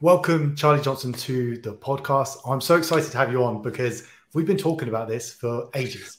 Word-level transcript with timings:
Welcome, 0.00 0.56
Charlie 0.56 0.82
Johnson, 0.82 1.12
to 1.12 1.56
the 1.58 1.72
podcast. 1.72 2.38
I'm 2.44 2.60
so 2.60 2.76
excited 2.76 3.10
to 3.12 3.16
have 3.16 3.30
you 3.30 3.44
on 3.44 3.62
because 3.62 4.06
we've 4.34 4.46
been 4.46 4.58
talking 4.58 4.88
about 4.88 5.08
this 5.08 5.32
for 5.32 5.70
ages. 5.74 6.18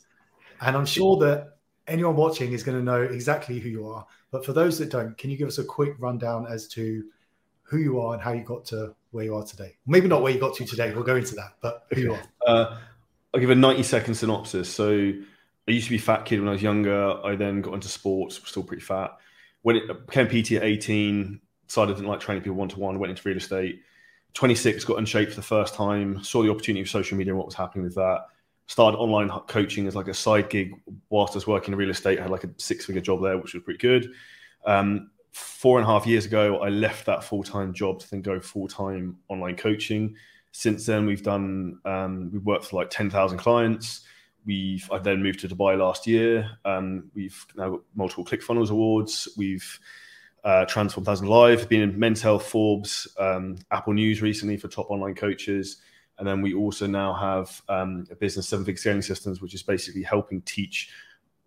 And 0.61 0.77
I'm 0.77 0.85
sure 0.85 1.17
that 1.17 1.57
anyone 1.85 2.15
watching 2.15 2.53
is 2.53 2.63
going 2.63 2.77
to 2.77 2.83
know 2.83 3.01
exactly 3.01 3.59
who 3.59 3.69
you 3.69 3.88
are. 3.88 4.07
But 4.31 4.46
for 4.46 4.53
those 4.53 4.79
that 4.79 4.89
don't, 4.89 5.17
can 5.17 5.29
you 5.29 5.38
give 5.38 5.49
us 5.49 5.57
a 5.57 5.63
quick 5.63 5.96
rundown 5.99 6.47
as 6.49 6.67
to 6.69 7.03
who 7.63 7.77
you 7.77 7.99
are 7.99 8.13
and 8.13 8.21
how 8.21 8.31
you 8.31 8.43
got 8.43 8.63
to 8.65 8.96
where 9.11 9.25
you 9.25 9.35
are 9.35 9.43
today? 9.43 9.76
Maybe 9.86 10.07
not 10.07 10.21
where 10.21 10.32
you 10.32 10.39
got 10.39 10.55
to 10.55 10.66
today. 10.66 10.94
We'll 10.94 11.04
go 11.04 11.18
into 11.18 11.36
that, 11.36 11.55
but 11.62 11.86
who 11.94 11.96
okay. 11.96 12.02
you 12.02 12.14
are. 12.14 12.21
Uh, 12.48 12.78
I'll 13.34 13.42
give 13.42 13.50
a 13.50 13.55
90 13.55 13.84
second 13.84 14.16
synopsis. 14.16 14.73
So 14.73 15.12
I 15.68 15.71
used 15.71 15.88
to 15.88 15.92
be 15.92 15.98
a 15.98 16.00
fat 16.00 16.23
kid 16.23 16.39
when 16.39 16.48
I 16.48 16.54
was 16.54 16.64
younger. 16.64 17.20
I 17.26 17.36
then 17.36 17.62
got 17.62 17.73
into 17.73 17.89
sports, 17.89 18.39
still 18.46 18.64
pretty 18.64 18.84
fat. 18.84 19.18
When 19.64 19.76
it 19.76 20.07
became 20.07 20.28
PT 20.28 20.54
at 20.54 20.64
18, 20.64 21.42
decided 21.68 21.93
I 21.93 21.97
didn't 21.97 22.09
like 22.09 22.20
training 22.20 22.43
people 22.43 22.57
one 22.57 22.70
to 22.70 22.79
one, 22.79 23.00
went 23.00 23.11
into 23.11 23.27
real 23.27 23.38
estate. 23.38 23.82
26, 24.34 24.84
got 24.84 25.00
in 25.00 25.05
shape 25.05 25.29
for 25.29 25.36
the 25.36 25.41
first 25.41 25.74
time, 25.74 26.21
saw 26.21 26.43
the 26.43 26.51
opportunity 26.51 26.82
of 26.82 26.89
social 26.89 27.18
media 27.18 27.32
and 27.32 27.38
what 27.38 27.47
was 27.47 27.55
happening 27.55 27.86
with 27.86 27.96
that. 27.96 28.25
Started 28.68 28.97
online 28.97 29.29
coaching 29.47 29.88
as 29.88 29.96
like 29.96 30.07
a 30.07 30.14
side 30.14 30.50
gig 30.50 30.74
whilst 31.10 31.33
I 31.33 31.38
was 31.38 31.47
working 31.47 31.74
in 31.74 31.78
real 31.78 31.89
estate. 31.89 32.19
I 32.19 32.23
had 32.23 32.31
like 32.31 32.44
a 32.44 32.50
six 32.58 32.86
figure 32.86 33.02
job 33.02 33.22
there, 33.22 33.38
which 33.38 33.53
was 33.53 33.64
pretty 33.64 33.78
good. 33.78 34.11
Um, 34.66 35.11
four 35.31 35.78
and 35.78 35.88
a 35.88 35.91
half 35.91 36.05
years 36.05 36.25
ago, 36.25 36.59
I 36.59 36.69
left 36.69 37.05
that 37.05 37.23
full 37.23 37.44
time 37.44 37.73
job 37.73 38.00
to 38.00 38.09
then 38.09 38.22
go 38.22 38.39
full 38.39 38.67
time 38.67 39.17
online 39.30 39.55
coaching. 39.55 40.16
Since 40.52 40.86
then, 40.86 41.05
we've 41.05 41.23
done, 41.23 41.80
um, 41.86 42.30
we've 42.31 42.45
worked 42.45 42.66
for 42.66 42.77
like 42.77 42.89
10,000 42.89 43.38
clients. 43.38 44.02
We've, 44.45 44.89
I 44.91 45.00
then 45.00 45.22
moved 45.22 45.41
to 45.41 45.50
Dubai 45.50 45.77
last 45.77 46.08
year. 46.08 46.50
Um, 46.63 47.11
we've 47.13 47.45
now 47.55 47.72
got 47.72 47.81
multiple 47.94 48.23
ClickFunnels 48.23 48.69
awards. 48.69 49.27
We've, 49.38 49.80
uh, 50.45 50.66
1000 50.72 51.27
Live, 51.27 51.67
been 51.67 51.81
in 51.81 51.99
Men's 51.99 52.22
Health, 52.22 52.45
Forbes, 52.45 53.08
um, 53.17 53.58
Apple 53.72 53.94
News 53.94 54.22
recently 54.22 54.58
for 54.58 54.67
top 54.67 54.91
online 54.91 55.16
coaches. 55.16 55.77
And 56.19 56.27
then 56.27 56.41
we 56.41 56.53
also 56.53 56.85
now 56.85 57.13
have 57.13 57.61
um, 57.67 58.05
a 58.11 58.15
business, 58.15 58.47
Seven 58.47 58.63
Figure 58.63 58.77
Scaling 58.77 59.02
Systems, 59.02 59.41
which 59.41 59.55
is 59.55 59.63
basically 59.63 60.03
helping 60.03 60.41
teach 60.43 60.91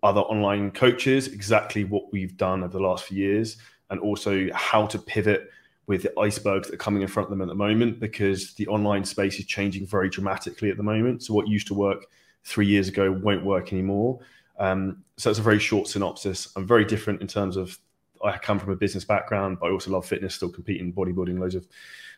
other 0.02 0.20
online 0.22 0.72
coaches 0.72 1.28
exactly 1.28 1.84
what 1.84 2.12
we've 2.12 2.36
done 2.36 2.62
over 2.64 2.72
the 2.76 2.82
last 2.82 3.04
few 3.04 3.18
years 3.18 3.56
and 3.90 4.00
also 4.00 4.48
how 4.52 4.84
to 4.86 4.98
pivot 4.98 5.48
with 5.86 6.02
the 6.02 6.20
icebergs 6.20 6.68
that 6.68 6.74
are 6.74 6.78
coming 6.78 7.02
in 7.02 7.08
front 7.08 7.26
of 7.26 7.30
them 7.30 7.40
at 7.40 7.48
the 7.48 7.54
moment 7.54 7.98
because 7.98 8.52
the 8.54 8.66
online 8.66 9.04
space 9.04 9.38
is 9.38 9.46
changing 9.46 9.86
very 9.86 10.10
dramatically 10.10 10.70
at 10.70 10.76
the 10.76 10.82
moment. 10.82 11.22
So 11.22 11.34
what 11.34 11.48
used 11.48 11.66
to 11.68 11.74
work 11.74 12.04
three 12.44 12.66
years 12.66 12.88
ago 12.88 13.10
won't 13.10 13.44
work 13.44 13.72
anymore. 13.72 14.20
Um, 14.58 15.04
so 15.16 15.30
it's 15.30 15.38
a 15.38 15.42
very 15.42 15.58
short 15.58 15.86
synopsis. 15.86 16.48
I'm 16.56 16.66
very 16.66 16.84
different 16.84 17.22
in 17.22 17.26
terms 17.26 17.56
of 17.56 17.78
I 18.24 18.38
come 18.38 18.58
from 18.58 18.72
a 18.72 18.76
business 18.76 19.04
background, 19.04 19.58
but 19.60 19.66
I 19.66 19.70
also 19.70 19.90
love 19.90 20.06
fitness, 20.06 20.34
still 20.34 20.50
competing, 20.50 20.92
bodybuilding, 20.92 21.38
loads 21.38 21.54
of 21.54 21.66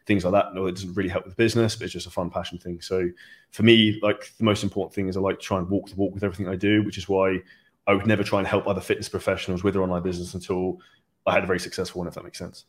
things 0.07 0.25
like 0.25 0.33
that. 0.33 0.55
No, 0.55 0.67
it 0.67 0.73
doesn't 0.73 0.95
really 0.95 1.09
help 1.09 1.25
with 1.25 1.37
business, 1.37 1.77
but 1.77 1.85
it's 1.85 1.93
just 1.93 2.07
a 2.07 2.11
fun 2.11 2.31
passion 2.31 2.59
thing. 2.59 2.81
So 2.81 3.09
for 3.51 3.63
me, 3.63 3.99
like 4.03 4.33
the 4.39 4.45
most 4.45 4.63
important 4.63 4.95
thing 4.95 5.09
is 5.09 5.17
I 5.17 5.21
like 5.21 5.39
to 5.39 5.45
try 5.45 5.59
and 5.59 5.69
walk 5.69 5.89
the 5.89 5.97
walk 5.97 6.15
with 6.15 6.25
everything 6.25 6.49
I 6.49 6.57
do, 6.57 6.83
which 6.83 6.99
is 6.99 7.09
why 7.09 7.39
I 7.87 7.95
would 7.95 8.07
never 8.07 8.23
try 8.23 8.39
and 8.39 8.49
help 8.49 8.67
other 8.67 8.81
fitness 8.81 9.09
professionals 9.09 9.65
with 9.65 9.75
their 9.75 9.83
online 9.83 10.03
business 10.03 10.35
until 10.35 10.81
I 11.27 11.35
had 11.35 11.45
a 11.45 11.47
very 11.47 11.61
successful 11.61 12.01
one, 12.01 12.09
if 12.09 12.15
that 12.15 12.25
makes 12.25 12.39
sense. 12.39 12.65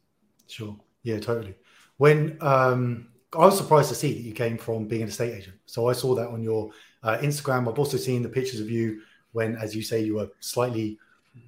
Sure. 0.47 0.75
Yeah, 1.03 1.19
totally. 1.19 1.55
When 1.97 2.37
um, 2.41 3.07
I 3.33 3.45
was 3.45 3.57
surprised 3.57 3.89
to 3.89 3.95
see 3.95 4.13
that 4.13 4.21
you 4.21 4.33
came 4.33 4.57
from 4.57 4.87
being 4.87 5.03
an 5.03 5.07
estate 5.07 5.33
agent. 5.33 5.57
So 5.65 5.87
I 5.87 5.93
saw 5.93 6.15
that 6.15 6.27
on 6.27 6.43
your 6.43 6.71
uh, 7.03 7.17
Instagram. 7.19 7.69
I've 7.69 7.79
also 7.79 7.97
seen 7.97 8.23
the 8.23 8.29
pictures 8.29 8.59
of 8.59 8.69
you 8.69 9.01
when, 9.31 9.55
as 9.55 9.75
you 9.75 9.81
say, 9.81 10.01
you 10.01 10.15
were 10.15 10.29
slightly 10.39 10.99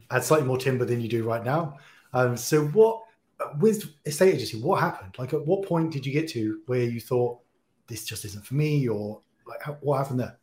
had 0.09 0.23
slightly 0.23 0.47
more 0.47 0.57
timber 0.57 0.85
than 0.85 1.01
you 1.01 1.09
do 1.09 1.23
right 1.23 1.43
now. 1.43 1.77
Um, 2.13 2.37
so 2.37 2.65
what 2.67 3.03
with 3.59 3.93
estate 4.05 4.35
agency, 4.35 4.61
what 4.61 4.79
happened? 4.79 5.15
Like 5.17 5.33
at 5.33 5.45
what 5.45 5.67
point 5.67 5.91
did 5.91 6.05
you 6.05 6.13
get 6.13 6.27
to 6.29 6.61
where 6.67 6.83
you 6.83 6.99
thought 6.99 7.39
this 7.87 8.05
just 8.05 8.25
isn't 8.25 8.45
for 8.45 8.55
me, 8.55 8.87
or 8.87 9.21
like 9.47 9.65
what 9.81 9.97
happened 9.97 10.19
there? 10.19 10.37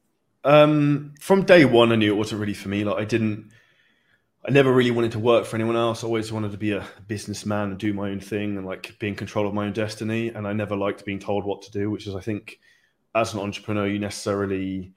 Um, 0.45 1.15
from 1.21 1.45
day 1.45 1.65
one, 1.65 1.93
I 1.93 1.97
knew 1.97 2.13
it 2.13 2.17
wasn't 2.17 2.41
really 2.41 2.55
for 2.55 2.69
me. 2.69 2.85
Like 2.85 2.99
I 2.99 3.05
didn't, 3.05 3.51
I 4.47 4.51
never 4.51 4.73
really 4.73 4.91
wanted 4.91 5.13
to 5.13 5.19
work 5.19 5.45
for 5.45 5.57
anyone 5.57 5.77
else. 5.77 6.03
I 6.03 6.07
always 6.07 6.33
wanted 6.33 6.53
to 6.53 6.59
be 6.59 6.73
a 6.73 6.87
businessman 7.07 7.71
and 7.71 7.79
do 7.79 7.93
my 7.93 8.11
own 8.11 8.21
thing 8.21 8.57
and 8.57 8.67
like 8.67 8.99
be 8.99 9.09
in 9.09 9.15
control 9.15 9.47
of 9.47 9.55
my 9.55 9.67
own 9.67 9.73
destiny. 9.73 10.29
And 10.29 10.47
I 10.47 10.53
never 10.53 10.77
liked 10.77 11.05
being 11.05 11.19
told 11.19 11.45
what 11.45 11.63
to 11.63 11.71
do, 11.71 11.91
which 11.91 12.07
is, 12.07 12.15
I 12.15 12.21
think, 12.21 12.59
as 13.15 13.35
an 13.35 13.41
entrepreneur, 13.41 13.87
you 13.87 13.99
necessarily 13.99 14.93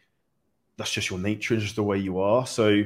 that's 0.78 0.92
just 0.92 1.10
your 1.10 1.20
nature, 1.20 1.58
just 1.58 1.76
the 1.76 1.84
way 1.84 1.98
you 1.98 2.20
are. 2.20 2.48
So 2.48 2.84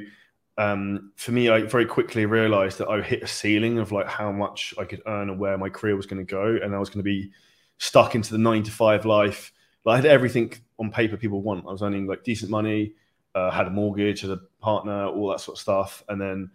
um, 0.58 1.12
for 1.16 1.32
me, 1.32 1.50
I 1.50 1.62
very 1.62 1.86
quickly 1.86 2.26
realized 2.26 2.80
that 2.80 2.88
I 2.88 3.02
hit 3.02 3.22
a 3.22 3.28
ceiling 3.28 3.78
of 3.78 3.92
like 3.92 4.08
how 4.08 4.32
much 4.32 4.74
I 4.78 4.86
could 4.86 5.02
earn 5.06 5.30
and 5.30 5.40
where 5.40 5.58
my 5.58 5.70
career 5.70 5.96
was 5.96 6.06
going 6.06 6.26
to 6.26 6.30
go, 6.30 6.58
and 6.62 6.76
I 6.76 6.80
was 6.80 6.90
going 6.90 7.00
to 7.00 7.04
be 7.04 7.32
stuck 7.78 8.16
into 8.16 8.32
the 8.32 8.40
nine 8.40 8.64
to 8.64 8.72
five 8.72 9.06
life. 9.06 9.52
Like, 9.86 9.94
I 9.94 9.96
had 9.98 10.06
everything 10.06 10.54
on 10.80 10.92
paper 10.92 11.16
people 11.16 11.42
want. 11.42 11.66
I 11.68 11.72
was 11.72 11.84
earning 11.84 12.08
like 12.08 12.24
decent 12.24 12.50
money, 12.50 12.94
uh, 13.36 13.52
had 13.52 13.68
a 13.68 13.72
mortgage, 13.72 14.22
had 14.22 14.32
a 14.32 14.40
partner, 14.60 15.06
all 15.06 15.30
that 15.30 15.42
sort 15.42 15.58
of 15.58 15.62
stuff, 15.62 16.04
and 16.10 16.20
then 16.20 16.50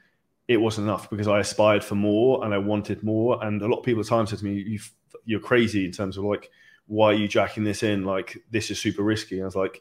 it 0.48 0.56
wasn't 0.56 0.88
enough 0.88 1.08
because 1.08 1.28
I 1.28 1.38
aspired 1.38 1.84
for 1.84 1.94
more 1.94 2.44
and 2.44 2.52
I 2.52 2.58
wanted 2.58 3.04
more. 3.04 3.42
And 3.44 3.62
a 3.62 3.69
lot 3.69 3.78
of 3.78 3.84
people 3.84 4.00
at 4.00 4.08
times 4.08 4.30
said 4.30 4.40
to 4.40 4.44
me, 4.44 4.54
you 4.54 4.80
"You're 5.24 5.40
crazy 5.40 5.84
in 5.84 5.92
terms 5.92 6.16
of 6.16 6.24
like 6.24 6.50
why 6.86 7.06
are 7.06 7.14
you 7.14 7.28
jacking 7.28 7.62
this 7.62 7.84
in? 7.84 8.04
Like 8.04 8.36
this 8.50 8.70
is 8.70 8.80
super 8.80 9.02
risky." 9.02 9.36
And 9.36 9.44
I 9.44 9.46
was 9.46 9.56
like, 9.56 9.80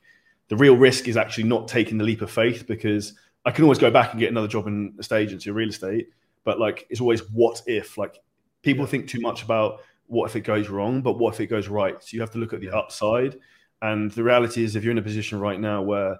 the 0.49 0.55
real 0.57 0.77
risk 0.77 1.07
is 1.07 1.17
actually 1.17 1.45
not 1.45 1.67
taking 1.67 1.97
the 1.97 2.03
leap 2.03 2.21
of 2.21 2.29
faith 2.29 2.67
because 2.67 3.15
I 3.45 3.51
can 3.51 3.63
always 3.63 3.79
go 3.79 3.89
back 3.89 4.11
and 4.11 4.19
get 4.19 4.31
another 4.31 4.47
job 4.47 4.67
in 4.67 4.93
a 4.99 5.03
state 5.03 5.23
agency 5.23 5.49
or 5.49 5.53
real 5.53 5.69
estate, 5.69 6.09
but 6.43 6.59
like 6.59 6.85
it's 6.89 7.01
always 7.01 7.21
what 7.31 7.61
if. 7.65 7.97
Like 7.97 8.21
people 8.61 8.85
think 8.85 9.07
too 9.07 9.19
much 9.19 9.43
about 9.43 9.81
what 10.07 10.29
if 10.29 10.35
it 10.35 10.41
goes 10.41 10.69
wrong, 10.69 11.01
but 11.01 11.17
what 11.17 11.33
if 11.33 11.39
it 11.39 11.47
goes 11.47 11.67
right? 11.67 12.01
So 12.03 12.09
you 12.11 12.21
have 12.21 12.31
to 12.31 12.37
look 12.37 12.53
at 12.53 12.59
the 12.59 12.69
upside. 12.69 13.37
And 13.81 14.11
the 14.11 14.23
reality 14.23 14.63
is, 14.63 14.75
if 14.75 14.83
you're 14.83 14.91
in 14.91 14.97
a 14.97 15.03
position 15.03 15.39
right 15.39 15.59
now 15.59 15.81
where 15.81 16.17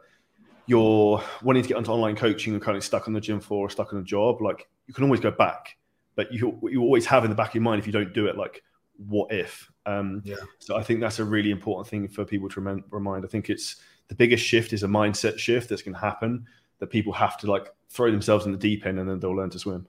you're 0.65 1.21
wanting 1.43 1.61
to 1.61 1.69
get 1.69 1.77
into 1.77 1.91
online 1.91 2.15
coaching 2.15 2.53
and 2.53 2.61
kind 2.61 2.77
of 2.77 2.83
stuck 2.83 3.07
on 3.07 3.13
the 3.13 3.21
gym 3.21 3.39
floor 3.39 3.67
or 3.67 3.69
stuck 3.69 3.93
on 3.93 3.99
a 3.99 4.03
job, 4.03 4.41
like 4.41 4.67
you 4.87 4.93
can 4.93 5.03
always 5.03 5.19
go 5.19 5.31
back, 5.31 5.77
but 6.15 6.31
you 6.33 6.59
you 6.71 6.81
always 6.81 7.05
have 7.05 7.23
in 7.23 7.29
the 7.29 7.35
back 7.35 7.49
of 7.49 7.55
your 7.55 7.63
mind 7.63 7.79
if 7.79 7.85
you 7.85 7.93
don't 7.93 8.13
do 8.13 8.27
it, 8.27 8.35
like 8.35 8.63
what 8.97 9.31
if? 9.31 9.69
Um, 9.85 10.21
yeah. 10.23 10.35
So 10.59 10.75
I 10.75 10.83
think 10.83 11.01
that's 11.01 11.19
a 11.19 11.25
really 11.25 11.51
important 11.51 11.87
thing 11.87 12.07
for 12.07 12.25
people 12.25 12.49
to 12.49 12.83
remind. 12.89 13.25
I 13.25 13.27
think 13.27 13.49
it's 13.49 13.77
the 14.07 14.15
biggest 14.15 14.43
shift 14.43 14.73
is 14.73 14.83
a 14.83 14.87
mindset 14.87 15.37
shift 15.37 15.69
that's 15.69 15.81
going 15.81 15.95
to 15.95 15.99
happen 15.99 16.45
that 16.81 16.87
people 16.87 17.13
have 17.13 17.37
to 17.37 17.49
like 17.49 17.69
throw 17.89 18.11
themselves 18.11 18.45
in 18.45 18.51
the 18.51 18.57
deep 18.57 18.85
end 18.85 18.99
and 18.99 19.07
then 19.07 19.19
they'll 19.19 19.35
learn 19.35 19.51
to 19.51 19.59
swim. 19.59 19.87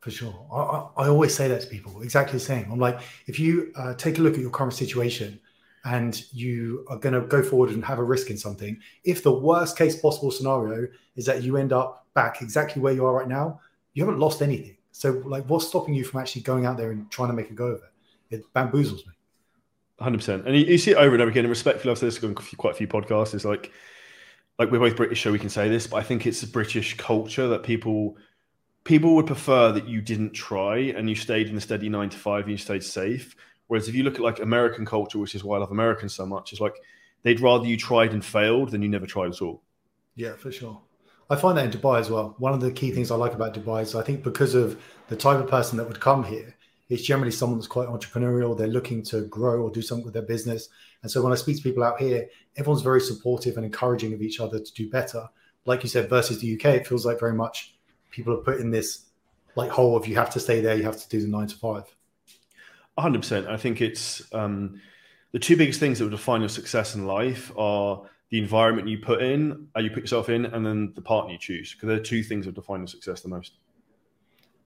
For 0.00 0.10
sure. 0.10 0.46
I, 0.52 1.04
I 1.04 1.08
always 1.08 1.34
say 1.34 1.48
that 1.48 1.62
to 1.62 1.66
people, 1.66 2.02
exactly 2.02 2.38
the 2.38 2.44
same. 2.44 2.70
I'm 2.70 2.78
like, 2.78 3.00
if 3.26 3.40
you 3.40 3.72
uh, 3.74 3.94
take 3.94 4.18
a 4.18 4.20
look 4.20 4.34
at 4.34 4.40
your 4.40 4.50
current 4.50 4.74
situation 4.74 5.40
and 5.86 6.22
you 6.30 6.84
are 6.88 6.98
going 6.98 7.14
to 7.14 7.26
go 7.26 7.42
forward 7.42 7.70
and 7.70 7.82
have 7.82 7.98
a 7.98 8.04
risk 8.04 8.28
in 8.28 8.36
something, 8.36 8.78
if 9.04 9.22
the 9.22 9.32
worst 9.32 9.78
case 9.78 9.98
possible 9.98 10.30
scenario 10.30 10.86
is 11.16 11.24
that 11.24 11.42
you 11.42 11.56
end 11.56 11.72
up 11.72 12.06
back 12.12 12.42
exactly 12.42 12.82
where 12.82 12.92
you 12.92 13.06
are 13.06 13.14
right 13.14 13.28
now, 13.28 13.60
you 13.94 14.04
haven't 14.04 14.20
lost 14.20 14.42
anything. 14.42 14.76
So, 14.92 15.22
like, 15.24 15.44
what's 15.46 15.66
stopping 15.66 15.94
you 15.94 16.04
from 16.04 16.20
actually 16.20 16.42
going 16.42 16.66
out 16.66 16.76
there 16.76 16.90
and 16.90 17.10
trying 17.10 17.30
to 17.30 17.34
make 17.34 17.50
a 17.50 17.54
go 17.54 17.68
of 17.68 17.82
it? 17.82 18.36
It 18.36 18.52
bamboozles 18.54 19.06
me. 19.06 19.12
100%. 20.00 20.44
And 20.44 20.54
you, 20.54 20.66
you 20.66 20.78
see 20.78 20.90
it 20.90 20.96
over 20.96 21.14
and 21.14 21.22
over 21.22 21.30
again. 21.30 21.44
And 21.44 21.50
respectfully, 21.50 21.90
I've 21.90 21.98
said 21.98 22.08
this 22.08 22.22
on 22.22 22.34
quite 22.34 22.74
a 22.74 22.76
few 22.76 22.86
podcasts. 22.86 23.34
It's 23.34 23.44
like, 23.44 23.72
like 24.58 24.70
we're 24.70 24.78
both 24.78 24.96
British, 24.96 25.22
so 25.22 25.32
we 25.32 25.38
can 25.38 25.48
say 25.48 25.68
this, 25.68 25.86
but 25.86 25.96
I 25.96 26.02
think 26.02 26.26
it's 26.26 26.42
a 26.42 26.46
British 26.46 26.96
culture 26.96 27.48
that 27.48 27.62
people 27.62 28.16
people 28.84 29.14
would 29.14 29.26
prefer 29.26 29.72
that 29.72 29.88
you 29.88 30.00
didn't 30.00 30.32
try 30.32 30.76
and 30.76 31.08
you 31.08 31.14
stayed 31.14 31.48
in 31.48 31.54
the 31.54 31.60
steady 31.60 31.88
nine 31.88 32.10
to 32.10 32.18
five 32.18 32.44
and 32.44 32.52
you 32.52 32.58
stayed 32.58 32.84
safe. 32.84 33.34
Whereas 33.66 33.88
if 33.88 33.94
you 33.94 34.02
look 34.02 34.16
at 34.16 34.20
like 34.20 34.40
American 34.40 34.84
culture, 34.84 35.18
which 35.18 35.34
is 35.34 35.42
why 35.42 35.56
I 35.56 35.60
love 35.60 35.70
Americans 35.70 36.14
so 36.14 36.26
much, 36.26 36.52
is 36.52 36.60
like 36.60 36.74
they'd 37.22 37.40
rather 37.40 37.66
you 37.66 37.76
tried 37.76 38.12
and 38.12 38.24
failed 38.24 38.70
than 38.70 38.82
you 38.82 38.88
never 38.88 39.06
tried 39.06 39.30
at 39.30 39.42
all. 39.42 39.62
Yeah, 40.14 40.34
for 40.36 40.52
sure. 40.52 40.80
I 41.30 41.36
find 41.36 41.56
that 41.56 41.64
in 41.64 41.80
Dubai 41.80 41.98
as 41.98 42.10
well. 42.10 42.34
One 42.38 42.52
of 42.52 42.60
the 42.60 42.70
key 42.70 42.90
things 42.90 43.10
I 43.10 43.16
like 43.16 43.32
about 43.32 43.54
Dubai 43.54 43.82
is 43.82 43.94
I 43.94 44.02
think 44.02 44.22
because 44.22 44.54
of 44.54 44.80
the 45.08 45.16
type 45.16 45.38
of 45.38 45.48
person 45.48 45.78
that 45.78 45.88
would 45.88 45.98
come 45.98 46.22
here, 46.22 46.54
it's 46.90 47.02
generally 47.02 47.32
someone 47.32 47.58
that's 47.58 47.66
quite 47.66 47.88
entrepreneurial. 47.88 48.56
They're 48.56 48.66
looking 48.66 49.02
to 49.04 49.22
grow 49.22 49.62
or 49.62 49.70
do 49.70 49.80
something 49.80 50.04
with 50.04 50.14
their 50.14 50.22
business. 50.22 50.68
And 51.04 51.10
so 51.10 51.20
when 51.20 51.34
I 51.34 51.36
speak 51.36 51.58
to 51.58 51.62
people 51.62 51.84
out 51.84 52.00
here, 52.00 52.28
everyone's 52.56 52.80
very 52.80 53.00
supportive 53.00 53.58
and 53.58 53.66
encouraging 53.66 54.14
of 54.14 54.22
each 54.22 54.40
other 54.40 54.58
to 54.58 54.72
do 54.72 54.88
better. 54.88 55.28
Like 55.66 55.82
you 55.82 55.88
said, 55.90 56.08
versus 56.08 56.40
the 56.40 56.54
UK, 56.54 56.76
it 56.76 56.86
feels 56.86 57.04
like 57.04 57.20
very 57.20 57.34
much 57.34 57.74
people 58.10 58.32
are 58.32 58.38
put 58.38 58.58
in 58.58 58.70
this 58.70 59.04
like 59.54 59.70
hole 59.70 59.98
of 59.98 60.08
you 60.08 60.14
have 60.14 60.30
to 60.30 60.40
stay 60.40 60.62
there, 60.62 60.74
you 60.74 60.82
have 60.82 60.96
to 60.96 61.08
do 61.10 61.20
the 61.20 61.28
nine 61.28 61.46
to 61.46 61.56
five. 61.56 61.84
100%. 62.96 63.46
I 63.46 63.58
think 63.58 63.82
it's 63.82 64.22
um, 64.32 64.80
the 65.32 65.38
two 65.38 65.58
biggest 65.58 65.78
things 65.78 65.98
that 65.98 66.04
will 66.04 66.10
define 66.10 66.40
your 66.40 66.48
success 66.48 66.94
in 66.94 67.06
life 67.06 67.52
are 67.54 68.00
the 68.30 68.38
environment 68.38 68.88
you 68.88 68.96
put 68.96 69.22
in, 69.22 69.68
uh, 69.76 69.80
you 69.80 69.90
put 69.90 70.04
yourself 70.04 70.30
in, 70.30 70.46
and 70.46 70.64
then 70.64 70.90
the 70.94 71.02
partner 71.02 71.32
you 71.32 71.38
choose. 71.38 71.74
Because 71.74 71.88
they're 71.88 72.00
two 72.00 72.22
things 72.22 72.46
that 72.46 72.54
define 72.54 72.80
your 72.80 72.86
success 72.86 73.20
the 73.20 73.28
most. 73.28 73.52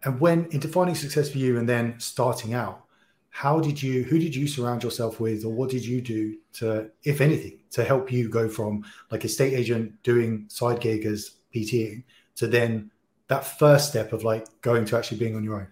And 0.04 0.20
when 0.20 0.46
in 0.52 0.60
defining 0.60 0.94
success 0.94 1.30
for 1.30 1.38
you 1.38 1.58
and 1.58 1.68
then 1.68 1.98
starting 1.98 2.54
out, 2.54 2.84
how 3.30 3.60
did 3.60 3.82
you 3.82 4.02
who 4.04 4.18
did 4.18 4.34
you 4.34 4.48
surround 4.48 4.82
yourself 4.82 5.20
with 5.20 5.44
or 5.44 5.52
what 5.52 5.70
did 5.70 5.84
you 5.84 6.00
do 6.00 6.36
to 6.52 6.90
if 7.04 7.20
anything 7.20 7.58
to 7.70 7.84
help 7.84 8.10
you 8.10 8.28
go 8.28 8.48
from 8.48 8.84
like 9.10 9.24
a 9.24 9.28
state 9.28 9.54
agent 9.54 9.92
doing 10.02 10.46
side 10.48 10.80
gig 10.80 11.04
as 11.04 11.32
pting 11.54 12.02
to 12.34 12.46
then 12.46 12.90
that 13.28 13.44
first 13.44 13.90
step 13.90 14.12
of 14.12 14.24
like 14.24 14.46
going 14.62 14.84
to 14.84 14.96
actually 14.96 15.18
being 15.18 15.36
on 15.36 15.44
your 15.44 15.60
own 15.60 15.68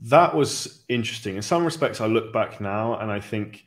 that 0.00 0.34
was 0.34 0.84
interesting. 0.88 1.36
In 1.36 1.42
some 1.42 1.64
respects, 1.64 2.00
I 2.00 2.06
look 2.06 2.32
back 2.32 2.60
now 2.60 2.98
and 2.98 3.10
I 3.10 3.20
think 3.20 3.64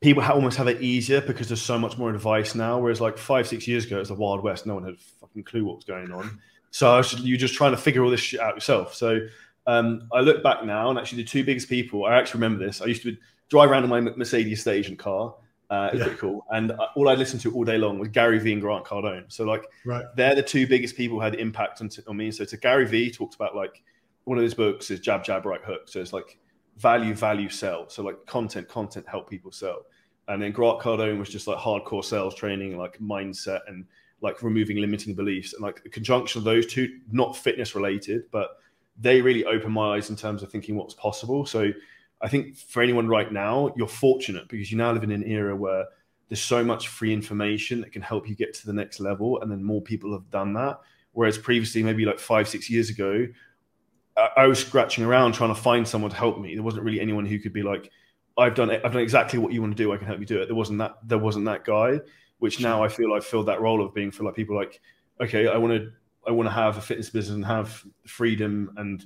people 0.00 0.22
almost 0.22 0.56
have 0.56 0.68
it 0.68 0.80
easier 0.80 1.20
because 1.20 1.48
there's 1.48 1.62
so 1.62 1.78
much 1.78 1.98
more 1.98 2.10
advice 2.10 2.54
now. 2.54 2.78
Whereas 2.78 3.00
like 3.00 3.18
five, 3.18 3.48
six 3.48 3.66
years 3.66 3.84
ago, 3.84 3.96
it 3.96 4.00
was 4.00 4.08
the 4.08 4.14
Wild 4.14 4.42
West. 4.42 4.66
No 4.66 4.74
one 4.74 4.84
had 4.84 4.94
a 4.94 5.20
fucking 5.20 5.44
clue 5.44 5.64
what 5.64 5.76
was 5.76 5.84
going 5.84 6.12
on. 6.12 6.38
So 6.70 7.00
just, 7.02 7.24
you're 7.24 7.38
just 7.38 7.54
trying 7.54 7.72
to 7.72 7.76
figure 7.76 8.04
all 8.04 8.10
this 8.10 8.20
shit 8.20 8.40
out 8.40 8.54
yourself. 8.54 8.94
So 8.94 9.20
um, 9.68 10.08
I 10.12 10.20
look 10.20 10.42
back 10.42 10.64
now 10.64 10.88
and 10.88 10.98
actually 10.98 11.22
the 11.22 11.28
two 11.28 11.44
biggest 11.44 11.68
people, 11.68 12.06
I 12.06 12.18
actually 12.18 12.40
remember 12.40 12.64
this. 12.64 12.80
I 12.80 12.86
used 12.86 13.02
to 13.02 13.14
drive 13.50 13.70
around 13.70 13.84
in 13.84 13.90
my 13.90 14.00
Mercedes 14.00 14.62
station 14.62 14.96
car. 14.96 15.34
Uh, 15.68 15.90
it's 15.92 15.98
yeah. 15.98 16.04
pretty 16.04 16.18
cool. 16.18 16.46
And 16.50 16.72
uh, 16.72 16.86
all 16.96 17.10
I 17.10 17.14
listened 17.14 17.42
to 17.42 17.54
all 17.54 17.64
day 17.64 17.76
long 17.76 17.98
was 17.98 18.08
Gary 18.08 18.38
Vee 18.38 18.54
and 18.54 18.62
Grant 18.62 18.86
Cardone. 18.86 19.30
So 19.30 19.44
like, 19.44 19.66
right. 19.84 20.06
they're 20.16 20.34
the 20.34 20.42
two 20.42 20.66
biggest 20.66 20.96
people 20.96 21.18
who 21.18 21.22
had 21.22 21.34
impact 21.34 21.82
on, 21.82 21.90
on 22.06 22.16
me. 22.16 22.30
So 22.30 22.46
to 22.46 22.56
Gary 22.56 22.86
Vee 22.86 23.10
talks 23.10 23.36
about 23.36 23.54
like 23.54 23.82
one 24.24 24.38
of 24.38 24.42
his 24.42 24.54
books 24.54 24.90
is 24.90 25.00
Jab 25.00 25.22
Jab 25.22 25.44
Right 25.44 25.62
Hook. 25.62 25.82
So 25.84 26.00
it's 26.00 26.14
like 26.14 26.38
value, 26.78 27.14
value, 27.14 27.50
sell. 27.50 27.90
So 27.90 28.02
like 28.02 28.24
content, 28.24 28.68
content, 28.68 29.06
help 29.06 29.28
people 29.28 29.52
sell. 29.52 29.82
And 30.28 30.42
then 30.42 30.52
Grant 30.52 30.80
Cardone 30.80 31.18
was 31.18 31.28
just 31.28 31.46
like 31.46 31.58
hardcore 31.58 32.04
sales 32.04 32.34
training, 32.34 32.78
like 32.78 32.98
mindset 33.00 33.60
and 33.68 33.84
like 34.22 34.42
removing 34.42 34.78
limiting 34.78 35.14
beliefs. 35.14 35.52
And 35.52 35.62
like 35.62 35.82
the 35.82 35.90
conjunction 35.90 36.38
of 36.38 36.44
those 36.44 36.64
two, 36.64 37.00
not 37.12 37.36
fitness 37.36 37.74
related, 37.74 38.22
but 38.30 38.52
they 39.00 39.20
really 39.20 39.44
opened 39.44 39.72
my 39.72 39.96
eyes 39.96 40.10
in 40.10 40.16
terms 40.16 40.42
of 40.42 40.50
thinking 40.50 40.76
what's 40.76 40.94
possible. 40.94 41.46
So 41.46 41.70
I 42.20 42.28
think 42.28 42.56
for 42.56 42.82
anyone 42.82 43.06
right 43.06 43.32
now, 43.32 43.72
you're 43.76 43.86
fortunate 43.86 44.48
because 44.48 44.70
you 44.70 44.78
now 44.78 44.92
live 44.92 45.04
in 45.04 45.12
an 45.12 45.24
era 45.24 45.54
where 45.54 45.84
there's 46.28 46.42
so 46.42 46.64
much 46.64 46.88
free 46.88 47.12
information 47.12 47.80
that 47.80 47.92
can 47.92 48.02
help 48.02 48.28
you 48.28 48.34
get 48.34 48.54
to 48.54 48.66
the 48.66 48.72
next 48.72 49.00
level. 49.00 49.40
And 49.40 49.50
then 49.50 49.62
more 49.62 49.80
people 49.80 50.12
have 50.12 50.28
done 50.30 50.52
that. 50.54 50.80
Whereas 51.12 51.38
previously, 51.38 51.82
maybe 51.82 52.04
like 52.04 52.18
five, 52.18 52.48
six 52.48 52.68
years 52.68 52.90
ago, 52.90 53.26
I 54.36 54.46
was 54.46 54.58
scratching 54.58 55.04
around 55.04 55.32
trying 55.32 55.54
to 55.54 55.60
find 55.60 55.86
someone 55.86 56.10
to 56.10 56.16
help 56.16 56.40
me. 56.40 56.54
There 56.54 56.64
wasn't 56.64 56.84
really 56.84 57.00
anyone 57.00 57.24
who 57.24 57.38
could 57.38 57.52
be 57.52 57.62
like, 57.62 57.90
I've 58.36 58.54
done 58.54 58.70
it. 58.70 58.82
I've 58.84 58.92
done 58.92 59.02
exactly 59.02 59.38
what 59.38 59.52
you 59.52 59.60
want 59.60 59.76
to 59.76 59.82
do. 59.82 59.92
I 59.92 59.96
can 59.96 60.06
help 60.06 60.18
you 60.18 60.26
do 60.26 60.42
it. 60.42 60.46
There 60.46 60.56
wasn't 60.56 60.78
that. 60.80 60.96
There 61.04 61.18
wasn't 61.18 61.44
that 61.44 61.64
guy. 61.64 62.00
Which 62.38 62.60
now 62.60 62.84
I 62.84 62.88
feel 62.88 63.12
I've 63.14 63.24
filled 63.24 63.46
that 63.46 63.60
role 63.60 63.84
of 63.84 63.94
being 63.94 64.10
for 64.10 64.24
like 64.24 64.34
people 64.34 64.56
like, 64.56 64.80
okay, 65.20 65.48
I 65.48 65.56
want 65.56 65.72
to, 65.74 65.90
I 66.28 66.32
want 66.32 66.48
to 66.48 66.52
have 66.52 66.76
a 66.76 66.80
fitness 66.80 67.10
business 67.10 67.34
and 67.34 67.44
have 67.44 67.84
freedom 68.06 68.72
and 68.76 69.04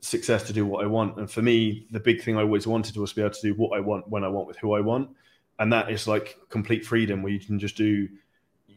success 0.00 0.42
to 0.44 0.52
do 0.52 0.66
what 0.66 0.84
I 0.84 0.88
want. 0.88 1.18
And 1.18 1.30
for 1.30 1.42
me, 1.42 1.86
the 1.90 2.00
big 2.00 2.22
thing 2.22 2.36
I 2.36 2.42
always 2.42 2.66
wanted 2.66 2.96
was 2.96 3.10
to 3.10 3.16
be 3.16 3.22
able 3.22 3.34
to 3.34 3.42
do 3.42 3.54
what 3.54 3.76
I 3.76 3.80
want 3.80 4.08
when 4.08 4.24
I 4.24 4.28
want 4.28 4.48
with 4.48 4.56
who 4.56 4.72
I 4.72 4.80
want, 4.80 5.10
and 5.58 5.72
that 5.72 5.90
is 5.90 6.08
like 6.08 6.38
complete 6.48 6.84
freedom 6.84 7.22
where 7.22 7.32
you 7.32 7.40
can 7.40 7.58
just 7.58 7.76
do. 7.76 8.08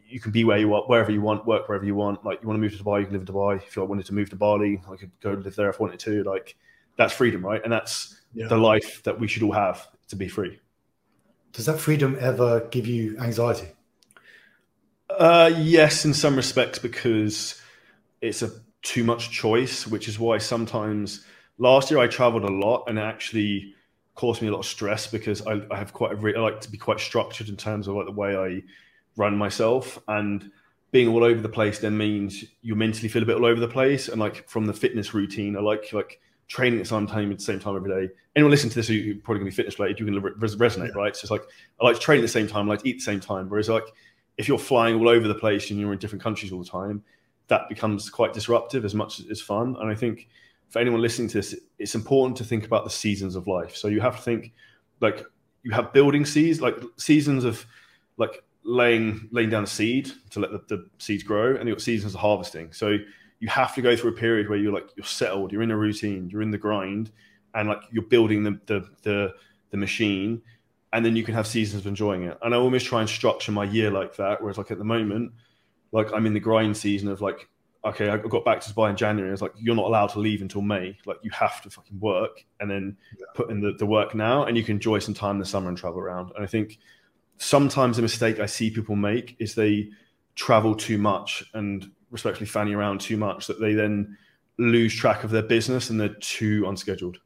You 0.08 0.20
can 0.20 0.30
be 0.30 0.44
where 0.44 0.58
you 0.58 0.68
want, 0.68 0.88
wherever 0.88 1.10
you 1.10 1.20
want, 1.20 1.46
work 1.46 1.68
wherever 1.68 1.84
you 1.84 1.96
want. 1.96 2.24
Like 2.24 2.40
you 2.40 2.48
want 2.48 2.58
to 2.58 2.60
move 2.60 2.76
to 2.76 2.84
Dubai, 2.84 3.00
you 3.00 3.06
can 3.06 3.14
live 3.14 3.28
in 3.28 3.34
Dubai. 3.34 3.56
If 3.56 3.74
you 3.74 3.84
wanted 3.84 4.06
to 4.06 4.14
move 4.14 4.30
to 4.30 4.36
Bali, 4.36 4.80
I 4.88 4.96
could 4.96 5.10
go 5.20 5.32
live 5.32 5.56
there 5.56 5.68
if 5.68 5.80
I 5.80 5.82
wanted 5.82 5.98
to. 6.00 6.22
Like 6.22 6.54
that's 6.96 7.12
freedom, 7.12 7.44
right? 7.44 7.60
And 7.64 7.72
that's 7.72 8.20
yeah. 8.32 8.46
the 8.46 8.56
life 8.56 9.02
that 9.02 9.18
we 9.18 9.26
should 9.26 9.42
all 9.42 9.52
have 9.52 9.88
to 10.08 10.16
be 10.16 10.28
free. 10.28 10.60
Does 11.52 11.66
that 11.66 11.80
freedom 11.80 12.16
ever 12.20 12.68
give 12.70 12.86
you 12.86 13.18
anxiety? 13.18 13.68
Uh, 15.08 15.50
yes, 15.56 16.04
in 16.04 16.12
some 16.12 16.36
respects, 16.36 16.78
because 16.78 17.60
it's 18.28 18.42
a 18.42 18.50
too 18.82 19.04
much 19.04 19.30
choice, 19.30 19.86
which 19.86 20.08
is 20.08 20.18
why 20.18 20.38
sometimes 20.38 21.24
last 21.58 21.90
year 21.90 22.00
I 22.00 22.06
traveled 22.06 22.44
a 22.44 22.52
lot 22.52 22.84
and 22.86 22.98
it 22.98 23.02
actually 23.02 23.74
caused 24.14 24.42
me 24.42 24.48
a 24.48 24.52
lot 24.52 24.60
of 24.60 24.66
stress 24.66 25.06
because 25.06 25.46
I, 25.46 25.60
I 25.70 25.76
have 25.76 25.92
quite 25.92 26.12
a, 26.12 26.38
I 26.38 26.40
like 26.40 26.60
to 26.62 26.70
be 26.70 26.78
quite 26.78 27.00
structured 27.00 27.48
in 27.48 27.56
terms 27.56 27.88
of 27.88 27.96
like 27.96 28.06
the 28.06 28.12
way 28.12 28.36
I 28.36 28.62
run 29.16 29.36
myself 29.36 29.98
and 30.08 30.50
being 30.90 31.08
all 31.08 31.24
over 31.24 31.40
the 31.40 31.48
place 31.48 31.78
then 31.78 31.96
means 31.96 32.44
you 32.62 32.74
mentally 32.74 33.08
feel 33.08 33.22
a 33.22 33.26
bit 33.26 33.36
all 33.36 33.44
over 33.44 33.60
the 33.60 33.68
place 33.68 34.08
and 34.08 34.20
like 34.20 34.48
from 34.48 34.66
the 34.66 34.72
fitness 34.72 35.12
routine 35.12 35.56
I 35.56 35.60
like 35.60 35.92
like 35.92 36.20
training 36.48 36.78
at 36.78 36.84
the 36.84 36.88
same 36.88 37.06
time 37.06 37.30
at 37.32 37.38
the 37.38 37.44
same 37.44 37.58
time 37.58 37.76
every 37.76 37.90
day. 37.90 38.12
Anyone 38.36 38.50
listening 38.50 38.70
to 38.70 38.76
this 38.76 38.88
who 38.88 39.16
probably 39.16 39.40
gonna 39.40 39.50
be 39.50 39.54
fitness 39.54 39.78
related, 39.78 39.98
you 39.98 40.06
can 40.06 40.20
resonate, 40.38 40.88
yeah. 40.88 40.94
right? 40.94 41.16
So 41.16 41.24
it's 41.24 41.30
like 41.30 41.42
I 41.80 41.84
like 41.84 41.96
to 41.96 42.00
train 42.00 42.20
at 42.20 42.22
the 42.22 42.28
same 42.28 42.46
time, 42.46 42.66
I 42.66 42.74
like 42.74 42.82
to 42.82 42.88
eat 42.88 42.94
at 42.94 42.98
the 42.98 43.04
same 43.04 43.20
time. 43.20 43.48
Whereas 43.48 43.68
like 43.68 43.86
if 44.38 44.48
you're 44.48 44.58
flying 44.58 44.96
all 44.96 45.08
over 45.08 45.26
the 45.26 45.34
place 45.34 45.70
and 45.70 45.80
you're 45.80 45.92
in 45.92 45.98
different 45.98 46.22
countries 46.22 46.52
all 46.52 46.62
the 46.62 46.68
time, 46.68 47.02
that 47.48 47.68
becomes 47.68 48.10
quite 48.10 48.32
disruptive 48.32 48.84
as 48.84 48.94
much 48.94 49.20
as 49.30 49.40
fun. 49.40 49.76
And 49.78 49.90
I 49.90 49.94
think 49.94 50.28
for 50.68 50.80
anyone 50.80 51.00
listening 51.00 51.28
to 51.28 51.38
this, 51.38 51.54
it's 51.78 51.94
important 51.94 52.36
to 52.38 52.44
think 52.44 52.64
about 52.64 52.84
the 52.84 52.90
seasons 52.90 53.36
of 53.36 53.46
life. 53.46 53.76
So 53.76 53.88
you 53.88 54.00
have 54.00 54.16
to 54.16 54.22
think 54.22 54.52
like 55.00 55.24
you 55.62 55.72
have 55.72 55.92
building 55.92 56.24
seeds, 56.24 56.60
like 56.60 56.76
seasons 56.96 57.44
of 57.44 57.64
like 58.16 58.42
laying 58.64 59.28
laying 59.30 59.50
down 59.50 59.64
a 59.64 59.66
seed 59.66 60.10
to 60.30 60.40
let 60.40 60.50
the, 60.50 60.62
the 60.68 60.88
seeds 60.98 61.22
grow, 61.22 61.56
and 61.56 61.68
you've 61.68 61.78
got 61.78 61.82
seasons 61.82 62.14
of 62.14 62.20
harvesting. 62.20 62.72
So 62.72 62.98
you 63.38 63.48
have 63.48 63.74
to 63.74 63.82
go 63.82 63.96
through 63.96 64.10
a 64.10 64.14
period 64.14 64.48
where 64.48 64.58
you're 64.58 64.72
like 64.72 64.88
you're 64.96 65.04
settled, 65.04 65.52
you're 65.52 65.62
in 65.62 65.70
a 65.70 65.76
routine, 65.76 66.28
you're 66.30 66.42
in 66.42 66.50
the 66.50 66.58
grind, 66.58 67.12
and 67.54 67.68
like 67.68 67.82
you're 67.90 68.04
building 68.04 68.42
the 68.42 68.60
the 68.66 68.88
the, 69.02 69.34
the 69.70 69.76
machine, 69.76 70.42
and 70.92 71.04
then 71.04 71.16
you 71.16 71.22
can 71.22 71.34
have 71.34 71.46
seasons 71.46 71.82
of 71.82 71.86
enjoying 71.86 72.24
it. 72.24 72.38
And 72.42 72.54
I 72.54 72.58
almost 72.58 72.86
try 72.86 73.00
and 73.00 73.08
structure 73.08 73.52
my 73.52 73.64
year 73.64 73.90
like 73.90 74.16
that. 74.16 74.42
Whereas 74.42 74.58
like 74.58 74.70
at 74.70 74.78
the 74.78 74.84
moment, 74.84 75.32
like 75.96 76.12
I'm 76.12 76.26
in 76.26 76.34
the 76.34 76.40
grind 76.40 76.76
season 76.76 77.08
of 77.08 77.20
like 77.22 77.48
okay, 77.84 78.08
I 78.08 78.16
got 78.16 78.44
back 78.44 78.60
to 78.60 78.72
Dubai 78.72 78.90
in 78.90 78.96
January. 78.96 79.32
It's 79.32 79.40
like 79.40 79.52
you're 79.56 79.76
not 79.76 79.86
allowed 79.86 80.08
to 80.08 80.18
leave 80.18 80.42
until 80.42 80.60
May. 80.60 80.98
Like 81.06 81.18
you 81.22 81.30
have 81.30 81.62
to 81.62 81.70
fucking 81.70 81.98
work 82.00 82.44
and 82.60 82.70
then 82.70 82.96
yeah. 83.18 83.26
put 83.34 83.48
in 83.48 83.60
the, 83.60 83.72
the 83.78 83.86
work 83.86 84.14
now, 84.14 84.44
and 84.44 84.56
you 84.56 84.64
can 84.64 84.74
enjoy 84.74 84.98
some 84.98 85.14
time 85.14 85.36
in 85.36 85.38
the 85.38 85.46
summer 85.46 85.68
and 85.68 85.78
travel 85.78 86.00
around. 86.00 86.32
And 86.34 86.44
I 86.44 86.48
think 86.48 86.78
sometimes 87.38 87.98
a 87.98 88.02
mistake 88.02 88.40
I 88.40 88.46
see 88.46 88.70
people 88.70 88.96
make 88.96 89.36
is 89.38 89.54
they 89.54 89.90
travel 90.34 90.74
too 90.74 90.98
much 90.98 91.44
and 91.54 91.90
respectfully 92.10 92.46
fanny 92.46 92.74
around 92.74 93.00
too 93.00 93.16
much 93.16 93.46
that 93.46 93.60
they 93.60 93.72
then 93.72 94.18
lose 94.58 94.94
track 94.94 95.22
of 95.22 95.30
their 95.30 95.42
business 95.42 95.88
and 95.88 96.00
they're 96.00 96.16
too 96.20 96.64
unscheduled. 96.66 97.18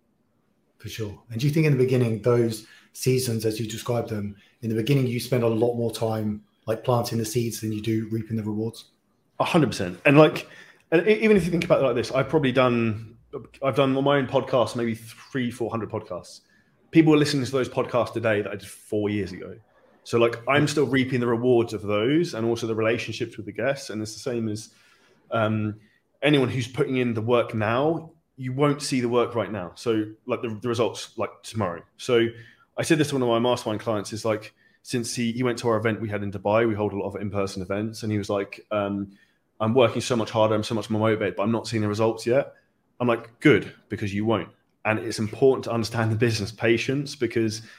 For 0.79 0.89
sure. 0.89 1.23
And 1.31 1.41
do 1.41 1.47
you 1.47 1.53
think 1.53 1.67
in 1.67 1.73
the 1.73 1.85
beginning, 1.85 2.23
those 2.23 2.67
seasons, 2.93 3.45
as 3.45 3.59
you 3.59 3.67
described 3.67 4.11
them, 4.11 4.37
in 4.63 4.69
the 4.69 4.77
beginning, 4.77 5.07
you 5.07 5.21
spend 5.21 5.43
a 5.43 5.49
lot 5.49 5.75
more 5.75 5.91
time 5.91 6.43
like 6.71 6.85
planting 6.85 7.19
the 7.19 7.25
seeds 7.25 7.61
than 7.61 7.73
you 7.73 7.83
do 7.83 8.09
reaping 8.13 8.37
the 8.37 8.45
rewards? 8.45 8.85
A 9.41 9.45
hundred 9.45 9.67
percent. 9.67 9.99
And 10.07 10.17
like, 10.17 10.49
and 10.93 11.07
even 11.07 11.37
if 11.37 11.45
you 11.45 11.51
think 11.51 11.65
about 11.65 11.81
it 11.81 11.85
like 11.85 11.97
this, 11.97 12.13
I've 12.13 12.29
probably 12.29 12.53
done, 12.53 13.17
I've 13.61 13.75
done 13.75 13.97
on 13.97 14.05
my 14.05 14.19
own 14.19 14.29
podcast, 14.29 14.77
maybe 14.77 14.95
three, 14.95 15.51
400 15.51 15.91
podcasts. 15.91 16.43
People 16.93 17.13
are 17.13 17.17
listening 17.17 17.45
to 17.45 17.51
those 17.51 17.69
podcasts 17.69 18.13
today 18.13 18.43
that 18.43 18.51
I 18.51 18.55
did 18.55 18.69
four 18.69 19.11
years 19.11 19.33
ago. 19.33 19.57
So 20.05 20.19
like 20.19 20.37
I'm 20.49 20.69
still 20.69 20.87
reaping 20.87 21.19
the 21.19 21.27
rewards 21.27 21.73
of 21.73 21.83
those 21.83 22.35
and 22.35 22.47
also 22.47 22.69
the 22.69 22.75
relationships 22.75 23.37
with 23.37 23.47
the 23.47 23.53
guests. 23.53 23.91
And 23.91 24.01
it's 24.01 24.15
the 24.15 24.21
same 24.21 24.49
as 24.49 24.71
um, 25.33 25.75
anyone 26.23 26.49
who's 26.49 26.69
putting 26.69 26.99
in 26.99 27.15
the 27.15 27.21
work 27.21 27.53
now, 27.53 28.13
you 28.37 28.53
won't 28.53 28.81
see 28.81 29.01
the 29.01 29.09
work 29.09 29.35
right 29.35 29.51
now. 29.51 29.73
So 29.75 30.05
like 30.27 30.43
the, 30.43 30.57
the 30.63 30.69
results 30.69 31.19
like 31.19 31.31
tomorrow. 31.43 31.83
So 31.97 32.29
I 32.79 32.83
said 32.83 32.99
this 32.99 33.09
to 33.09 33.17
one 33.17 33.23
of 33.23 33.29
my 33.29 33.41
mastermind 33.41 33.81
clients 33.81 34.13
is 34.13 34.25
like, 34.25 34.55
since 34.83 35.15
he, 35.15 35.33
he 35.33 35.43
went 35.43 35.59
to 35.59 35.69
our 35.69 35.77
event 35.77 36.01
we 36.01 36.09
had 36.09 36.23
in 36.23 36.33
Dubai, 36.33 36.67
we 36.67 36.75
hold 36.75 36.93
a 36.93 36.97
lot 36.97 37.09
of 37.09 37.21
in-person 37.21 37.63
events. 37.63 38.03
And 38.03 38.11
he 38.11 38.19
was 38.19 38.31
like, 38.31 38.67
um, 38.71 39.13
I'm 39.61 39.75
working 39.75 40.01
so 40.01 40.17
much 40.17 40.31
harder. 40.31 40.55
I'm 40.55 40.65
so 40.65 40.75
much 40.75 40.91
more 40.91 41.01
motivated, 41.01 41.37
but 41.37 41.43
I'm 41.43 41.53
not 41.53 41.67
seeing 41.67 41.83
the 41.83 41.89
results 41.89 42.27
yet. 42.27 42.55
I'm 42.99 43.09
like, 43.09 43.41
good, 43.41 43.73
because 43.89 44.13
you 44.15 44.25
won't. 44.25 44.49
And 44.85 44.99
it's 44.99 45.19
important 45.19 45.65
to 45.65 45.73
understand 45.73 46.11
the 46.11 46.17
business 46.17 46.53
patience 46.53 47.15
because– 47.15 47.63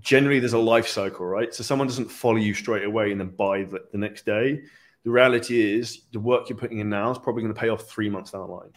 generally 0.00 0.40
there's 0.40 0.52
a 0.52 0.58
life 0.58 0.88
cycle, 0.88 1.26
right? 1.26 1.54
So 1.54 1.62
someone 1.62 1.88
doesn't 1.88 2.10
follow 2.10 2.36
you 2.36 2.54
straight 2.54 2.84
away 2.84 3.12
and 3.12 3.20
then 3.20 3.28
buy 3.28 3.64
the, 3.64 3.84
the 3.92 3.98
next 3.98 4.26
day. 4.26 4.62
The 5.04 5.10
reality 5.10 5.78
is 5.78 6.02
the 6.12 6.20
work 6.20 6.48
you're 6.48 6.58
putting 6.58 6.78
in 6.78 6.88
now 6.88 7.10
is 7.10 7.18
probably 7.18 7.42
going 7.42 7.54
to 7.54 7.60
pay 7.60 7.68
off 7.68 7.82
three 7.88 8.08
months 8.08 8.32
down 8.32 8.46
the 8.46 8.52
line. 8.52 8.70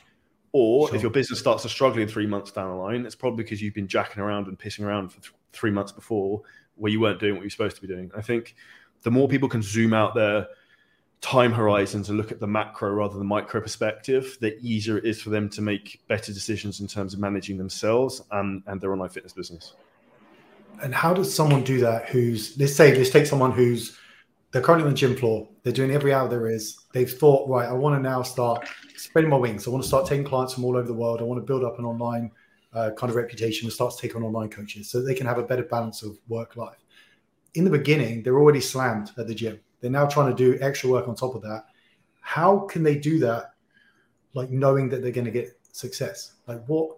Or 0.51 0.88
sure. 0.88 0.96
if 0.96 1.01
your 1.01 1.12
business 1.12 1.39
starts 1.39 1.63
to 1.63 1.70
struggle 1.70 2.01
in 2.01 2.08
three 2.08 2.27
months 2.27 2.51
down 2.51 2.70
the 2.70 2.75
line, 2.75 3.05
it's 3.05 3.15
probably 3.15 3.43
because 3.43 3.62
you've 3.62 3.74
been 3.74 3.88
jacking 3.88 4.22
around 4.22 4.48
and 4.48 4.58
pissing 4.58 4.86
around 4.86 5.10
for 5.10 5.22
th- 5.22 5.34
three 5.53 5.72
months 5.72 5.91
before 5.91 6.41
where 6.77 6.91
you 6.91 7.00
weren't 7.00 7.19
doing 7.19 7.36
what 7.36 7.41
you're 7.41 7.50
supposed 7.50 7.75
to 7.75 7.81
be 7.81 7.88
doing. 7.88 8.12
I 8.15 8.22
think 8.22 8.55
the 9.03 9.12
more 9.12 9.27
people 9.27 9.50
can 9.50 9.62
zoom 9.62 9.93
out 9.93 10.15
their 10.15 10.48
time 11.22 11.51
horizons 11.51 12.10
and 12.10 12.17
look 12.17 12.31
at 12.31 12.39
the 12.39 12.48
macro 12.48 12.91
rather 12.91 13.17
than 13.17 13.27
micro 13.27 13.60
perspective, 13.60 14.38
the 14.39 14.57
easier 14.60 14.98
it 14.98 15.05
is 15.05 15.22
for 15.22 15.29
them 15.29 15.50
to 15.50 15.62
make 15.62 16.00
better 16.07 16.31
decisions 16.31 16.79
in 16.79 16.88
terms 16.88 17.13
of 17.13 17.19
managing 17.19 17.57
themselves 17.57 18.22
and, 18.31 18.62
and 18.67 18.79
their 18.79 18.91
online 18.91 19.10
fitness 19.10 19.34
business. 19.34 19.74
And 20.81 20.93
how 20.93 21.13
does 21.13 21.34
someone 21.34 21.63
do 21.63 21.79
that 21.79 22.07
who's 22.10 22.55
let's 22.60 22.75
say 22.75 22.96
let's 22.96 23.10
take 23.10 23.25
someone 23.25 23.51
who's 23.51 23.98
they're 24.51 24.62
currently 24.62 24.86
on 24.86 24.91
the 24.91 24.98
gym 24.98 25.15
floor 25.15 25.50
they're 25.63 25.74
doing 25.74 25.89
every 25.89 26.13
hour 26.13 26.29
there 26.29 26.48
is 26.48 26.86
they've 26.93 27.12
thought 27.12 27.50
right 27.50 27.67
i 27.67 27.74
want 27.74 27.96
to 27.96 28.01
now 28.01 28.22
start 28.22 28.67
spreading 28.98 29.29
my 29.29 29.38
wings. 29.38 29.67
I 29.67 29.69
want 29.69 29.84
to 29.84 29.88
start 29.88 30.07
taking 30.07 30.25
clients 30.25 30.53
from 30.53 30.65
all 30.65 30.75
over 30.75 30.88
the 30.88 30.93
world. 30.93 31.22
I 31.22 31.24
want 31.24 31.39
to 31.39 31.46
build 31.46 31.63
up 31.63 31.79
an 31.79 31.86
online 31.86 32.31
uh, 32.77 32.91
kind 32.91 33.10
of 33.10 33.15
reputation 33.15 33.65
and 33.65 33.74
start 33.74 33.96
to 33.96 34.01
take 34.01 34.15
on 34.15 34.24
online 34.24 34.50
coaches 34.50 34.89
so 34.89 35.01
they 35.01 35.13
can 35.13 35.25
have 35.25 35.38
a 35.38 35.43
better 35.43 35.63
balance 35.63 36.03
of 36.03 36.17
work 36.27 36.55
life 36.55 36.86
in 37.55 37.63
the 37.63 37.69
beginning 37.69 38.22
they're 38.24 38.39
already 38.39 38.62
slammed 38.62 39.12
at 39.17 39.27
the 39.27 39.36
gym 39.36 39.60
they're 39.81 39.91
now 39.91 40.05
trying 40.05 40.29
to 40.29 40.36
do 40.36 40.57
extra 40.62 40.89
work 40.89 41.07
on 41.07 41.15
top 41.15 41.36
of 41.36 41.41
that 41.41 41.65
how 42.22 42.60
can 42.60 42.84
they 42.84 42.96
do 42.96 43.19
that 43.19 43.53
like 44.34 44.50
knowing 44.50 44.89
that 44.89 45.01
they're 45.01 45.12
going 45.12 45.25
to 45.25 45.31
get 45.31 45.57
success 45.72 46.34
like 46.48 46.63
what 46.67 46.98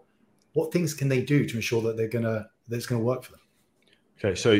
what 0.53 0.73
things 0.73 0.93
can 0.93 1.07
they 1.07 1.21
do 1.21 1.45
to 1.45 1.55
ensure 1.55 1.81
that 1.81 1.95
they're 1.95 2.07
gonna 2.07 2.49
that 2.67 2.75
it's 2.75 2.85
going 2.85 2.99
to 2.99 3.05
work 3.05 3.23
for 3.23 3.31
them 3.31 3.41
Okay, 4.19 4.35
so 4.35 4.59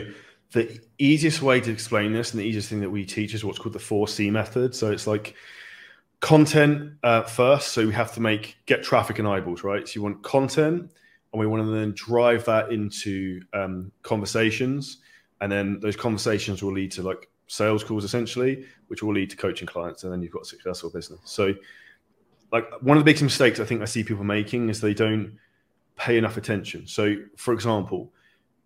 the 0.51 0.79
easiest 0.97 1.41
way 1.41 1.59
to 1.59 1.71
explain 1.71 2.13
this 2.13 2.31
and 2.31 2.39
the 2.39 2.45
easiest 2.45 2.69
thing 2.69 2.79
that 2.81 2.89
we 2.89 3.05
teach 3.05 3.33
is 3.33 3.43
what's 3.43 3.59
called 3.59 3.73
the 3.73 3.79
4C 3.79 4.31
method. 4.31 4.73
So 4.73 4.91
it's 4.91 5.05
like 5.05 5.35
content 6.21 6.93
uh, 7.03 7.23
first. 7.23 7.69
So 7.69 7.85
we 7.85 7.93
have 7.93 8.13
to 8.13 8.21
make 8.21 8.57
get 8.65 8.83
traffic 8.83 9.19
and 9.19 9.27
eyeballs, 9.27 9.63
right? 9.63 9.87
So 9.87 9.93
you 9.95 10.03
want 10.03 10.23
content, 10.23 10.91
and 11.31 11.39
we 11.39 11.47
want 11.47 11.63
to 11.63 11.69
then 11.69 11.93
drive 11.95 12.45
that 12.45 12.71
into 12.71 13.41
um, 13.53 13.91
conversations, 14.01 14.97
and 15.41 15.51
then 15.51 15.79
those 15.79 15.95
conversations 15.95 16.63
will 16.63 16.73
lead 16.73 16.91
to 16.91 17.03
like 17.03 17.29
sales 17.47 17.83
calls 17.83 18.03
essentially, 18.03 18.65
which 18.87 19.03
will 19.03 19.13
lead 19.13 19.29
to 19.31 19.35
coaching 19.35 19.67
clients, 19.67 20.03
and 20.03 20.11
then 20.13 20.21
you've 20.21 20.31
got 20.31 20.43
a 20.43 20.45
successful 20.45 20.89
business. 20.89 21.19
So, 21.25 21.53
like 22.51 22.65
one 22.81 22.97
of 22.97 23.01
the 23.01 23.05
biggest 23.05 23.23
mistakes 23.23 23.59
I 23.59 23.65
think 23.65 23.81
I 23.81 23.85
see 23.85 24.03
people 24.03 24.23
making 24.23 24.69
is 24.69 24.81
they 24.81 24.93
don't 24.93 25.37
pay 25.95 26.17
enough 26.17 26.37
attention. 26.37 26.87
So, 26.87 27.15
for 27.35 27.53
example, 27.53 28.11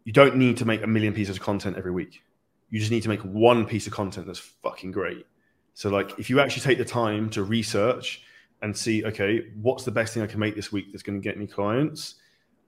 you 0.06 0.14
don't 0.14 0.36
need 0.36 0.58
to 0.58 0.66
make 0.66 0.84
a 0.84 0.88
million 0.88 1.14
pieces 1.14 1.38
of 1.38 1.42
content 1.42 1.78
every 1.78 1.92
week. 1.92 2.24
You 2.70 2.80
just 2.80 2.92
need 2.92 3.04
to 3.04 3.10
make 3.10 3.22
one 3.22 3.66
piece 3.66 3.88
of 3.88 3.94
content 3.94 4.28
that's 4.28 4.40
fucking 4.40 4.92
great. 4.92 5.26
So, 5.74 5.90
like, 5.90 6.20
if 6.20 6.30
you 6.30 6.40
actually 6.40 6.62
take 6.62 6.78
the 6.78 6.86
time 6.86 7.30
to 7.32 7.44
research 7.44 8.24
and 8.62 8.76
see, 8.76 9.04
okay, 9.06 9.42
what's 9.62 9.84
the 9.84 9.92
best 9.92 10.14
thing 10.14 10.24
I 10.24 10.28
can 10.28 10.40
make 10.40 10.56
this 10.56 10.72
week 10.72 10.92
that's 10.92 11.04
going 11.04 11.20
to 11.20 11.24
get 11.24 11.38
me 11.38 11.48
clients, 11.48 12.16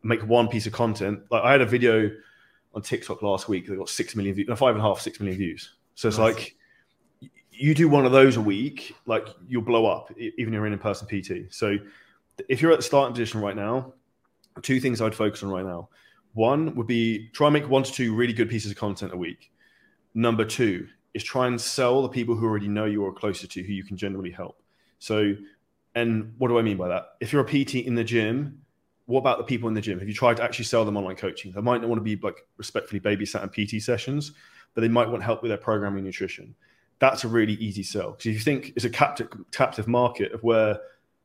make 0.06 0.26
one 0.26 0.48
piece 0.48 0.68
of 0.68 0.74
content. 0.74 1.20
Like, 1.32 1.44
I 1.44 1.52
had 1.52 1.62
a 1.62 1.66
video 1.66 2.12
on 2.74 2.82
TikTok 2.82 3.22
last 3.22 3.50
week 3.50 3.68
that 3.68 3.76
got 3.76 3.90
six 3.90 4.16
million 4.16 4.36
views, 4.36 4.48
five 4.58 4.76
and 4.76 4.80
a 4.80 4.88
half, 4.88 5.02
six 5.02 5.20
million 5.20 5.38
views. 5.38 5.76
So 5.96 6.08
it's 6.08 6.18
nice. 6.18 6.36
like 6.36 6.56
you 7.52 7.74
do 7.74 7.90
one 7.90 8.06
of 8.06 8.12
those 8.12 8.38
a 8.38 8.42
week, 8.42 8.96
like 9.06 9.28
you'll 9.48 9.62
blow 9.62 9.86
up, 9.86 10.12
even 10.18 10.34
if 10.38 10.54
you're 10.54 10.66
in 10.68 10.74
in-person 10.74 11.08
PT. 11.08 11.54
So 11.54 11.78
if 12.50 12.62
you're 12.62 12.72
at 12.72 12.78
the 12.78 12.84
starting 12.84 13.14
position 13.14 13.42
right 13.42 13.56
now, 13.56 13.94
two 14.62 14.80
things 14.80 15.02
I'd 15.02 15.16
focus 15.16 15.42
on 15.42 15.50
right 15.50 15.66
now. 15.66 15.90
One 16.34 16.76
would 16.76 16.88
be 16.88 17.30
try 17.30 17.48
and 17.48 17.54
make 17.54 17.70
one 17.70 17.84
to 17.84 17.92
two 17.92 18.14
really 18.14 18.34
good 18.34 18.50
pieces 18.50 18.72
of 18.72 18.78
content 18.78 19.14
a 19.14 19.18
week. 19.18 19.52
Number 20.14 20.44
two 20.44 20.88
is 21.14 21.24
try 21.24 21.48
and 21.48 21.60
sell 21.60 22.02
the 22.02 22.10
people 22.10 22.36
who 22.36 22.46
already 22.46 22.68
know 22.68 22.86
you 22.86 23.04
or 23.04 23.14
closer 23.14 23.48
to 23.48 23.64
who 23.64 23.72
you 23.72 23.86
can 23.86 23.96
generally 23.96 24.32
help. 24.32 24.62
So, 25.00 25.34
and 25.96 26.34
what 26.38 26.50
do 26.50 26.60
I 26.60 26.62
mean 26.62 26.76
by 26.76 26.90
that? 26.90 27.06
If 27.22 27.32
you're 27.32 27.42
a 27.42 27.46
PT 27.46 27.76
in 27.76 27.96
the 27.96 28.04
gym, 28.04 28.65
what 29.06 29.20
about 29.20 29.38
the 29.38 29.44
people 29.44 29.68
in 29.68 29.76
the 29.76 29.82
gym? 29.82 30.00
Have 30.00 30.08
you 30.08 30.14
tried 30.14 30.38
to 30.38 30.44
actually 30.44 30.66
sell 30.66 30.84
them 30.84 30.98
online 30.98 31.16
coaching? 31.16 31.52
They 31.52 31.62
might 31.62 31.82
not 31.82 31.90
want 31.90 32.00
to 32.00 32.04
be 32.04 32.16
like 32.22 32.46
respectfully 32.58 33.00
babysat 33.00 33.44
and 33.44 33.52
PT 33.52 33.82
sessions, 33.84 34.32
but 34.74 34.82
they 34.82 34.88
might 34.88 35.10
want 35.10 35.24
help 35.24 35.42
with 35.42 35.50
their 35.50 35.58
programming 35.58 36.04
nutrition. 36.04 36.56
That's 37.00 37.24
a 37.24 37.28
really 37.28 37.54
easy 37.54 37.84
sell 37.84 38.12
because 38.12 38.28
if 38.28 38.34
you 38.34 38.40
think 38.40 38.74
it's 38.76 38.86
a 38.86 38.90
captive 38.90 39.28
captive 39.52 39.88
market 39.88 40.32
of 40.32 40.44
where 40.44 40.80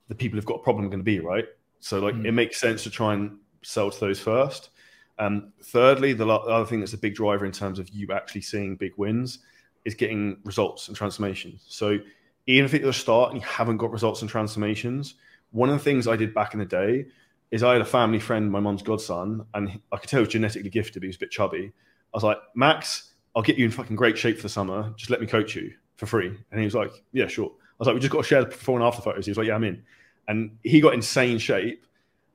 the 0.09 0.15
people 0.15 0.37
who've 0.37 0.45
got 0.45 0.57
a 0.57 0.63
problem 0.63 0.85
are 0.87 0.89
going 0.89 1.01
to 1.01 1.05
be, 1.05 1.21
right? 1.21 1.47
So 1.79 2.01
like 2.01 2.15
mm. 2.15 2.27
it 2.27 2.33
makes 2.33 2.61
sense 2.61 2.83
to 2.83 2.91
try 2.91 3.15
and 3.15 3.39
sell 3.63 3.91
to 3.91 4.01
those 4.01 4.21
first. 4.21 4.71
Um, 5.19 5.53
thirdly, 5.63 6.13
the 6.13 6.27
other 6.27 6.67
thing 6.67 6.81
that's 6.81 6.95
a 6.95 6.99
big 6.99 7.15
driver 7.15 7.47
in 7.47 7.53
terms 7.53 7.79
of 7.79 7.89
you 7.91 8.11
actually 8.13 8.41
seeing 8.41 8.77
big 8.77 8.93
wins 8.97 9.41
is 9.85 9.95
getting 9.95 10.39
results 10.45 10.89
and 10.89 10.97
transformations. 10.97 11.65
So 11.69 11.99
even 12.47 12.65
if 12.65 12.75
at 12.75 12.83
the 12.83 12.93
start 12.93 13.33
and 13.33 13.41
you 13.41 13.47
haven't 13.47 13.77
got 13.77 13.93
results 13.93 14.23
and 14.23 14.31
transformations, 14.31 15.15
one 15.53 15.69
of 15.69 15.77
the 15.77 15.85
things 15.85 16.09
I 16.09 16.17
did 16.17 16.35
back 16.35 16.55
in 16.55 16.61
the 16.61 16.67
day 16.67 17.07
is 17.51 17.63
I 17.63 17.73
had 17.73 17.83
a 17.83 17.87
family 17.87 18.21
friend, 18.21 18.51
my 18.51 18.61
mom's 18.61 18.83
godson, 18.83 19.45
and 19.55 19.81
I 19.93 19.97
could 19.97 20.09
tell 20.09 20.21
he 20.21 20.27
was 20.27 20.33
genetically 20.33 20.71
gifted, 20.71 20.95
but 20.95 21.05
he 21.05 21.09
was 21.09 21.17
a 21.17 21.21
bit 21.21 21.31
chubby. 21.31 21.73
I 22.13 22.17
was 22.17 22.23
like, 22.23 22.39
Max, 22.55 23.13
I'll 23.35 23.43
get 23.43 23.59
you 23.59 23.65
in 23.65 23.71
fucking 23.71 23.97
great 23.97 24.17
shape 24.19 24.37
for 24.37 24.43
the 24.43 24.49
summer. 24.49 24.93
Just 24.97 25.11
let 25.11 25.21
me 25.21 25.27
coach 25.27 25.55
you 25.57 25.73
for 25.97 26.07
free. 26.07 26.37
And 26.51 26.61
he 26.61 26.65
was 26.65 26.75
like, 26.75 26.93
Yeah, 27.13 27.27
sure. 27.27 27.47
I 27.47 27.75
was 27.79 27.87
like, 27.87 27.95
We 27.95 28.01
just 28.01 28.13
got 28.13 28.23
to 28.23 28.29
share 28.29 28.41
the 28.43 28.49
before 28.49 28.79
and 28.79 28.85
after 28.85 29.03
photos. 29.03 29.27
He 29.27 29.31
was 29.31 29.39
like, 29.39 29.47
Yeah, 29.47 29.55
I'm 29.55 29.65
in. 29.65 29.83
And 30.29 30.59
he 30.63 30.81
got 30.81 30.95
insane 30.95 31.39
shape 31.39 31.85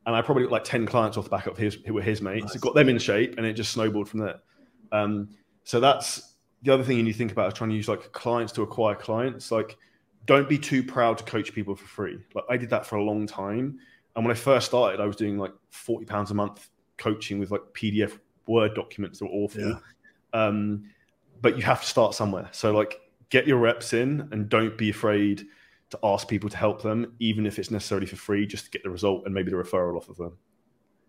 and 0.05 0.15
I 0.15 0.21
probably 0.21 0.43
got 0.43 0.51
like 0.51 0.63
ten 0.63 0.85
clients 0.85 1.17
off 1.17 1.25
the 1.25 1.29
back 1.29 1.47
of 1.47 1.57
his 1.57 1.75
who 1.85 1.93
were 1.93 2.01
his 2.01 2.21
mates. 2.21 2.53
Nice. 2.53 2.57
Got 2.57 2.75
them 2.75 2.89
in 2.89 2.99
shape, 2.99 3.35
and 3.37 3.45
it 3.45 3.53
just 3.53 3.71
snowballed 3.71 4.07
from 4.07 4.19
there. 4.21 4.39
Um, 4.91 5.29
so 5.63 5.79
that's 5.79 6.35
the 6.61 6.73
other 6.73 6.83
thing 6.83 6.97
you 6.97 7.03
need 7.03 7.13
to 7.13 7.17
think 7.17 7.31
about 7.31 7.47
is 7.47 7.53
trying 7.53 7.71
to 7.71 7.75
use 7.75 7.87
like 7.87 8.11
clients 8.11 8.53
to 8.53 8.61
acquire 8.61 8.95
clients. 8.95 9.51
Like, 9.51 9.77
don't 10.25 10.47
be 10.47 10.57
too 10.57 10.83
proud 10.83 11.17
to 11.17 11.23
coach 11.23 11.53
people 11.53 11.75
for 11.75 11.87
free. 11.87 12.19
Like 12.33 12.45
I 12.49 12.57
did 12.57 12.69
that 12.69 12.85
for 12.85 12.97
a 12.97 13.03
long 13.03 13.25
time, 13.25 13.79
and 14.15 14.25
when 14.25 14.31
I 14.31 14.39
first 14.39 14.67
started, 14.67 14.99
I 14.99 15.05
was 15.05 15.15
doing 15.15 15.37
like 15.37 15.53
forty 15.69 16.05
pounds 16.05 16.31
a 16.31 16.33
month 16.33 16.69
coaching 16.97 17.39
with 17.39 17.51
like 17.51 17.61
PDF 17.73 18.19
Word 18.47 18.75
documents 18.75 19.19
that 19.19 19.25
were 19.25 19.31
awful. 19.31 19.61
Yeah. 19.61 19.79
Um, 20.33 20.89
but 21.41 21.57
you 21.57 21.63
have 21.63 21.81
to 21.81 21.87
start 21.87 22.13
somewhere. 22.13 22.49
So 22.51 22.71
like, 22.71 22.99
get 23.29 23.47
your 23.47 23.57
reps 23.57 23.93
in, 23.93 24.27
and 24.31 24.49
don't 24.49 24.77
be 24.77 24.89
afraid 24.89 25.47
to 25.89 25.99
ask 26.03 26.27
people 26.27 26.49
to 26.49 26.57
help 26.57 26.81
them, 26.81 27.13
even 27.19 27.45
if 27.45 27.59
it's 27.59 27.71
necessarily 27.71 28.07
for 28.07 28.15
free, 28.15 28.45
just 28.45 28.65
to 28.65 28.71
get 28.71 28.83
the 28.83 28.89
result 28.89 29.25
and 29.25 29.33
maybe 29.33 29.51
the 29.51 29.57
referral 29.57 29.97
off 29.97 30.09
of 30.09 30.17
them. 30.17 30.37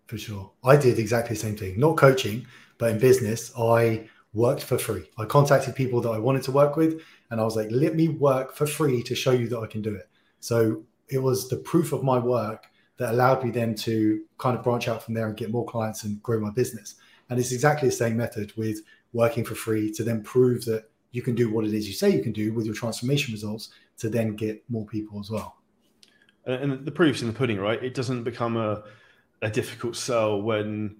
For 0.07 0.17
sure. 0.17 0.51
I 0.63 0.77
did 0.77 0.99
exactly 0.99 1.35
the 1.35 1.41
same 1.41 1.57
thing. 1.57 1.79
Not 1.79 1.97
coaching, 1.97 2.45
but 2.77 2.91
in 2.91 2.99
business, 2.99 3.51
I 3.57 4.07
worked 4.33 4.63
for 4.63 4.77
free. 4.77 5.09
I 5.17 5.25
contacted 5.25 5.75
people 5.75 5.99
that 6.01 6.09
I 6.09 6.19
wanted 6.19 6.43
to 6.43 6.51
work 6.51 6.75
with, 6.75 7.01
and 7.31 7.41
I 7.41 7.43
was 7.43 7.55
like, 7.55 7.67
let 7.71 7.95
me 7.95 8.07
work 8.07 8.55
for 8.55 8.67
free 8.67 9.03
to 9.03 9.15
show 9.15 9.31
you 9.31 9.47
that 9.49 9.59
I 9.59 9.67
can 9.67 9.81
do 9.81 9.95
it. 9.95 10.09
So 10.39 10.83
it 11.09 11.19
was 11.19 11.49
the 11.49 11.57
proof 11.57 11.91
of 11.91 12.03
my 12.03 12.19
work 12.19 12.67
that 12.97 13.13
allowed 13.13 13.43
me 13.43 13.51
then 13.51 13.75
to 13.75 14.23
kind 14.37 14.57
of 14.57 14.63
branch 14.63 14.87
out 14.87 15.03
from 15.03 15.13
there 15.13 15.27
and 15.27 15.37
get 15.37 15.51
more 15.51 15.65
clients 15.65 16.03
and 16.03 16.21
grow 16.23 16.39
my 16.39 16.49
business. 16.49 16.95
And 17.29 17.39
it's 17.39 17.51
exactly 17.51 17.89
the 17.89 17.95
same 17.95 18.17
method 18.17 18.53
with 18.57 18.81
working 19.13 19.43
for 19.43 19.55
free 19.55 19.91
to 19.91 20.03
then 20.03 20.23
prove 20.23 20.65
that 20.65 20.89
you 21.11 21.21
can 21.21 21.35
do 21.35 21.51
what 21.51 21.65
it 21.65 21.73
is 21.73 21.87
you 21.87 21.93
say 21.93 22.09
you 22.09 22.21
can 22.21 22.31
do 22.33 22.53
with 22.53 22.65
your 22.65 22.75
transformation 22.75 23.33
results 23.33 23.69
to 23.97 24.09
then 24.09 24.35
get 24.35 24.63
more 24.69 24.85
people 24.85 25.19
as 25.19 25.29
well. 25.29 25.57
And 26.45 26.85
the 26.85 26.91
proof's 26.91 27.21
in 27.21 27.27
the 27.27 27.33
pudding, 27.33 27.59
right? 27.59 27.81
It 27.83 27.93
doesn't 27.93 28.23
become 28.23 28.55
a, 28.55 28.83
a 29.41 29.49
difficult 29.49 29.95
sell 29.95 30.41
when 30.41 30.95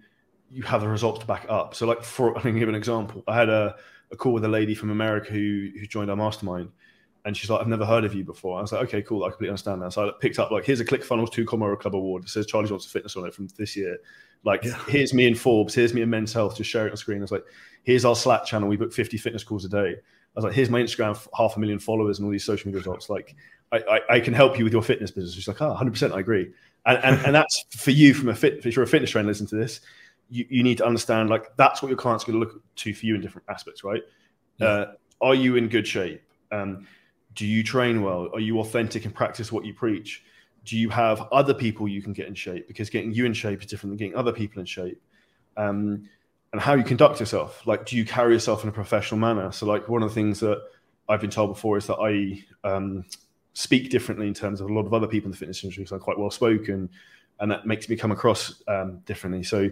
you 0.52 0.64
have 0.64 0.82
the 0.82 0.88
results 0.88 1.20
to 1.20 1.26
back 1.26 1.46
up. 1.50 1.74
So, 1.74 1.86
like, 1.86 2.04
for 2.04 2.38
I 2.38 2.42
can 2.42 2.60
give 2.60 2.70
an 2.70 2.76
example. 2.76 3.24
I 3.28 3.36
had 3.36 3.50
a, 3.50 3.76
a 4.12 4.18
call 4.18 4.34
with 4.34 4.44
a 4.44 4.50
lady 4.50 4.76
from 4.76 4.90
America 4.90 5.32
who 5.32 5.70
who 5.80 5.86
joined 5.86 6.10
our 6.10 6.18
mastermind, 6.18 6.70
and 7.28 7.36
she's 7.36 7.50
like, 7.50 7.60
"I've 7.62 7.68
never 7.68 7.86
heard 7.86 8.06
of 8.06 8.16
you 8.16 8.24
before." 8.24 8.58
I 8.58 8.62
was 8.62 8.72
like, 8.72 8.84
"Okay, 8.84 9.02
cool. 9.02 9.24
I 9.24 9.28
completely 9.28 9.50
understand 9.50 9.82
that." 9.82 9.94
So 9.94 10.08
I 10.08 10.12
picked 10.20 10.40
up 10.40 10.50
like, 10.50 10.66
"Here's 10.66 10.80
a 10.80 10.86
ClickFunnels 10.86 11.32
Two 11.32 11.46
Comma 11.46 11.76
Club 11.76 11.96
Award. 11.96 12.24
It 12.24 12.30
says 12.30 12.46
Charlie 12.46 12.70
Johnson 12.70 12.90
Fitness 12.90 13.16
on 13.18 13.28
it 13.28 13.34
from 13.34 13.48
this 13.58 13.76
year. 13.76 13.98
Like, 14.44 14.64
yeah. 14.64 14.82
here's 14.88 15.14
me 15.14 15.28
in 15.28 15.36
Forbes. 15.36 15.76
Here's 15.76 15.94
me 15.94 16.02
in 16.02 16.10
Men's 16.10 16.32
Health. 16.32 16.56
Just 16.56 16.70
share 16.70 16.88
it 16.88 16.92
on 16.92 16.98
screen." 16.98 17.20
I 17.20 17.22
was 17.22 17.32
like, 17.32 17.46
"Here's 17.84 18.06
our 18.06 18.16
Slack 18.16 18.46
channel. 18.46 18.70
We 18.70 18.78
book 18.78 18.94
50 18.94 19.18
fitness 19.18 19.44
calls 19.44 19.66
a 19.66 19.70
day." 19.70 19.96
I 20.38 20.40
was 20.40 20.44
like, 20.44 20.54
here's 20.54 20.70
my 20.70 20.80
Instagram, 20.80 21.28
half 21.36 21.58
a 21.58 21.60
million 21.60 21.80
followers 21.80 22.20
and 22.20 22.26
all 22.28 22.32
these 22.32 22.44
social 22.44 22.68
media 22.68 22.78
results. 22.78 23.10
Like, 23.10 23.36
I, 23.72 23.78
I, 23.78 24.02
I 24.16 24.20
can 24.20 24.36
help 24.36 24.60
you 24.60 24.66
with 24.66 24.72
your 24.72 24.84
fitness 24.84 25.10
business. 25.10 25.34
She's 25.34 25.48
like, 25.48 25.60
oh, 25.64 25.76
100%, 25.76 26.14
I 26.14 26.20
agree. 26.20 26.52
And, 26.86 27.04
and, 27.04 27.26
and 27.26 27.36
that's 27.36 27.66
for 27.72 27.90
you 27.90 28.14
from 28.14 28.30
a 28.30 28.36
fit, 28.36 28.64
if 28.64 28.76
you're 28.76 28.84
a 28.84 28.88
fitness 28.88 29.10
trainer, 29.10 29.28
listen 29.28 29.48
to 29.48 29.56
this, 29.56 29.82
you, 30.30 30.46
you 30.48 30.62
need 30.62 30.78
to 30.78 30.86
understand, 30.86 31.32
like, 31.32 31.58
that's 31.58 31.82
what 31.82 31.88
your 31.88 31.98
client's 31.98 32.24
going 32.24 32.40
to 32.40 32.46
look 32.46 32.62
to 32.76 32.94
for 32.94 33.08
you 33.08 33.16
in 33.16 33.22
different 33.22 33.48
aspects, 33.50 33.84
right? 33.84 34.04
Yeah. 34.58 34.68
Uh, 34.68 34.92
are 35.22 35.34
you 35.34 35.56
in 35.56 35.70
good 35.70 35.88
shape? 35.88 36.22
Um, 36.52 36.86
do 37.38 37.46
you 37.46 37.64
train 37.64 38.02
well? 38.02 38.30
Are 38.34 38.40
you 38.40 38.60
authentic 38.60 39.06
and 39.06 39.14
practice 39.14 39.52
what 39.52 39.64
you 39.64 39.74
preach? 39.74 40.24
Do 40.66 40.76
you 40.76 40.90
have 40.90 41.22
other 41.32 41.54
people 41.54 41.88
you 41.88 42.02
can 42.02 42.12
get 42.12 42.28
in 42.28 42.34
shape? 42.34 42.68
Because 42.68 42.90
getting 42.90 43.14
you 43.14 43.26
in 43.26 43.34
shape 43.34 43.62
is 43.62 43.68
different 43.68 43.92
than 43.92 43.98
getting 43.98 44.16
other 44.16 44.34
people 44.34 44.60
in 44.60 44.66
shape. 44.66 45.00
Um, 45.56 46.10
and 46.52 46.60
how 46.60 46.74
you 46.74 46.84
conduct 46.84 47.20
yourself. 47.20 47.66
Like, 47.68 47.86
do 47.86 47.96
you 47.96 48.06
carry 48.06 48.34
yourself 48.34 48.64
in 48.64 48.70
a 48.70 48.72
professional 48.72 49.20
manner? 49.20 49.52
So, 49.52 49.68
like, 49.68 49.88
one 49.88 50.02
of 50.02 50.10
the 50.10 50.16
things 50.16 50.40
that 50.40 50.64
I've 51.08 51.22
been 51.22 51.30
told 51.30 51.54
before 51.54 51.78
is 51.78 51.86
that 51.86 51.98
I 51.98 52.44
um, 52.68 53.06
speak 53.54 53.92
differently 53.92 54.28
in 54.28 54.34
terms 54.34 54.60
of 54.60 54.70
a 54.70 54.74
lot 54.74 54.88
of 54.88 54.94
other 54.94 55.08
people 55.08 55.28
in 55.28 55.32
the 55.32 55.38
fitness 55.38 55.64
industry. 55.64 55.86
So 55.86 55.96
I'm 55.96 56.02
quite 56.02 56.18
well 56.18 56.32
spoken, 56.32 56.90
and 57.40 57.52
that 57.52 57.68
makes 57.68 57.88
me 57.88 57.96
come 57.96 58.12
across 58.12 58.64
um, 58.68 59.00
differently. 59.06 59.44
So, 59.44 59.70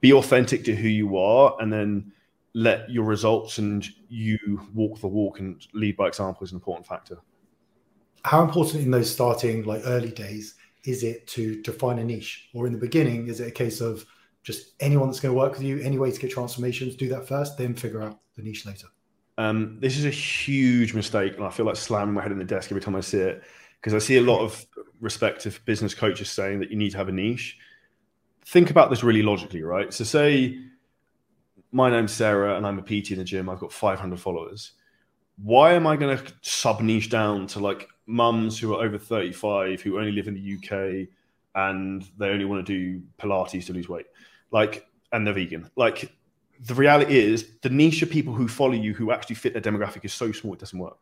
be 0.00 0.12
authentic 0.12 0.64
to 0.64 0.74
who 0.74 0.88
you 0.88 1.16
are, 1.18 1.56
and 1.60 1.72
then 1.72 2.12
let 2.56 2.88
your 2.90 3.04
results 3.04 3.58
and 3.58 3.86
you 4.08 4.66
walk 4.72 4.98
the 5.00 5.06
walk 5.06 5.40
and 5.40 5.66
lead 5.74 5.94
by 5.94 6.08
example 6.08 6.42
is 6.42 6.52
an 6.52 6.56
important 6.56 6.86
factor. 6.86 7.18
How 8.24 8.42
important 8.42 8.82
in 8.82 8.90
those 8.90 9.12
starting 9.12 9.64
like 9.64 9.82
early 9.84 10.10
days 10.10 10.54
is 10.86 11.02
it 11.02 11.26
to 11.26 11.60
define 11.60 11.98
a 11.98 12.04
niche, 12.04 12.48
or 12.54 12.66
in 12.66 12.72
the 12.72 12.78
beginning, 12.78 13.26
is 13.26 13.40
it 13.40 13.48
a 13.48 13.50
case 13.50 13.82
of 13.82 14.06
just 14.42 14.72
anyone 14.80 15.08
that's 15.08 15.20
going 15.20 15.34
to 15.34 15.38
work 15.38 15.52
with 15.52 15.64
you, 15.64 15.80
any 15.80 15.98
way 15.98 16.10
to 16.10 16.18
get 16.18 16.30
transformations, 16.30 16.96
do 16.96 17.08
that 17.08 17.28
first, 17.28 17.58
then 17.58 17.74
figure 17.74 18.02
out 18.02 18.20
the 18.36 18.42
niche 18.42 18.64
later. 18.64 18.86
Um, 19.36 19.76
this 19.78 19.98
is 19.98 20.06
a 20.06 20.10
huge 20.10 20.94
mistake, 20.94 21.34
and 21.36 21.44
I 21.44 21.50
feel 21.50 21.66
like 21.66 21.76
slamming 21.76 22.14
my 22.14 22.22
head 22.22 22.32
in 22.32 22.38
the 22.38 22.44
desk 22.44 22.72
every 22.72 22.80
time 22.80 22.96
I 22.96 23.00
see 23.00 23.18
it 23.18 23.42
because 23.82 23.92
I 23.92 23.98
see 23.98 24.16
a 24.16 24.22
lot 24.22 24.40
of 24.40 24.64
respective 24.98 25.60
business 25.66 25.92
coaches 25.92 26.30
saying 26.30 26.60
that 26.60 26.70
you 26.70 26.78
need 26.78 26.92
to 26.92 26.96
have 26.96 27.08
a 27.08 27.12
niche. 27.12 27.58
Think 28.46 28.70
about 28.70 28.88
this 28.88 29.04
really 29.04 29.22
logically, 29.22 29.62
right? 29.62 29.92
So, 29.92 30.04
say 30.04 30.58
my 31.76 31.90
name's 31.90 32.12
Sarah 32.12 32.56
and 32.56 32.66
I'm 32.66 32.78
a 32.78 32.82
PT 32.82 33.12
in 33.12 33.18
the 33.18 33.24
gym, 33.24 33.48
I've 33.48 33.60
got 33.60 33.72
500 33.72 34.18
followers. 34.18 34.72
Why 35.36 35.74
am 35.74 35.86
I 35.86 35.96
going 35.96 36.16
to 36.16 36.32
sub 36.40 36.80
niche 36.80 37.10
down 37.10 37.46
to 37.48 37.60
like 37.60 37.86
mums 38.06 38.58
who 38.58 38.74
are 38.74 38.82
over 38.82 38.96
35 38.98 39.82
who 39.82 39.98
only 39.98 40.12
live 40.12 40.26
in 40.26 40.34
the 40.34 40.56
UK 40.56 41.08
and 41.54 42.08
they 42.18 42.28
only 42.28 42.46
want 42.46 42.66
to 42.66 42.72
do 42.72 43.02
Pilates 43.18 43.66
to 43.66 43.72
lose 43.74 43.88
weight? 43.88 44.06
like, 44.50 44.86
and 45.12 45.26
they're 45.26 45.34
vegan. 45.34 45.70
Like, 45.76 46.12
the 46.60 46.74
reality 46.74 47.18
is, 47.18 47.50
the 47.62 47.68
niche 47.68 48.02
of 48.02 48.10
people 48.10 48.32
who 48.32 48.48
follow 48.48 48.72
you 48.72 48.94
who 48.94 49.12
actually 49.12 49.36
fit 49.36 49.52
their 49.52 49.62
demographic 49.62 50.04
is 50.04 50.12
so 50.12 50.32
small 50.32 50.54
it 50.54 50.60
doesn't 50.60 50.78
work. 50.78 50.98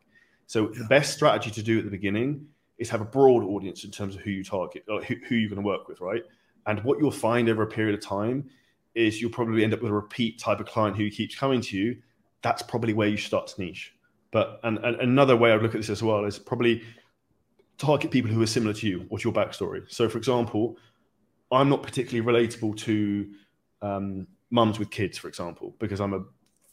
So 0.47 0.69
yeah. 0.71 0.79
the 0.79 0.85
best 0.85 1.13
strategy 1.13 1.51
to 1.51 1.63
do 1.63 1.79
at 1.79 1.85
the 1.85 1.91
beginning 1.91 2.47
is 2.77 2.89
have 2.89 3.01
a 3.01 3.05
broad 3.05 3.43
audience 3.43 3.85
in 3.85 3.91
terms 3.91 4.15
of 4.15 4.21
who 4.21 4.31
you 4.31 4.43
target, 4.43 4.83
or 4.89 5.01
who, 5.01 5.15
who 5.27 5.35
you're 5.35 5.49
going 5.49 5.61
to 5.61 5.67
work 5.67 5.87
with, 5.87 6.01
right? 6.01 6.23
And 6.67 6.83
what 6.83 6.99
you'll 6.99 7.11
find 7.11 7.47
over 7.47 7.63
a 7.63 7.67
period 7.67 7.95
of 7.95 8.01
time 8.01 8.49
is 8.95 9.21
you'll 9.21 9.31
probably 9.31 9.63
end 9.63 9.73
up 9.73 9.81
with 9.81 9.91
a 9.91 9.95
repeat 9.95 10.39
type 10.39 10.59
of 10.59 10.65
client 10.65 10.97
who 10.97 11.09
keeps 11.09 11.35
coming 11.35 11.61
to 11.61 11.77
you. 11.77 11.97
That's 12.41 12.61
probably 12.61 12.93
where 12.93 13.07
you 13.07 13.17
start 13.17 13.47
to 13.47 13.61
niche. 13.61 13.93
But 14.31 14.59
and, 14.63 14.77
and 14.79 14.99
another 15.01 15.35
way 15.35 15.51
I'd 15.51 15.61
look 15.61 15.75
at 15.75 15.81
this 15.81 15.89
as 15.89 16.01
well 16.01 16.25
is 16.25 16.39
probably 16.39 16.83
target 17.77 18.11
people 18.11 18.31
who 18.31 18.41
are 18.41 18.47
similar 18.47 18.73
to 18.73 18.87
you. 18.87 19.05
What's 19.09 19.23
your 19.23 19.33
backstory? 19.33 19.83
So, 19.91 20.09
for 20.09 20.17
example, 20.17 20.77
I'm 21.51 21.69
not 21.69 21.83
particularly 21.83 22.25
relatable 22.25 22.77
to 22.77 23.29
um, 23.81 24.27
mums 24.49 24.79
with 24.79 24.89
kids, 24.89 25.17
for 25.17 25.27
example, 25.27 25.75
because 25.79 25.99
I'm 25.99 26.13
a 26.13 26.23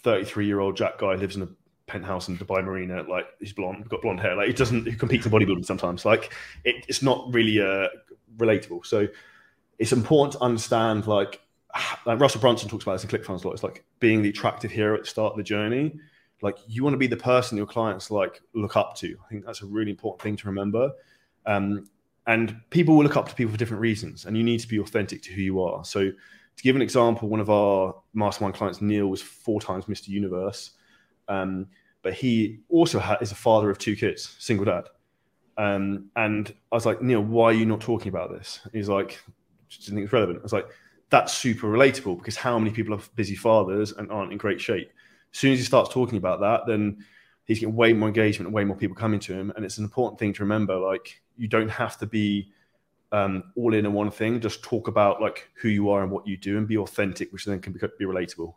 33 0.02 0.46
year 0.46 0.60
old 0.60 0.76
Jack 0.76 0.98
guy 0.98 1.14
lives 1.14 1.36
in 1.36 1.42
a 1.42 1.48
penthouse 1.86 2.28
in 2.28 2.38
Dubai 2.38 2.64
Marina. 2.64 3.02
Like 3.08 3.26
he's 3.38 3.52
blonde, 3.52 3.88
got 3.88 4.02
blonde 4.02 4.20
hair. 4.20 4.36
Like 4.36 4.48
he 4.48 4.54
doesn't 4.54 4.86
he 4.86 4.94
competes 4.94 5.26
in 5.26 5.32
bodybuilding 5.32 5.64
sometimes. 5.64 6.04
Like 6.04 6.32
it, 6.64 6.84
it's 6.88 7.02
not 7.02 7.32
really 7.32 7.60
uh, 7.60 7.88
relatable. 8.36 8.86
So 8.86 9.08
it's 9.78 9.92
important 9.92 10.32
to 10.32 10.40
understand 10.40 11.06
like 11.06 11.40
like 12.06 12.20
Russell 12.20 12.40
Brunson 12.40 12.68
talks 12.68 12.84
about 12.84 13.00
this 13.00 13.04
in 13.04 13.10
ClickFunnels 13.10 13.44
a 13.44 13.48
lot. 13.48 13.54
It's 13.54 13.62
like 13.62 13.84
being 14.00 14.22
the 14.22 14.28
attractive 14.28 14.70
hero 14.70 14.94
at 14.94 15.02
the 15.02 15.06
start 15.06 15.32
of 15.32 15.36
the 15.36 15.42
journey. 15.42 15.94
Like 16.42 16.58
you 16.66 16.82
want 16.82 16.94
to 16.94 16.98
be 16.98 17.06
the 17.06 17.16
person 17.16 17.56
your 17.56 17.66
clients 17.66 18.10
like 18.10 18.40
look 18.54 18.76
up 18.76 18.96
to. 18.96 19.16
I 19.24 19.28
think 19.28 19.46
that's 19.46 19.62
a 19.62 19.66
really 19.66 19.90
important 19.90 20.22
thing 20.22 20.36
to 20.36 20.48
remember. 20.48 20.90
Um, 21.46 21.88
and 22.26 22.56
people 22.70 22.96
will 22.96 23.02
look 23.02 23.16
up 23.16 23.28
to 23.28 23.34
people 23.34 23.52
for 23.52 23.58
different 23.58 23.80
reasons, 23.80 24.26
and 24.26 24.36
you 24.36 24.44
need 24.44 24.60
to 24.60 24.68
be 24.68 24.78
authentic 24.78 25.22
to 25.22 25.32
who 25.32 25.42
you 25.42 25.60
are. 25.62 25.84
So, 25.84 26.10
to 26.10 26.62
give 26.62 26.76
an 26.76 26.82
example, 26.82 27.28
one 27.28 27.40
of 27.40 27.50
our 27.50 27.94
mastermind 28.14 28.54
clients, 28.54 28.80
Neil, 28.80 29.08
was 29.08 29.22
four 29.22 29.60
times 29.60 29.86
Mr. 29.86 30.08
Universe, 30.08 30.72
um, 31.28 31.66
but 32.02 32.14
he 32.14 32.60
also 32.68 32.98
ha- 32.98 33.18
is 33.20 33.32
a 33.32 33.34
father 33.34 33.70
of 33.70 33.78
two 33.78 33.96
kids, 33.96 34.36
single 34.38 34.66
dad. 34.66 34.84
Um, 35.56 36.10
and 36.14 36.54
I 36.70 36.76
was 36.76 36.86
like, 36.86 37.02
Neil, 37.02 37.22
why 37.22 37.46
are 37.46 37.52
you 37.52 37.66
not 37.66 37.80
talking 37.80 38.08
about 38.08 38.30
this? 38.30 38.60
He's 38.72 38.88
like, 38.88 39.20
just 39.68 39.86
didn't 39.86 39.96
think 39.96 40.04
it's 40.04 40.12
relevant. 40.12 40.38
I 40.38 40.42
was 40.42 40.52
like, 40.52 40.68
that's 41.12 41.34
super 41.34 41.66
relatable 41.66 42.16
because 42.16 42.36
how 42.36 42.58
many 42.58 42.70
people 42.70 42.94
are 42.94 43.00
busy 43.16 43.36
fathers 43.36 43.92
and 43.92 44.10
aren't 44.10 44.32
in 44.32 44.38
great 44.38 44.58
shape? 44.58 44.90
As 45.30 45.38
soon 45.38 45.52
as 45.52 45.58
he 45.58 45.64
starts 45.64 45.90
talking 45.90 46.16
about 46.16 46.40
that, 46.40 46.62
then 46.66 47.04
he's 47.44 47.60
getting 47.60 47.76
way 47.76 47.92
more 47.92 48.08
engagement 48.08 48.46
and 48.46 48.54
way 48.54 48.64
more 48.64 48.76
people 48.76 48.96
coming 48.96 49.20
to 49.20 49.34
him. 49.34 49.52
And 49.54 49.62
it's 49.62 49.76
an 49.76 49.84
important 49.84 50.18
thing 50.18 50.32
to 50.32 50.42
remember. 50.42 50.74
Like, 50.78 51.20
you 51.36 51.48
don't 51.48 51.68
have 51.68 51.98
to 51.98 52.06
be 52.06 52.50
um, 53.12 53.44
all 53.56 53.74
in 53.74 53.84
on 53.84 53.92
one 53.92 54.10
thing. 54.10 54.40
Just 54.40 54.62
talk 54.62 54.88
about 54.88 55.20
like 55.20 55.50
who 55.60 55.68
you 55.68 55.90
are 55.90 56.02
and 56.02 56.10
what 56.10 56.26
you 56.26 56.38
do, 56.38 56.56
and 56.56 56.66
be 56.66 56.78
authentic, 56.78 57.30
which 57.30 57.44
then 57.44 57.60
can 57.60 57.74
be, 57.74 57.80
be 57.98 58.06
relatable. 58.06 58.54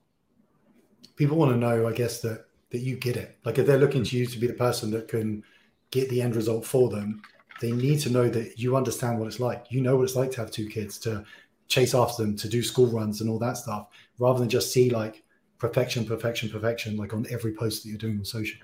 People 1.17 1.35
want 1.35 1.51
to 1.51 1.57
know, 1.57 1.87
I 1.89 1.91
guess, 1.91 2.21
that 2.21 2.45
that 2.69 2.79
you 2.79 2.95
get 2.95 3.17
it. 3.17 3.37
Like, 3.43 3.57
if 3.57 3.67
they're 3.67 3.77
looking 3.77 4.05
to 4.05 4.17
you 4.17 4.25
to 4.27 4.39
be 4.39 4.47
the 4.47 4.53
person 4.53 4.91
that 4.91 5.09
can 5.09 5.43
get 5.91 6.09
the 6.09 6.21
end 6.21 6.37
result 6.37 6.65
for 6.65 6.89
them, 6.89 7.21
they 7.59 7.71
need 7.71 7.99
to 7.99 8.09
know 8.09 8.29
that 8.29 8.57
you 8.57 8.77
understand 8.77 9.19
what 9.19 9.27
it's 9.27 9.41
like. 9.41 9.65
You 9.69 9.81
know 9.81 9.97
what 9.97 10.03
it's 10.03 10.15
like 10.15 10.31
to 10.31 10.41
have 10.41 10.51
two 10.51 10.69
kids, 10.69 10.97
to 10.99 11.25
chase 11.67 11.93
after 11.93 12.23
them, 12.23 12.35
to 12.37 12.47
do 12.47 12.61
school 12.61 12.87
runs 12.87 13.21
and 13.21 13.29
all 13.29 13.39
that 13.39 13.57
stuff, 13.57 13.87
rather 14.19 14.39
than 14.39 14.49
just 14.49 14.71
see 14.71 14.89
like 14.89 15.23
perfection, 15.57 16.05
perfection, 16.05 16.49
perfection, 16.49 16.97
like 16.97 17.13
on 17.13 17.25
every 17.29 17.53
post 17.53 17.83
that 17.83 17.89
you're 17.89 17.97
doing 17.97 18.17
on 18.17 18.25
social. 18.25 18.59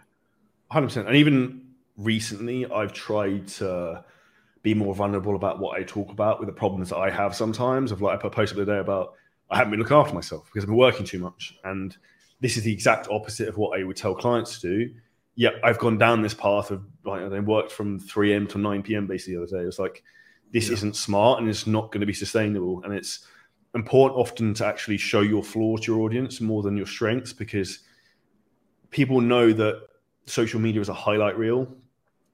100%. 0.72 1.08
And 1.08 1.15
even 1.15 1.65
recently, 1.98 2.70
I've 2.72 2.93
tried 2.93 3.48
to 3.50 4.03
be 4.62 4.74
more 4.74 4.93
vulnerable 4.93 5.36
about 5.36 5.60
what 5.60 5.79
I 5.79 5.84
talk 5.84 6.12
about 6.12 6.39
with 6.39 6.48
the 6.48 6.53
problems 6.53 6.89
that 6.89 6.98
I 6.98 7.10
have 7.10 7.36
sometimes. 7.36 7.91
Of 7.91 8.01
like, 8.01 8.17
I 8.17 8.22
put 8.22 8.27
a 8.27 8.36
post 8.36 8.53
up 8.53 8.58
the 8.58 8.65
day 8.65 8.77
about 8.77 9.15
I 9.50 9.58
haven't 9.58 9.72
been 9.72 9.79
looking 9.79 9.98
after 9.98 10.13
myself 10.13 10.46
because 10.46 10.63
I've 10.63 10.70
been 10.70 10.77
working 10.77 11.05
too 11.05 11.20
much. 11.20 11.58
And 11.63 11.96
this 12.39 12.58
is 12.58 12.63
the 12.63 12.72
exact 12.72 13.08
opposite 13.10 13.50
of 13.50 13.58
what 13.58 13.79
I 13.79 13.84
would 13.84 13.98
tell 13.98 14.15
clients 14.15 14.60
to 14.60 14.67
do. 14.67 14.93
Yeah, 15.36 15.51
I've 15.63 15.79
gone 15.79 15.98
down 15.98 16.22
this 16.22 16.34
path 16.34 16.72
of 16.72 16.84
like, 17.03 17.22
I 17.22 17.39
worked 17.39 17.72
from 17.72 18.00
3 18.00 18.34
a.m. 18.34 18.48
to 18.48 18.58
9 18.58 18.84
p.m. 18.84 19.08
basically 19.08 19.36
the 19.36 19.43
other 19.43 19.58
day. 19.58 19.63
It 19.63 19.65
was 19.65 19.79
like, 19.79 20.03
this 20.51 20.67
yeah. 20.67 20.74
isn't 20.74 20.96
smart 20.96 21.39
and 21.39 21.50
it's 21.50 21.67
not 21.67 21.91
going 21.91 22.01
to 22.01 22.05
be 22.05 22.13
sustainable. 22.13 22.81
And 22.84 22.93
it's 22.93 23.25
important 23.74 24.20
often 24.20 24.53
to 24.55 24.65
actually 24.65 24.98
show 24.98 25.22
your 25.22 25.43
flaws 25.43 25.81
to 25.81 25.93
your 25.93 26.01
audience 26.01 26.41
more 26.41 26.62
than 26.62 26.75
your 26.75 26.86
strengths 26.86 27.34
because 27.34 27.79
people 28.89 29.22
know 29.22 29.53
that 29.53 29.88
social 30.25 30.60
media 30.60 30.81
is 30.81 30.89
a 30.89 30.93
highlight 30.93 31.38
reel. 31.38 31.67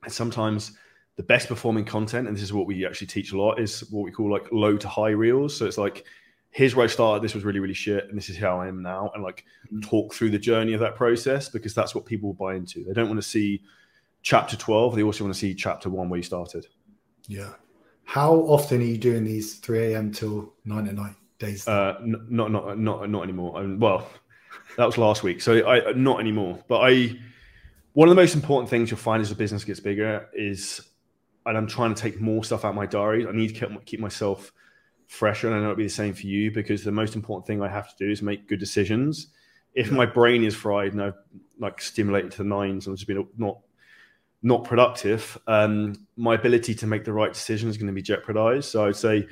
And 0.04 0.12
sometimes 0.12 0.78
the 1.16 1.24
best 1.24 1.48
performing 1.48 1.86
content, 1.86 2.28
and 2.28 2.36
this 2.36 2.44
is 2.44 2.54
what 2.54 2.68
we 2.68 2.86
actually 2.86 3.08
teach 3.08 3.32
a 3.32 3.38
lot, 3.38 3.60
is 3.60 3.82
what 3.92 4.04
we 4.04 4.12
call 4.12 4.32
like 4.32 4.52
low 4.52 4.78
to 4.78 4.88
high 4.88 5.10
reels. 5.10 5.56
So 5.56 5.66
it's 5.66 5.78
like, 5.78 6.06
here's 6.52 6.76
where 6.76 6.86
I 6.86 6.88
started, 6.88 7.24
this 7.24 7.36
was 7.36 7.44
really, 7.44 7.60
really 7.60 7.74
shit, 7.74 8.08
and 8.08 8.18
this 8.18 8.30
is 8.30 8.38
how 8.38 8.60
I 8.60 8.68
am 8.68 8.82
now. 8.82 9.12
And 9.14 9.24
like 9.24 9.46
mm-hmm. 9.68 9.82
talk 9.82 10.14
through 10.14 10.32
the 10.32 10.40
journey 10.40 10.74
of 10.74 10.80
that 10.80 10.96
process 10.96 11.50
because 11.50 11.74
that's 11.74 11.94
what 11.94 12.06
people 12.06 12.34
buy 12.34 12.56
into. 12.56 12.84
They 12.84 12.94
don't 12.94 13.08
want 13.08 13.22
to 13.22 13.28
see 13.28 13.62
chapter 14.22 14.58
12, 14.58 14.96
they 14.96 15.04
also 15.04 15.24
want 15.24 15.34
to 15.34 15.40
see 15.40 15.54
chapter 15.54 15.90
one 15.90 16.10
where 16.10 16.18
you 16.18 16.24
started. 16.24 16.68
Yeah. 17.28 17.54
How 18.08 18.36
often 18.36 18.80
are 18.80 18.86
you 18.86 18.98
doing 18.98 19.26
these 19.26 19.56
3 19.56 19.94
a.m. 19.94 20.14
till 20.14 20.54
9 20.64 20.88
at 20.88 20.96
night 20.96 21.16
days? 21.40 21.68
Uh, 21.68 21.98
not, 22.02 22.50
not, 22.50 22.80
not, 22.80 23.10
not 23.10 23.22
anymore. 23.22 23.58
I 23.58 23.64
mean, 23.64 23.80
well, 23.80 24.08
that 24.78 24.86
was 24.86 24.98
last 24.98 25.24
week. 25.24 25.42
So 25.42 25.68
I, 25.68 25.92
not 25.92 26.22
anymore. 26.22 26.58
But 26.70 26.80
I, 26.90 27.20
one 27.92 28.08
of 28.08 28.16
the 28.16 28.22
most 28.22 28.34
important 28.34 28.70
things 28.70 28.90
you'll 28.90 28.98
find 28.98 29.22
as 29.22 29.28
the 29.28 29.36
business 29.36 29.66
gets 29.66 29.82
bigger 29.82 30.30
is, 30.32 30.80
and 31.46 31.58
I'm 31.58 31.68
trying 31.68 31.94
to 31.94 32.02
take 32.02 32.22
more 32.22 32.46
stuff 32.46 32.64
out 32.64 32.70
of 32.70 32.76
my 32.76 32.86
diary. 32.86 33.28
I 33.28 33.34
need 33.34 33.54
to 33.54 33.54
keep, 33.54 33.86
keep 33.86 34.00
myself 34.00 34.54
fresher. 35.08 35.48
And 35.48 35.58
I 35.58 35.60
know 35.60 35.66
it'll 35.66 35.76
be 35.76 35.84
the 35.84 35.90
same 35.90 36.14
for 36.14 36.28
you 36.28 36.50
because 36.50 36.86
the 36.86 36.94
most 36.94 37.14
important 37.14 37.46
thing 37.46 37.62
I 37.62 37.68
have 37.68 37.90
to 37.90 38.06
do 38.06 38.10
is 38.10 38.22
make 38.22 38.48
good 38.48 38.62
decisions. 38.62 39.28
If 39.74 39.92
my 39.92 40.06
brain 40.06 40.46
is 40.46 40.56
fried 40.56 40.94
and 40.94 41.04
I've 41.04 41.20
like 41.60 41.82
stimulated 41.82 42.32
to 42.32 42.38
the 42.38 42.46
nines 42.46 42.88
and 42.88 42.94
I've 42.94 43.00
just 43.00 43.08
been 43.08 43.28
not 43.38 43.60
not 44.48 44.64
productive, 44.64 45.38
um, 45.48 45.94
my 46.16 46.36
ability 46.36 46.74
to 46.74 46.88
make 46.88 47.04
the 47.04 47.12
right 47.12 47.34
decision 47.34 47.70
is 47.70 47.78
going 47.78 47.88
to 47.88 47.94
be 47.94 48.02
jeopardized. 48.02 48.70
So 48.70 48.88
I'd 48.88 48.96
say 48.96 49.28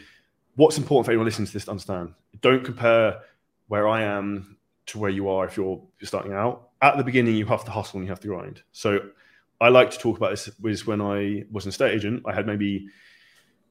what's 0.56 0.78
important 0.78 1.06
for 1.06 1.12
anyone 1.12 1.26
listening 1.26 1.48
to 1.48 1.54
this 1.54 1.66
to 1.66 1.72
understand 1.72 2.14
don't 2.42 2.66
compare 2.66 3.22
where 3.70 3.88
I 3.88 4.04
am 4.04 4.58
to 4.88 5.00
where 5.00 5.10
you 5.10 5.30
are 5.30 5.46
if 5.46 5.56
you're, 5.56 5.82
you're 6.00 6.08
starting 6.08 6.34
out. 6.34 6.70
At 6.82 6.98
the 6.98 7.04
beginning, 7.04 7.36
you 7.36 7.46
have 7.46 7.64
to 7.64 7.72
hustle 7.72 7.98
and 7.98 8.06
you 8.06 8.12
have 8.12 8.20
to 8.20 8.28
grind. 8.28 8.62
So 8.74 9.00
I 9.62 9.70
like 9.70 9.90
to 9.92 9.98
talk 9.98 10.18
about 10.18 10.32
this 10.32 10.50
was 10.60 10.86
when 10.86 11.02
I 11.02 11.46
was 11.50 11.66
an 11.66 11.70
estate 11.70 11.96
agent. 11.96 12.24
I 12.28 12.34
had 12.34 12.46
maybe 12.46 12.80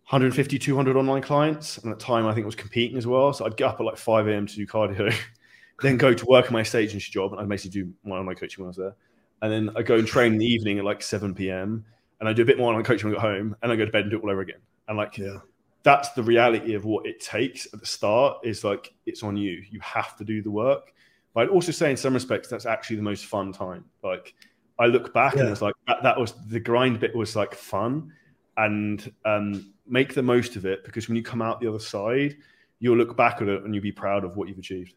150, 0.09 0.59
200 0.59 0.97
online 0.97 1.23
clients. 1.23 1.77
And 1.77 1.93
at 1.93 1.99
the 1.99 2.05
time, 2.05 2.27
I 2.27 2.33
think 2.33 2.45
I 2.45 2.47
was 2.47 2.55
competing 2.57 2.97
as 2.97 3.07
well. 3.07 3.35
So 3.35 3.45
I'd 3.45 3.57
get 3.59 3.69
up 3.69 3.81
at 3.81 3.85
like 3.85 3.99
5 3.99 4.27
a.m. 4.29 4.47
to 4.47 4.57
do 4.57 4.67
cardio, 4.67 5.15
then 5.83 5.99
go 5.99 6.15
to 6.15 6.27
work 6.27 6.47
in 6.47 6.55
my 6.55 6.63
estate 6.63 6.85
agency 6.85 7.13
job. 7.13 7.33
And 7.33 7.41
I'd 7.41 7.49
basically 7.49 7.83
do 7.83 7.93
my 8.03 8.17
online 8.17 8.37
coaching 8.37 8.65
when 8.65 8.69
I 8.69 8.71
was 8.71 8.77
there 8.79 8.97
and 9.45 9.53
then 9.53 9.77
I 9.77 9.83
go 9.83 9.97
and 9.97 10.09
train 10.09 10.33
in 10.33 10.39
the 10.39 10.47
evening 10.47 10.79
at 10.79 10.87
like 10.87 11.03
7 11.03 11.35
p.m. 11.35 11.85
and 12.19 12.27
I 12.27 12.33
do 12.33 12.41
a 12.41 12.45
bit 12.47 12.57
more 12.57 12.73
on 12.73 12.83
coaching 12.83 13.11
when 13.11 13.19
I 13.19 13.21
get 13.21 13.31
home 13.31 13.55
and 13.61 13.71
I 13.71 13.77
go 13.77 13.85
to 13.85 13.91
bed 13.91 14.03
and 14.05 14.11
do 14.11 14.17
it 14.17 14.23
all 14.23 14.31
over 14.31 14.41
again. 14.41 14.61
And 14.89 14.97
like, 14.97 15.19
yeah. 15.19 15.37
that's 15.83 16.13
the 16.13 16.23
reality 16.23 16.73
of 16.73 16.87
what 16.87 17.05
it 17.05 17.21
takes 17.21 17.67
at 17.75 17.79
the 17.79 17.85
start 17.85 18.39
is 18.43 18.65
like, 18.65 18.95
it's 19.05 19.23
on 19.23 19.37
you. 19.37 19.63
You 19.69 19.81
have 19.81 20.17
to 20.17 20.25
do 20.25 20.41
the 20.41 20.51
work. 20.51 20.95
But 21.35 21.43
I'd 21.43 21.49
also 21.51 21.73
say 21.73 21.91
in 21.91 21.97
some 21.99 22.15
respects, 22.15 22.49
that's 22.49 22.65
actually 22.65 22.97
the 22.97 23.03
most 23.03 23.27
fun 23.27 23.53
time. 23.53 23.85
Like 24.03 24.33
I 24.79 24.87
look 24.87 25.13
back 25.13 25.35
yeah. 25.35 25.43
and 25.43 25.51
it's 25.51 25.61
like, 25.61 25.75
that, 25.89 26.03
that, 26.03 26.19
was 26.19 26.33
the 26.47 26.59
grind 26.59 27.01
bit 27.01 27.15
was 27.15 27.37
like 27.37 27.55
fun 27.55 28.15
and 28.57 29.13
um, 29.27 29.75
make 29.87 30.15
the 30.15 30.23
most 30.23 30.57
of 30.57 30.65
it 30.65 30.87
because 30.87 31.07
when 31.07 31.17
you 31.17 31.23
come 31.23 31.43
out 31.43 31.61
the 31.61 31.69
other 31.69 31.79
side, 31.79 32.35
you'll 32.79 32.97
look 32.97 33.15
back 33.15 33.43
at 33.43 33.49
it 33.49 33.63
and 33.63 33.75
you'll 33.75 33.83
be 33.83 33.93
proud 33.93 34.25
of 34.25 34.39
what 34.39 34.49
you've 34.49 34.57
achieved. 34.57 34.95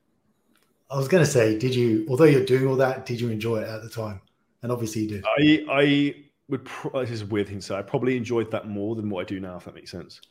I 0.89 0.95
was 0.95 1.09
going 1.09 1.25
to 1.25 1.29
say, 1.29 1.59
did 1.59 1.75
you, 1.75 2.07
although 2.09 2.23
you're 2.23 2.45
doing 2.45 2.65
all 2.65 2.77
that, 2.77 3.05
did 3.05 3.19
you 3.19 3.27
enjoy 3.29 3.57
it 3.57 3.67
at 3.67 3.83
the 3.83 3.89
time? 3.89 4.21
And 4.63 4.71
obviously 4.71 5.03
you 5.03 5.07
did. 5.09 5.25
I 5.25 5.65
I 5.69 6.15
would. 6.49 6.65
Pro- 6.65 7.01
this 7.01 7.11
is 7.11 7.21
a 7.21 7.25
weird 7.25 7.47
thing 7.47 7.59
to 7.59 7.65
say. 7.65 7.75
I 7.75 7.81
probably 7.81 8.17
enjoyed 8.17 8.51
that 8.51 8.67
more 8.67 8.95
than 8.95 9.09
what 9.09 9.21
I 9.21 9.23
do 9.25 9.39
now, 9.39 9.57
if 9.57 9.65
that 9.65 9.75
makes 9.75 9.91
sense. 9.91 10.21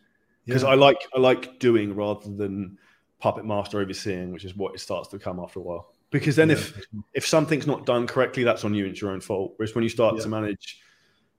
Because 0.44 0.62
yeah. 0.62 0.70
I 0.70 0.74
like 0.74 0.98
I 1.14 1.20
like 1.20 1.58
doing 1.58 1.94
rather 1.94 2.30
than 2.30 2.78
puppet 3.18 3.44
master 3.44 3.80
overseeing, 3.80 4.32
which 4.32 4.44
is 4.44 4.56
what 4.56 4.74
it 4.74 4.78
starts 4.78 5.08
to 5.08 5.18
come 5.18 5.40
after 5.40 5.58
a 5.58 5.62
while. 5.62 5.92
Because 6.10 6.36
then 6.36 6.48
yeah. 6.48 6.56
if 6.56 6.86
if 7.14 7.26
something's 7.26 7.66
not 7.66 7.86
done 7.86 8.06
correctly, 8.06 8.44
that's 8.44 8.64
on 8.64 8.74
you. 8.74 8.86
It's 8.86 9.00
your 9.00 9.10
own 9.10 9.20
fault. 9.20 9.54
Whereas 9.56 9.74
when 9.74 9.84
you 9.84 9.90
start 9.90 10.16
yeah. 10.16 10.22
to 10.22 10.28
manage 10.28 10.80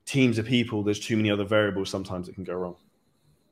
teams 0.05 0.37
of 0.37 0.45
people, 0.45 0.83
there's 0.83 0.99
too 0.99 1.17
many 1.17 1.29
other 1.29 1.45
variables 1.45 1.89
sometimes 1.89 2.27
that 2.27 2.35
can 2.35 2.43
go 2.43 2.53
wrong. 2.53 2.75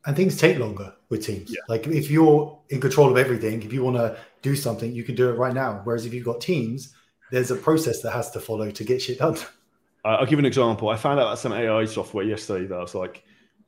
And 0.05 0.15
things 0.15 0.37
take 0.37 0.59
longer 0.59 0.93
with 1.09 1.25
teams. 1.25 1.49
Yeah. 1.49 1.61
Like 1.67 1.87
if 1.87 2.11
you're 2.11 2.59
in 2.69 2.79
control 2.79 3.09
of 3.09 3.17
everything, 3.17 3.63
if 3.63 3.73
you 3.73 3.83
want 3.83 3.97
to 3.97 4.17
do 4.41 4.55
something, 4.55 4.93
you 4.93 5.03
can 5.03 5.15
do 5.15 5.29
it 5.29 5.33
right 5.33 5.53
now. 5.53 5.81
Whereas 5.83 6.05
if 6.05 6.13
you've 6.13 6.25
got 6.25 6.41
teams, 6.41 6.93
there's 7.31 7.51
a 7.51 7.55
process 7.55 8.01
that 8.01 8.11
has 8.11 8.31
to 8.31 8.39
follow 8.39 8.71
to 8.71 8.83
get 8.83 9.01
shit 9.01 9.19
done. 9.19 9.37
I'll 10.05 10.25
give 10.25 10.39
an 10.39 10.45
example. 10.45 10.89
I 10.89 10.97
found 10.97 11.19
out 11.19 11.23
about 11.23 11.39
some 11.39 11.51
AI 11.51 11.85
software 11.85 12.23
yesterday 12.23 12.67
that 12.67 12.75
I 12.75 12.81
was 12.81 12.93
like, 12.93 13.23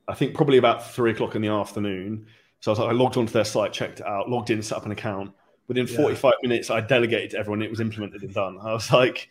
I 0.06 0.14
think 0.14 0.34
probably 0.34 0.58
about 0.58 0.88
three 0.90 1.10
o'clock 1.10 1.34
in 1.34 1.42
the 1.42 1.48
afternoon. 1.48 2.26
So 2.60 2.70
I 2.70 2.72
was 2.72 2.78
like, 2.78 2.88
I 2.90 2.92
logged 2.92 3.16
onto 3.16 3.32
their 3.32 3.44
site, 3.44 3.72
checked 3.72 4.00
it 4.00 4.06
out, 4.06 4.30
logged 4.30 4.50
in, 4.50 4.62
set 4.62 4.78
up 4.78 4.86
an 4.86 4.92
account. 4.92 5.32
Within 5.66 5.86
45 5.86 6.32
yeah. 6.42 6.48
minutes, 6.48 6.70
I 6.70 6.80
delegated 6.80 7.30
to 7.32 7.38
everyone. 7.38 7.60
It 7.60 7.70
was 7.70 7.80
implemented 7.80 8.22
and 8.22 8.32
done. 8.32 8.56
I 8.62 8.72
was 8.72 8.90
like, 8.92 9.28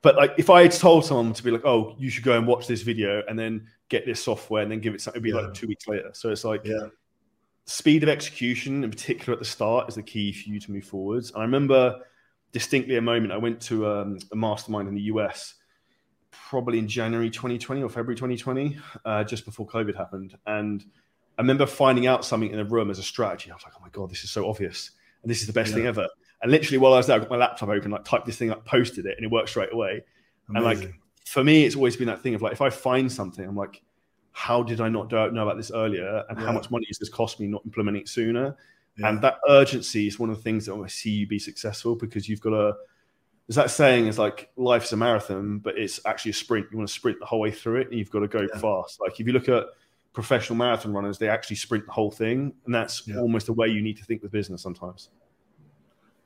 but 0.00 0.16
like, 0.16 0.34
if 0.38 0.48
I 0.48 0.62
had 0.62 0.72
told 0.72 1.04
someone 1.04 1.32
to 1.34 1.42
be 1.42 1.50
like, 1.50 1.64
oh, 1.64 1.94
you 1.98 2.08
should 2.08 2.24
go 2.24 2.36
and 2.36 2.46
watch 2.46 2.66
this 2.66 2.82
video 2.82 3.22
and 3.28 3.38
then 3.38 3.68
get 3.88 4.06
this 4.06 4.22
software 4.22 4.62
and 4.62 4.72
then 4.72 4.80
give 4.80 4.94
it 4.94 5.00
something, 5.00 5.22
it'd 5.22 5.24
be 5.24 5.38
yeah. 5.38 5.46
like 5.46 5.54
two 5.54 5.68
weeks 5.68 5.86
later. 5.86 6.10
So 6.14 6.30
it's 6.30 6.44
like, 6.44 6.64
yeah. 6.64 6.86
speed 7.66 8.02
of 8.02 8.08
execution, 8.08 8.84
in 8.84 8.90
particular 8.90 9.34
at 9.34 9.38
the 9.38 9.44
start, 9.44 9.88
is 9.88 9.96
the 9.96 10.02
key 10.02 10.32
for 10.32 10.48
you 10.48 10.58
to 10.60 10.72
move 10.72 10.84
forwards. 10.84 11.30
And 11.30 11.42
I 11.42 11.44
remember 11.44 12.00
distinctly 12.52 12.96
a 12.96 13.02
moment. 13.02 13.32
I 13.32 13.36
went 13.36 13.60
to 13.62 13.86
um, 13.86 14.18
a 14.32 14.36
mastermind 14.36 14.88
in 14.88 14.94
the 14.94 15.02
US 15.02 15.54
probably 16.30 16.78
in 16.78 16.88
January 16.88 17.30
2020 17.30 17.82
or 17.82 17.88
February 17.88 18.14
2020, 18.14 18.78
uh, 19.04 19.24
just 19.24 19.44
before 19.44 19.66
COVID 19.66 19.94
happened. 19.96 20.36
And 20.46 20.84
I 21.36 21.42
remember 21.42 21.66
finding 21.66 22.06
out 22.06 22.24
something 22.24 22.50
in 22.50 22.58
a 22.58 22.64
room 22.64 22.90
as 22.90 22.98
a 22.98 23.02
strategy. 23.02 23.50
I 23.50 23.54
was 23.54 23.62
like, 23.64 23.74
oh 23.76 23.82
my 23.82 23.90
God, 23.90 24.10
this 24.10 24.24
is 24.24 24.30
so 24.30 24.48
obvious. 24.48 24.92
And 25.22 25.30
this 25.30 25.40
is 25.40 25.46
the 25.46 25.52
best 25.52 25.70
yeah. 25.70 25.76
thing 25.76 25.86
ever. 25.86 26.08
And 26.42 26.50
literally 26.50 26.78
while 26.78 26.94
I 26.94 26.98
was 26.98 27.06
there, 27.06 27.16
I 27.16 27.18
got 27.18 27.30
my 27.30 27.36
laptop 27.36 27.68
open, 27.68 27.90
like 27.90 28.04
typed 28.04 28.26
this 28.26 28.36
thing 28.36 28.50
up, 28.50 28.64
posted 28.64 29.06
it, 29.06 29.16
and 29.16 29.24
it 29.24 29.30
worked 29.30 29.50
straight 29.50 29.72
away. 29.72 30.02
Amazing. 30.48 30.56
And 30.56 30.64
like 30.64 30.94
for 31.26 31.44
me, 31.44 31.64
it's 31.64 31.76
always 31.76 31.96
been 31.96 32.06
that 32.06 32.22
thing 32.22 32.34
of 32.34 32.42
like, 32.42 32.52
if 32.52 32.62
I 32.62 32.70
find 32.70 33.10
something, 33.10 33.44
I'm 33.44 33.56
like, 33.56 33.82
how 34.32 34.62
did 34.62 34.80
I 34.80 34.88
not 34.88 35.10
know 35.10 35.42
about 35.42 35.56
this 35.56 35.70
earlier? 35.70 36.24
And 36.28 36.38
yeah. 36.38 36.46
how 36.46 36.52
much 36.52 36.70
money 36.70 36.86
has 36.88 36.98
this 36.98 37.08
cost 37.08 37.40
me 37.40 37.46
not 37.48 37.62
implementing 37.64 38.02
it 38.02 38.08
sooner? 38.08 38.56
Yeah. 38.98 39.08
And 39.08 39.22
that 39.22 39.38
urgency 39.48 40.06
is 40.06 40.18
one 40.18 40.30
of 40.30 40.36
the 40.36 40.42
things 40.42 40.66
that 40.66 40.74
I 40.74 40.86
see 40.88 41.10
you 41.10 41.26
be 41.26 41.38
successful 41.38 41.94
because 41.94 42.28
you've 42.28 42.40
got 42.40 42.50
to. 42.50 42.74
There's 43.46 43.56
that 43.56 43.70
saying 43.70 44.06
is 44.06 44.18
like 44.18 44.50
life's 44.56 44.92
a 44.92 44.96
marathon, 44.96 45.58
but 45.58 45.78
it's 45.78 46.00
actually 46.04 46.32
a 46.32 46.34
sprint. 46.34 46.66
You 46.70 46.78
want 46.78 46.88
to 46.88 46.94
sprint 46.94 47.18
the 47.20 47.26
whole 47.26 47.40
way 47.40 47.50
through 47.50 47.80
it, 47.80 47.88
and 47.88 47.98
you've 47.98 48.10
got 48.10 48.20
to 48.20 48.28
go 48.28 48.40
yeah. 48.40 48.60
fast. 48.60 49.00
Like 49.00 49.18
if 49.18 49.26
you 49.26 49.32
look 49.32 49.48
at 49.48 49.64
professional 50.12 50.56
marathon 50.56 50.92
runners, 50.92 51.16
they 51.16 51.28
actually 51.28 51.56
sprint 51.56 51.86
the 51.86 51.92
whole 51.92 52.10
thing, 52.10 52.52
and 52.66 52.74
that's 52.74 53.06
yeah. 53.06 53.18
almost 53.18 53.46
the 53.46 53.52
way 53.52 53.68
you 53.68 53.80
need 53.80 53.96
to 53.96 54.04
think 54.04 54.22
with 54.22 54.32
business 54.32 54.62
sometimes. 54.62 55.10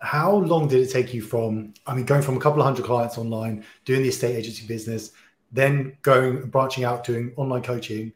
How 0.00 0.32
long 0.32 0.66
did 0.66 0.80
it 0.80 0.90
take 0.90 1.14
you 1.14 1.22
from? 1.22 1.74
I 1.86 1.94
mean, 1.94 2.06
going 2.06 2.22
from 2.22 2.36
a 2.36 2.40
couple 2.40 2.60
of 2.60 2.64
hundred 2.64 2.86
clients 2.86 3.18
online, 3.18 3.64
doing 3.84 4.02
the 4.02 4.08
estate 4.08 4.34
agency 4.34 4.66
business, 4.66 5.12
then 5.52 5.96
going 6.02 6.48
branching 6.48 6.84
out 6.84 7.04
doing 7.04 7.32
online 7.36 7.62
coaching. 7.62 8.12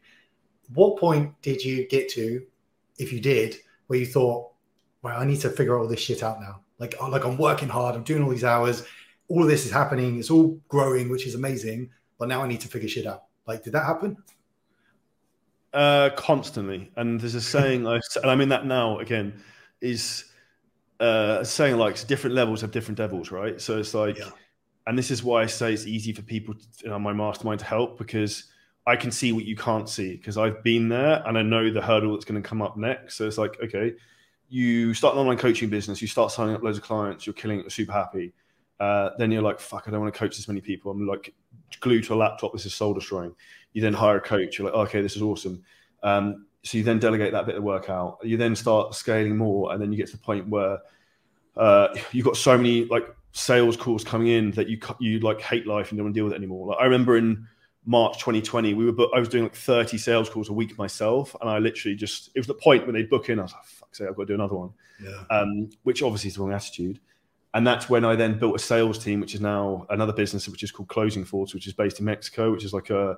What 0.73 0.97
point 0.99 1.33
did 1.41 1.63
you 1.63 1.87
get 1.87 2.09
to, 2.09 2.45
if 2.97 3.13
you 3.13 3.21
did, 3.21 3.57
where 3.87 3.99
you 3.99 4.05
thought, 4.05 4.51
"Well, 5.01 5.17
I 5.17 5.25
need 5.25 5.41
to 5.41 5.49
figure 5.49 5.77
all 5.77 5.87
this 5.87 5.99
shit 5.99 6.23
out 6.23 6.39
now"? 6.39 6.61
Like, 6.79 6.95
oh, 6.99 7.09
like 7.09 7.25
I'm 7.25 7.37
working 7.37 7.69
hard, 7.69 7.95
I'm 7.95 8.03
doing 8.03 8.23
all 8.23 8.29
these 8.29 8.43
hours, 8.43 8.85
all 9.27 9.43
of 9.43 9.49
this 9.49 9.65
is 9.65 9.71
happening, 9.71 10.19
it's 10.19 10.29
all 10.29 10.59
growing, 10.67 11.09
which 11.09 11.25
is 11.25 11.35
amazing, 11.35 11.89
but 12.19 12.27
now 12.27 12.43
I 12.43 12.47
need 12.47 12.61
to 12.61 12.67
figure 12.67 12.87
shit 12.87 13.07
out. 13.07 13.23
Like, 13.47 13.63
did 13.63 13.73
that 13.73 13.85
happen? 13.85 14.17
Uh, 15.73 16.11
constantly, 16.15 16.91
and 16.95 17.19
there's 17.19 17.35
a 17.35 17.41
saying, 17.41 17.87
I, 17.87 17.99
and 18.21 18.31
I'm 18.31 18.41
in 18.41 18.49
that 18.49 18.65
now 18.65 18.99
again, 18.99 19.41
is 19.81 20.25
uh, 20.99 21.43
saying 21.43 21.77
like 21.77 22.05
different 22.07 22.35
levels 22.35 22.61
have 22.61 22.71
different 22.71 22.97
devils, 22.97 23.31
right? 23.31 23.59
So 23.59 23.79
it's 23.79 23.93
like. 23.93 24.17
Yeah 24.17 24.29
and 24.87 24.97
this 24.97 25.11
is 25.11 25.21
why 25.21 25.43
I 25.43 25.45
say 25.45 25.73
it's 25.73 25.85
easy 25.85 26.13
for 26.13 26.21
people 26.21 26.55
on 26.85 26.93
uh, 26.93 26.99
my 26.99 27.11
mastermind 27.11 27.59
to 27.59 27.65
help 27.65 27.97
because 27.97 28.45
I 28.87 28.95
can 28.95 29.11
see 29.11 29.33
what 29.33 29.43
you 29.43 29.57
can't 29.57 29.89
see 29.89 30.15
because 30.15 30.37
I've 30.37 30.63
been 30.63 30.87
there 30.87 31.21
and 31.25 31.37
I 31.37 31.41
know 31.41 31.69
the 31.69 31.81
hurdle 31.81 32.13
that's 32.13 32.23
going 32.23 32.41
to 32.41 32.47
come 32.47 32.61
up 32.61 32.77
next. 32.77 33.15
So 33.15 33.27
it's 33.27 33.37
like, 33.37 33.61
okay, 33.61 33.93
you 34.47 34.93
start 34.93 35.13
an 35.13 35.19
online 35.19 35.37
coaching 35.37 35.69
business, 35.69 36.01
you 36.01 36.07
start 36.07 36.31
signing 36.31 36.55
up 36.55 36.63
loads 36.63 36.77
of 36.77 36.85
clients, 36.85 37.27
you're 37.27 37.33
killing 37.33 37.59
it, 37.59 37.63
you're 37.63 37.69
super 37.69 37.91
happy. 37.91 38.33
Uh, 38.79 39.09
then 39.17 39.29
you're 39.29 39.41
like, 39.41 39.59
fuck, 39.59 39.83
I 39.87 39.91
don't 39.91 39.99
want 39.99 40.13
to 40.13 40.17
coach 40.17 40.37
this 40.37 40.47
many 40.47 40.61
people. 40.61 40.89
I'm 40.89 41.05
like 41.05 41.33
glued 41.81 42.05
to 42.05 42.13
a 42.13 42.15
laptop. 42.15 42.53
This 42.53 42.65
is 42.65 42.73
soul 42.73 42.93
destroying. 42.93 43.35
You 43.73 43.81
then 43.81 43.93
hire 43.93 44.17
a 44.17 44.21
coach. 44.21 44.57
You're 44.57 44.69
like, 44.69 44.87
okay, 44.87 45.01
this 45.01 45.17
is 45.17 45.21
awesome. 45.21 45.63
Um, 46.01 46.45
so 46.63 46.77
you 46.77 46.83
then 46.85 46.97
delegate 46.99 47.33
that 47.33 47.45
bit 47.45 47.55
of 47.55 47.63
work 47.63 47.89
out. 47.89 48.19
You 48.23 48.37
then 48.37 48.55
start 48.55 48.95
scaling 48.95 49.35
more, 49.35 49.73
and 49.73 49.81
then 49.81 49.91
you 49.91 49.97
get 49.97 50.07
to 50.07 50.17
the 50.17 50.23
point 50.23 50.47
where 50.47 50.79
uh, 51.57 51.89
you've 52.13 52.25
got 52.25 52.37
so 52.37 52.55
many 52.55 52.85
like 52.85 53.07
sales 53.33 53.75
calls 53.75 54.03
coming 54.03 54.27
in 54.27 54.51
that 54.51 54.69
you 54.69 54.79
you 54.99 55.19
like 55.19 55.41
hate 55.41 55.67
life 55.67 55.89
and 55.89 55.97
don't 55.97 56.05
want 56.05 56.15
to 56.15 56.17
deal 56.19 56.25
with 56.25 56.33
it 56.33 56.37
anymore. 56.37 56.67
Like 56.67 56.77
I 56.79 56.85
remember 56.85 57.17
in 57.17 57.47
March 57.87 58.19
2020, 58.19 58.73
we 58.73 58.91
were 58.91 59.07
I 59.15 59.19
was 59.19 59.29
doing 59.29 59.43
like 59.43 59.55
30 59.55 59.97
sales 59.97 60.29
calls 60.29 60.49
a 60.49 60.53
week 60.53 60.77
myself, 60.77 61.33
and 61.39 61.49
I 61.49 61.57
literally 61.57 61.95
just 61.95 62.29
it 62.35 62.39
was 62.39 62.45
the 62.45 62.53
point 62.53 62.85
when 62.85 62.93
they 62.93 63.03
book 63.03 63.29
in, 63.29 63.39
I 63.39 63.43
was 63.43 63.53
like, 63.53 63.63
"Fuck, 63.63 63.95
say 63.95 64.05
I've 64.05 64.15
got 64.15 64.23
to 64.23 64.27
do 64.27 64.33
another 64.33 64.55
one," 64.55 64.71
yeah. 65.01 65.23
um, 65.31 65.69
which 65.83 66.03
obviously 66.03 66.27
is 66.27 66.35
the 66.35 66.41
wrong 66.41 66.51
attitude. 66.51 66.99
And 67.53 67.65
that's 67.65 67.89
when 67.89 68.03
I 68.03 68.15
then 68.15 68.37
built 68.37 68.57
a 68.57 68.59
sales 68.59 69.01
team, 69.01 69.21
which 69.21 69.33
is 69.33 69.39
now 69.39 69.87
another 69.89 70.11
business, 70.11 70.49
which 70.49 70.63
is 70.63 70.71
called 70.71 70.89
Closing 70.89 71.23
Force, 71.23 71.53
which 71.53 71.65
is 71.65 71.71
based 71.71 71.99
in 71.99 72.05
Mexico, 72.05 72.51
which 72.51 72.65
is 72.65 72.73
like 72.73 72.89
a 72.89 73.15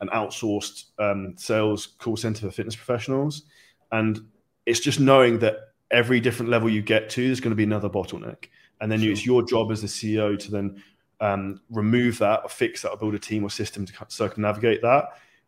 an 0.00 0.08
outsourced 0.08 0.84
um, 1.00 1.34
sales 1.36 1.88
call 1.98 2.16
center 2.16 2.46
for 2.46 2.52
fitness 2.52 2.76
professionals. 2.76 3.42
And 3.90 4.20
it's 4.66 4.80
just 4.80 5.00
knowing 5.00 5.40
that 5.40 5.56
every 5.90 6.20
different 6.20 6.48
level 6.48 6.70
you 6.70 6.80
get 6.80 7.10
to, 7.10 7.26
there's 7.26 7.40
going 7.40 7.50
to 7.50 7.56
be 7.56 7.64
another 7.64 7.90
bottleneck 7.90 8.46
and 8.82 8.90
then 8.90 9.00
sure. 9.00 9.12
it's 9.12 9.24
your 9.24 9.44
job 9.44 9.70
as 9.70 9.80
the 9.80 9.86
CEO 9.86 10.36
to 10.36 10.50
then 10.50 10.82
um, 11.22 11.60
remove 11.70 12.18
that 12.18 12.40
or 12.42 12.48
fix 12.48 12.82
that 12.82 12.90
or 12.90 12.96
build 12.96 13.14
a 13.14 13.18
team 13.18 13.44
or 13.44 13.50
system 13.50 13.86
to 13.86 13.92
circumnavigate 14.08 14.82
that. 14.82 15.04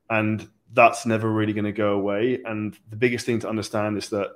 And 0.08 0.48
that's 0.72 1.04
never 1.04 1.30
really 1.30 1.52
going 1.52 1.64
to 1.64 1.72
go 1.72 1.94
away. 1.94 2.40
And 2.44 2.78
the 2.90 2.96
biggest 2.96 3.26
thing 3.26 3.40
to 3.40 3.48
understand 3.48 3.98
is 3.98 4.08
that 4.10 4.30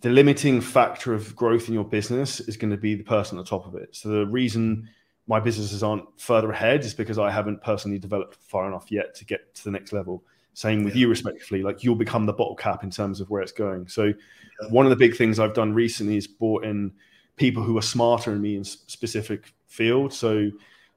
the 0.00 0.10
limiting 0.10 0.60
factor 0.60 1.14
of 1.14 1.34
growth 1.36 1.68
in 1.68 1.74
your 1.74 1.84
business 1.84 2.40
is 2.40 2.56
going 2.56 2.72
to 2.72 2.76
be 2.76 2.96
the 2.96 3.04
person 3.04 3.38
at 3.38 3.44
the 3.44 3.48
top 3.48 3.66
of 3.66 3.76
it. 3.76 3.94
So 3.94 4.08
the 4.08 4.26
reason 4.26 4.88
my 5.28 5.38
businesses 5.38 5.82
aren't 5.82 6.04
further 6.20 6.50
ahead 6.50 6.84
is 6.84 6.92
because 6.92 7.18
I 7.18 7.30
haven't 7.30 7.62
personally 7.62 7.98
developed 7.98 8.34
far 8.42 8.66
enough 8.66 8.90
yet 8.90 9.14
to 9.14 9.24
get 9.24 9.54
to 9.54 9.64
the 9.64 9.70
next 9.70 9.92
level. 9.92 10.24
Same 10.54 10.82
with 10.82 10.94
yeah. 10.96 11.02
you, 11.02 11.08
respectively. 11.08 11.62
Like 11.62 11.84
you'll 11.84 11.94
become 11.94 12.26
the 12.26 12.32
bottle 12.32 12.56
cap 12.56 12.82
in 12.82 12.90
terms 12.90 13.20
of 13.20 13.30
where 13.30 13.42
it's 13.42 13.52
going. 13.52 13.86
So, 13.86 14.04
yeah. 14.04 14.68
one 14.70 14.86
of 14.86 14.90
the 14.90 14.96
big 14.96 15.16
things 15.16 15.38
I've 15.38 15.54
done 15.54 15.72
recently 15.72 16.16
is 16.16 16.26
brought 16.26 16.64
in 16.64 16.92
people 17.36 17.62
who 17.62 17.78
are 17.78 17.82
smarter 17.82 18.30
than 18.30 18.40
me 18.40 18.56
in 18.56 18.64
specific 18.64 19.52
fields. 19.74 20.16
So, 20.16 20.50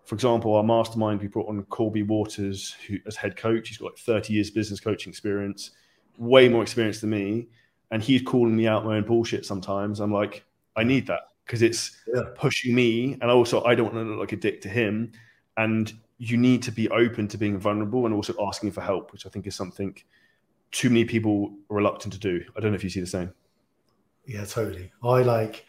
for 0.06 0.16
example, 0.16 0.56
our 0.56 0.64
mastermind, 0.64 1.22
we 1.22 1.28
brought 1.28 1.50
on 1.50 1.62
Corby 1.66 2.04
Waters 2.04 2.76
who, 2.88 2.98
as 3.06 3.16
head 3.16 3.36
coach. 3.36 3.70
He's 3.70 3.78
got 3.78 3.88
like 3.92 3.98
30 3.98 4.34
years 4.34 4.50
business 4.50 4.80
coaching 4.80 5.12
experience, 5.12 5.72
way 6.18 6.48
more 6.48 6.62
experience 6.62 7.02
than 7.02 7.10
me. 7.10 7.48
And 7.92 8.02
he's 8.02 8.22
calling 8.22 8.56
me 8.56 8.68
out 8.68 8.86
my 8.86 8.98
own 8.98 9.04
bullshit 9.04 9.46
sometimes. 9.46 10.00
I'm 10.00 10.12
like, 10.12 10.44
I 10.76 10.84
need 10.84 11.08
that 11.08 11.22
because 11.46 11.62
it's 11.62 11.98
yeah. 12.14 12.24
pushing 12.36 12.76
me. 12.76 13.18
And 13.22 13.32
also, 13.32 13.64
I 13.64 13.76
don't 13.76 13.94
want 13.94 14.06
to 14.06 14.12
look 14.12 14.20
like 14.20 14.32
a 14.34 14.38
dick 14.38 14.62
to 14.62 14.70
him. 14.70 15.12
And 15.56 15.92
you 16.18 16.38
need 16.38 16.62
to 16.64 16.72
be 16.72 16.90
open 16.90 17.28
to 17.30 17.38
being 17.38 17.58
vulnerable 17.58 18.06
and 18.06 18.14
also 18.14 18.34
asking 18.46 18.72
for 18.72 18.82
help, 18.82 19.12
which 19.12 19.26
I 19.26 19.30
think 19.30 19.48
is 19.48 19.56
something 19.56 19.96
too 20.72 20.90
many 20.90 21.06
people 21.06 21.54
are 21.70 21.76
reluctant 21.76 22.14
to 22.14 22.20
do. 22.20 22.44
I 22.56 22.60
don't 22.60 22.72
know 22.72 22.76
if 22.76 22.84
you 22.84 22.90
see 22.90 23.00
the 23.00 23.08
same. 23.08 23.34
Yeah, 24.26 24.44
totally. 24.46 24.92
I 25.04 25.22
like 25.22 25.66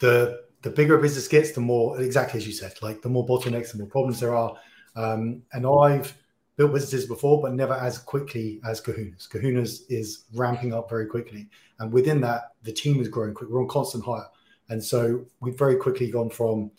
the 0.00 0.44
the 0.62 0.70
bigger 0.70 0.96
a 0.96 1.02
business 1.02 1.28
gets, 1.28 1.52
the 1.52 1.60
more 1.60 2.00
exactly 2.00 2.38
as 2.38 2.46
you 2.46 2.52
said, 2.52 2.74
like 2.82 3.02
the 3.02 3.08
more 3.08 3.26
bottlenecks, 3.26 3.72
the 3.72 3.78
more 3.78 3.88
problems 3.88 4.20
there 4.20 4.34
are. 4.34 4.56
Um, 4.94 5.42
and 5.52 5.66
I've 5.66 6.16
built 6.56 6.72
businesses 6.72 7.06
before, 7.06 7.42
but 7.42 7.54
never 7.54 7.74
as 7.74 7.98
quickly 7.98 8.60
as 8.66 8.80
Kahunas. 8.80 9.28
Kahunas 9.28 9.80
is 9.88 10.24
ramping 10.34 10.72
up 10.72 10.88
very 10.88 11.06
quickly, 11.06 11.48
and 11.78 11.92
within 11.92 12.20
that, 12.20 12.52
the 12.62 12.72
team 12.72 13.00
is 13.00 13.08
growing 13.08 13.34
quick. 13.34 13.50
We're 13.50 13.62
on 13.62 13.68
constant 13.68 14.04
hire, 14.04 14.28
and 14.68 14.82
so 14.82 15.24
we've 15.40 15.58
very 15.58 15.76
quickly 15.76 16.10
gone 16.10 16.30
from 16.30 16.70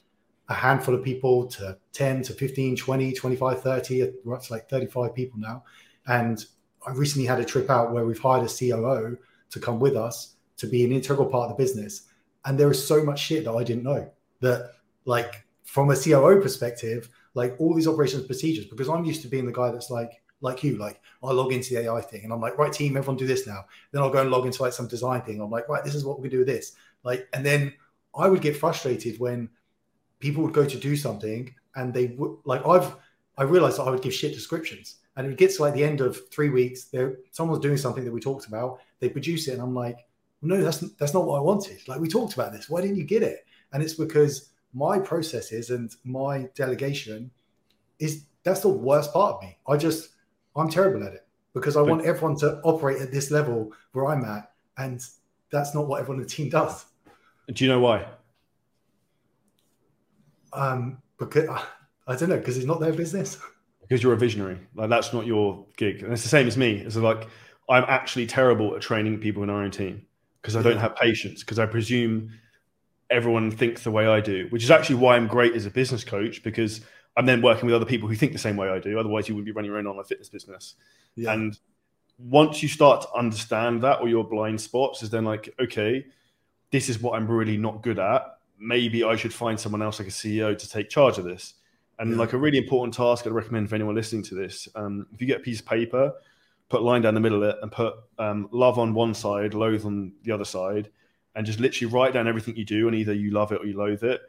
a 0.49 0.53
handful 0.53 0.93
of 0.93 1.03
people 1.03 1.47
to 1.47 1.77
10 1.93 2.21
to 2.23 2.33
15 2.33 2.75
20 2.75 3.13
25 3.13 3.61
30 3.61 4.11
we're 4.25 4.35
up 4.35 4.43
to 4.43 4.51
like 4.51 4.69
35 4.69 5.15
people 5.15 5.39
now 5.39 5.63
and 6.07 6.45
i 6.85 6.91
recently 6.91 7.25
had 7.25 7.39
a 7.39 7.45
trip 7.45 7.69
out 7.69 7.93
where 7.93 8.05
we've 8.05 8.19
hired 8.19 8.43
a 8.43 8.47
coo 8.47 9.17
to 9.49 9.59
come 9.59 9.79
with 9.79 9.95
us 9.95 10.35
to 10.57 10.67
be 10.67 10.83
an 10.83 10.91
integral 10.91 11.27
part 11.27 11.49
of 11.49 11.57
the 11.57 11.63
business 11.63 12.09
and 12.45 12.59
there 12.59 12.71
is 12.71 12.85
so 12.85 13.03
much 13.03 13.19
shit 13.19 13.45
that 13.45 13.53
I 13.53 13.63
didn't 13.63 13.83
know 13.83 14.09
that, 14.41 14.73
like, 15.05 15.45
from 15.63 15.89
a 15.89 15.95
COO 15.95 16.41
perspective, 16.41 17.09
like 17.33 17.55
all 17.59 17.73
these 17.73 17.87
operations 17.87 18.25
procedures, 18.25 18.65
because 18.65 18.89
I'm 18.89 19.05
used 19.05 19.21
to 19.23 19.27
being 19.27 19.45
the 19.45 19.51
guy 19.51 19.71
that's 19.71 19.89
like, 19.89 20.21
like 20.41 20.63
you, 20.63 20.77
like 20.77 21.01
I 21.23 21.31
log 21.31 21.53
into 21.53 21.73
the 21.73 21.81
AI 21.81 22.01
thing 22.01 22.23
and 22.23 22.33
I'm 22.33 22.41
like, 22.41 22.57
right, 22.57 22.71
team, 22.71 22.97
everyone 22.97 23.17
do 23.17 23.25
this 23.25 23.47
now. 23.47 23.65
Then 23.91 24.01
I'll 24.01 24.09
go 24.09 24.21
and 24.21 24.29
log 24.29 24.45
into 24.45 24.61
like 24.61 24.73
some 24.73 24.87
design 24.87 25.21
thing. 25.21 25.41
I'm 25.41 25.49
like, 25.49 25.69
right, 25.69 25.83
this 25.83 25.95
is 25.95 26.05
what 26.05 26.19
we 26.19 26.29
do 26.29 26.39
with 26.39 26.47
this. 26.47 26.73
Like, 27.03 27.27
and 27.33 27.45
then 27.45 27.73
I 28.15 28.27
would 28.27 28.41
get 28.41 28.57
frustrated 28.57 29.19
when 29.19 29.49
people 30.19 30.43
would 30.43 30.53
go 30.53 30.65
to 30.65 30.77
do 30.77 30.95
something 30.95 31.53
and 31.75 31.93
they 31.93 32.07
would 32.17 32.37
like 32.45 32.65
I've 32.67 32.95
I 33.37 33.43
realized 33.43 33.79
that 33.79 33.83
I 33.83 33.89
would 33.89 34.01
give 34.01 34.13
shit 34.13 34.33
descriptions. 34.33 34.97
And 35.15 35.27
it 35.27 35.37
gets 35.37 35.57
to 35.57 35.63
like 35.63 35.73
the 35.73 35.83
end 35.83 36.01
of 36.01 36.19
three 36.29 36.49
weeks, 36.49 36.85
there 36.85 37.17
someone's 37.31 37.61
doing 37.61 37.77
something 37.77 38.03
that 38.03 38.11
we 38.11 38.19
talked 38.19 38.47
about, 38.47 38.79
they 38.99 39.09
produce 39.09 39.47
it, 39.47 39.53
and 39.53 39.61
I'm 39.61 39.73
like, 39.73 40.05
no, 40.43 40.61
that's 40.61 40.79
that's 40.97 41.13
not 41.13 41.25
what 41.25 41.37
I 41.37 41.41
wanted. 41.41 41.87
Like 41.87 41.99
we 41.99 42.07
talked 42.07 42.33
about 42.33 42.51
this. 42.51 42.69
Why 42.69 42.81
didn't 42.81 42.97
you 42.97 43.05
get 43.05 43.23
it? 43.23 43.45
And 43.71 43.81
it's 43.81 43.93
because 43.93 44.49
my 44.73 44.99
processes 44.99 45.69
and 45.69 45.95
my 46.03 46.49
delegation 46.55 47.31
is 47.99 48.25
that's 48.43 48.59
the 48.59 48.69
worst 48.69 49.13
part 49.13 49.35
of 49.35 49.41
me. 49.41 49.57
I 49.67 49.77
just 49.77 50.09
I'm 50.55 50.69
terrible 50.69 51.03
at 51.05 51.13
it 51.13 51.25
because 51.53 51.77
I 51.77 51.81
but, 51.81 51.89
want 51.89 52.05
everyone 52.05 52.37
to 52.39 52.59
operate 52.63 53.01
at 53.01 53.11
this 53.11 53.31
level 53.31 53.71
where 53.93 54.07
I'm 54.07 54.25
at, 54.25 54.51
and 54.77 55.03
that's 55.51 55.73
not 55.73 55.87
what 55.87 56.01
everyone 56.01 56.21
in 56.21 56.27
the 56.27 56.29
team 56.29 56.49
does. 56.49 56.85
Do 57.51 57.63
you 57.63 57.71
know 57.71 57.79
why? 57.79 58.05
Um, 60.51 61.01
because 61.17 61.47
I 62.07 62.15
don't 62.15 62.29
know 62.29 62.37
because 62.37 62.57
it's 62.57 62.67
not 62.67 62.79
their 62.79 62.93
business. 62.93 63.37
Because 63.81 64.01
you're 64.01 64.13
a 64.13 64.17
visionary, 64.17 64.57
like 64.75 64.89
that's 64.89 65.11
not 65.11 65.25
your 65.25 65.65
gig, 65.75 66.03
and 66.03 66.13
it's 66.13 66.23
the 66.23 66.29
same 66.29 66.47
as 66.47 66.55
me. 66.55 66.77
It's 66.77 66.95
like 66.95 67.27
I'm 67.69 67.83
actually 67.89 68.25
terrible 68.25 68.73
at 68.75 68.81
training 68.81 69.19
people 69.19 69.43
in 69.43 69.49
our 69.49 69.61
own 69.61 69.71
team 69.71 70.05
because 70.43 70.57
I 70.57 70.61
don't 70.61 70.77
have 70.77 70.95
patience 70.97 71.39
because 71.39 71.57
I 71.57 71.65
presume 71.65 72.31
everyone 73.09 73.49
thinks 73.49 73.83
the 73.83 73.91
way 73.91 74.07
I 74.07 74.19
do, 74.19 74.47
which 74.49 74.63
is 74.63 74.69
actually 74.69 74.97
why 74.97 75.15
I'm 75.15 75.27
great 75.27 75.55
as 75.55 75.65
a 75.65 75.69
business 75.69 76.03
coach 76.03 76.43
because 76.43 76.81
I'm 77.15 77.25
then 77.25 77.41
working 77.41 77.65
with 77.65 77.75
other 77.75 77.85
people 77.85 78.09
who 78.09 78.15
think 78.15 78.33
the 78.33 78.39
same 78.39 78.57
way 78.57 78.67
I 78.67 78.79
do. 78.79 78.99
Otherwise, 78.99 79.29
you 79.29 79.35
wouldn't 79.35 79.45
be 79.45 79.53
running 79.53 79.71
your 79.71 79.77
own 79.77 79.87
online 79.87 80.03
fitness 80.03 80.27
business. 80.27 80.75
Yeah. 81.15 81.31
And 81.31 81.57
once 82.17 82.61
you 82.61 82.67
start 82.67 83.03
to 83.03 83.13
understand 83.13 83.81
that 83.83 84.01
or 84.01 84.09
your 84.09 84.25
blind 84.25 84.59
spots, 84.59 85.01
is 85.01 85.09
then 85.09 85.23
like, 85.23 85.53
okay, 85.61 86.05
this 86.71 86.89
is 86.89 87.01
what 87.01 87.15
I'm 87.15 87.27
really 87.27 87.55
not 87.55 87.81
good 87.81 87.99
at. 87.99 88.37
Maybe 88.59 89.03
I 89.03 89.15
should 89.15 89.33
find 89.33 89.57
someone 89.57 89.81
else 89.81 89.99
like 89.99 90.09
a 90.09 90.11
CEO 90.11 90.57
to 90.57 90.69
take 90.69 90.89
charge 90.89 91.17
of 91.17 91.23
this. 91.23 91.53
And 91.99 92.11
yeah. 92.11 92.17
like 92.17 92.33
a 92.33 92.37
really 92.37 92.57
important 92.57 92.93
task 92.93 93.25
I'd 93.25 93.31
recommend 93.31 93.69
for 93.69 93.75
anyone 93.75 93.95
listening 93.95 94.23
to 94.23 94.35
this, 94.35 94.67
um, 94.75 95.05
if 95.13 95.21
you 95.21 95.27
get 95.27 95.37
a 95.37 95.43
piece 95.43 95.61
of 95.61 95.67
paper 95.67 96.11
put 96.73 96.81
line 96.81 97.03
down 97.03 97.13
the 97.13 97.19
middle 97.19 97.43
of 97.43 97.49
it 97.49 97.57
and 97.61 97.71
put 97.71 97.93
um, 98.17 98.49
love 98.51 98.79
on 98.79 98.95
one 98.95 99.13
side, 99.13 99.53
loathe 99.53 99.85
on 99.85 100.11
the 100.23 100.31
other 100.31 100.43
side, 100.43 100.89
and 101.35 101.45
just 101.45 101.59
literally 101.59 101.93
write 101.93 102.13
down 102.13 102.27
everything 102.27 102.55
you 102.55 102.65
do, 102.65 102.87
and 102.87 102.97
either 102.97 103.13
you 103.13 103.29
love 103.29 103.51
it 103.51 103.61
or 103.61 103.65
you 103.65 103.77
loathe 103.77 104.03
it. 104.03 104.21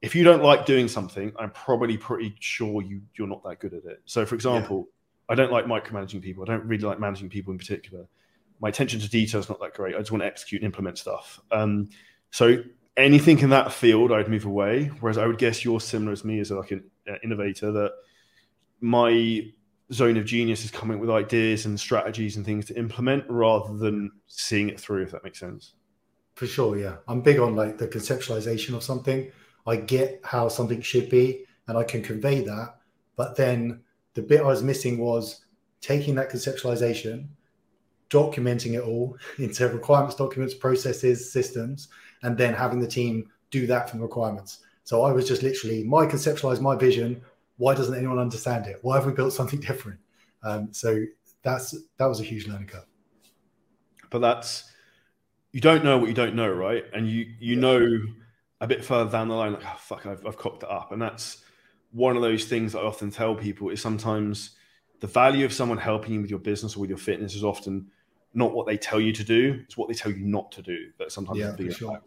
If 0.00 0.16
you 0.16 0.24
don't 0.24 0.42
like 0.42 0.66
doing 0.66 0.88
something, 0.88 1.32
I'm 1.38 1.52
probably 1.52 1.96
pretty 1.96 2.34
sure 2.40 2.82
you 2.82 3.02
you're 3.14 3.28
not 3.28 3.44
that 3.44 3.60
good 3.60 3.72
at 3.72 3.84
it. 3.84 4.02
So, 4.04 4.26
for 4.26 4.34
example, 4.34 4.88
yeah. 4.88 5.32
I 5.32 5.36
don't 5.36 5.52
like 5.52 5.66
micromanaging 5.66 6.22
people. 6.22 6.42
I 6.42 6.46
don't 6.46 6.64
really 6.64 6.82
like 6.82 6.98
managing 6.98 7.28
people 7.28 7.52
in 7.52 7.58
particular. 7.58 8.04
My 8.60 8.70
attention 8.70 8.98
to 8.98 9.08
detail 9.08 9.38
is 9.38 9.48
not 9.48 9.60
that 9.60 9.74
great. 9.74 9.94
I 9.94 9.98
just 9.98 10.10
want 10.10 10.22
to 10.22 10.26
execute 10.26 10.62
and 10.62 10.66
implement 10.66 10.98
stuff. 10.98 11.38
Um, 11.52 11.88
so 12.32 12.64
anything 12.96 13.38
in 13.38 13.50
that 13.50 13.72
field, 13.72 14.10
I'd 14.10 14.28
move 14.28 14.44
away. 14.44 14.86
Whereas 14.98 15.18
I 15.18 15.26
would 15.28 15.38
guess 15.38 15.64
you're 15.64 15.80
similar 15.80 16.10
as 16.10 16.24
me 16.24 16.40
as 16.40 16.50
like 16.50 16.72
an 16.72 16.82
uh, 17.08 17.14
innovator 17.22 17.70
that 17.70 17.92
my 18.80 19.52
zone 19.92 20.16
of 20.16 20.24
genius 20.24 20.64
is 20.64 20.70
coming 20.70 20.98
with 20.98 21.10
ideas 21.10 21.66
and 21.66 21.78
strategies 21.78 22.36
and 22.36 22.44
things 22.44 22.66
to 22.66 22.78
implement 22.78 23.24
rather 23.28 23.76
than 23.76 24.10
seeing 24.26 24.68
it 24.68 24.80
through, 24.80 25.02
if 25.02 25.10
that 25.10 25.24
makes 25.24 25.38
sense. 25.40 25.74
For 26.34 26.46
sure, 26.46 26.78
yeah. 26.78 26.96
I'm 27.08 27.20
big 27.20 27.38
on 27.38 27.54
like 27.54 27.78
the 27.78 27.88
conceptualization 27.88 28.74
of 28.74 28.82
something. 28.82 29.30
I 29.66 29.76
get 29.76 30.20
how 30.24 30.48
something 30.48 30.80
should 30.80 31.08
be 31.08 31.44
and 31.68 31.76
I 31.76 31.84
can 31.84 32.02
convey 32.02 32.42
that. 32.44 32.76
But 33.16 33.36
then 33.36 33.82
the 34.14 34.22
bit 34.22 34.40
I 34.40 34.44
was 34.44 34.62
missing 34.62 34.98
was 34.98 35.44
taking 35.80 36.14
that 36.14 36.30
conceptualization, 36.30 37.28
documenting 38.10 38.74
it 38.74 38.82
all 38.82 39.16
into 39.38 39.68
requirements 39.68 40.16
documents, 40.16 40.54
processes, 40.54 41.32
systems, 41.32 41.88
and 42.22 42.36
then 42.36 42.54
having 42.54 42.80
the 42.80 42.86
team 42.86 43.28
do 43.50 43.66
that 43.66 43.90
from 43.90 44.00
requirements. 44.00 44.60
So 44.84 45.02
I 45.02 45.12
was 45.12 45.28
just 45.28 45.42
literally 45.42 45.84
my 45.84 46.06
conceptualize 46.06 46.60
my 46.60 46.76
vision. 46.76 47.22
Why 47.56 47.74
doesn't 47.74 47.94
anyone 47.94 48.18
understand 48.18 48.66
it? 48.66 48.78
Why 48.82 48.96
have 48.96 49.06
we 49.06 49.12
built 49.12 49.32
something 49.32 49.60
different? 49.68 49.98
Um, 50.42 50.72
so 50.72 51.04
that's 51.42 51.74
that 51.98 52.06
was 52.06 52.20
a 52.20 52.24
huge 52.24 52.46
learning 52.46 52.68
curve. 52.68 52.86
But 54.10 54.20
that's 54.20 54.70
you 55.52 55.60
don't 55.60 55.84
know 55.84 55.98
what 55.98 56.08
you 56.08 56.14
don't 56.14 56.34
know, 56.34 56.50
right? 56.50 56.84
And 56.92 57.08
you 57.08 57.26
you 57.38 57.54
yeah. 57.54 57.60
know 57.60 57.98
a 58.60 58.66
bit 58.66 58.84
further 58.84 59.10
down 59.10 59.28
the 59.28 59.34
line, 59.34 59.52
like 59.52 59.62
oh, 59.64 59.76
fuck, 59.78 60.06
I've, 60.06 60.24
I've 60.26 60.38
cocked 60.38 60.62
it 60.62 60.70
up, 60.70 60.92
and 60.92 61.00
that's 61.00 61.42
one 61.90 62.16
of 62.16 62.22
those 62.22 62.44
things 62.46 62.72
that 62.72 62.80
I 62.80 62.84
often 62.84 63.10
tell 63.10 63.34
people 63.34 63.68
is 63.68 63.82
sometimes 63.82 64.52
the 65.00 65.06
value 65.06 65.44
of 65.44 65.52
someone 65.52 65.78
helping 65.78 66.14
you 66.14 66.20
with 66.20 66.30
your 66.30 66.38
business 66.38 66.76
or 66.76 66.80
with 66.80 66.88
your 66.88 66.98
fitness 66.98 67.34
is 67.34 67.44
often 67.44 67.90
not 68.34 68.54
what 68.54 68.66
they 68.66 68.78
tell 68.78 69.00
you 69.00 69.12
to 69.12 69.24
do; 69.24 69.60
it's 69.64 69.76
what 69.76 69.88
they 69.88 69.94
tell 69.94 70.12
you 70.12 70.24
not 70.24 70.50
to 70.52 70.62
do. 70.62 70.90
That 70.98 71.12
sometimes 71.12 71.38
yeah, 71.38 71.54
for 71.54 71.70
sure. 71.70 72.02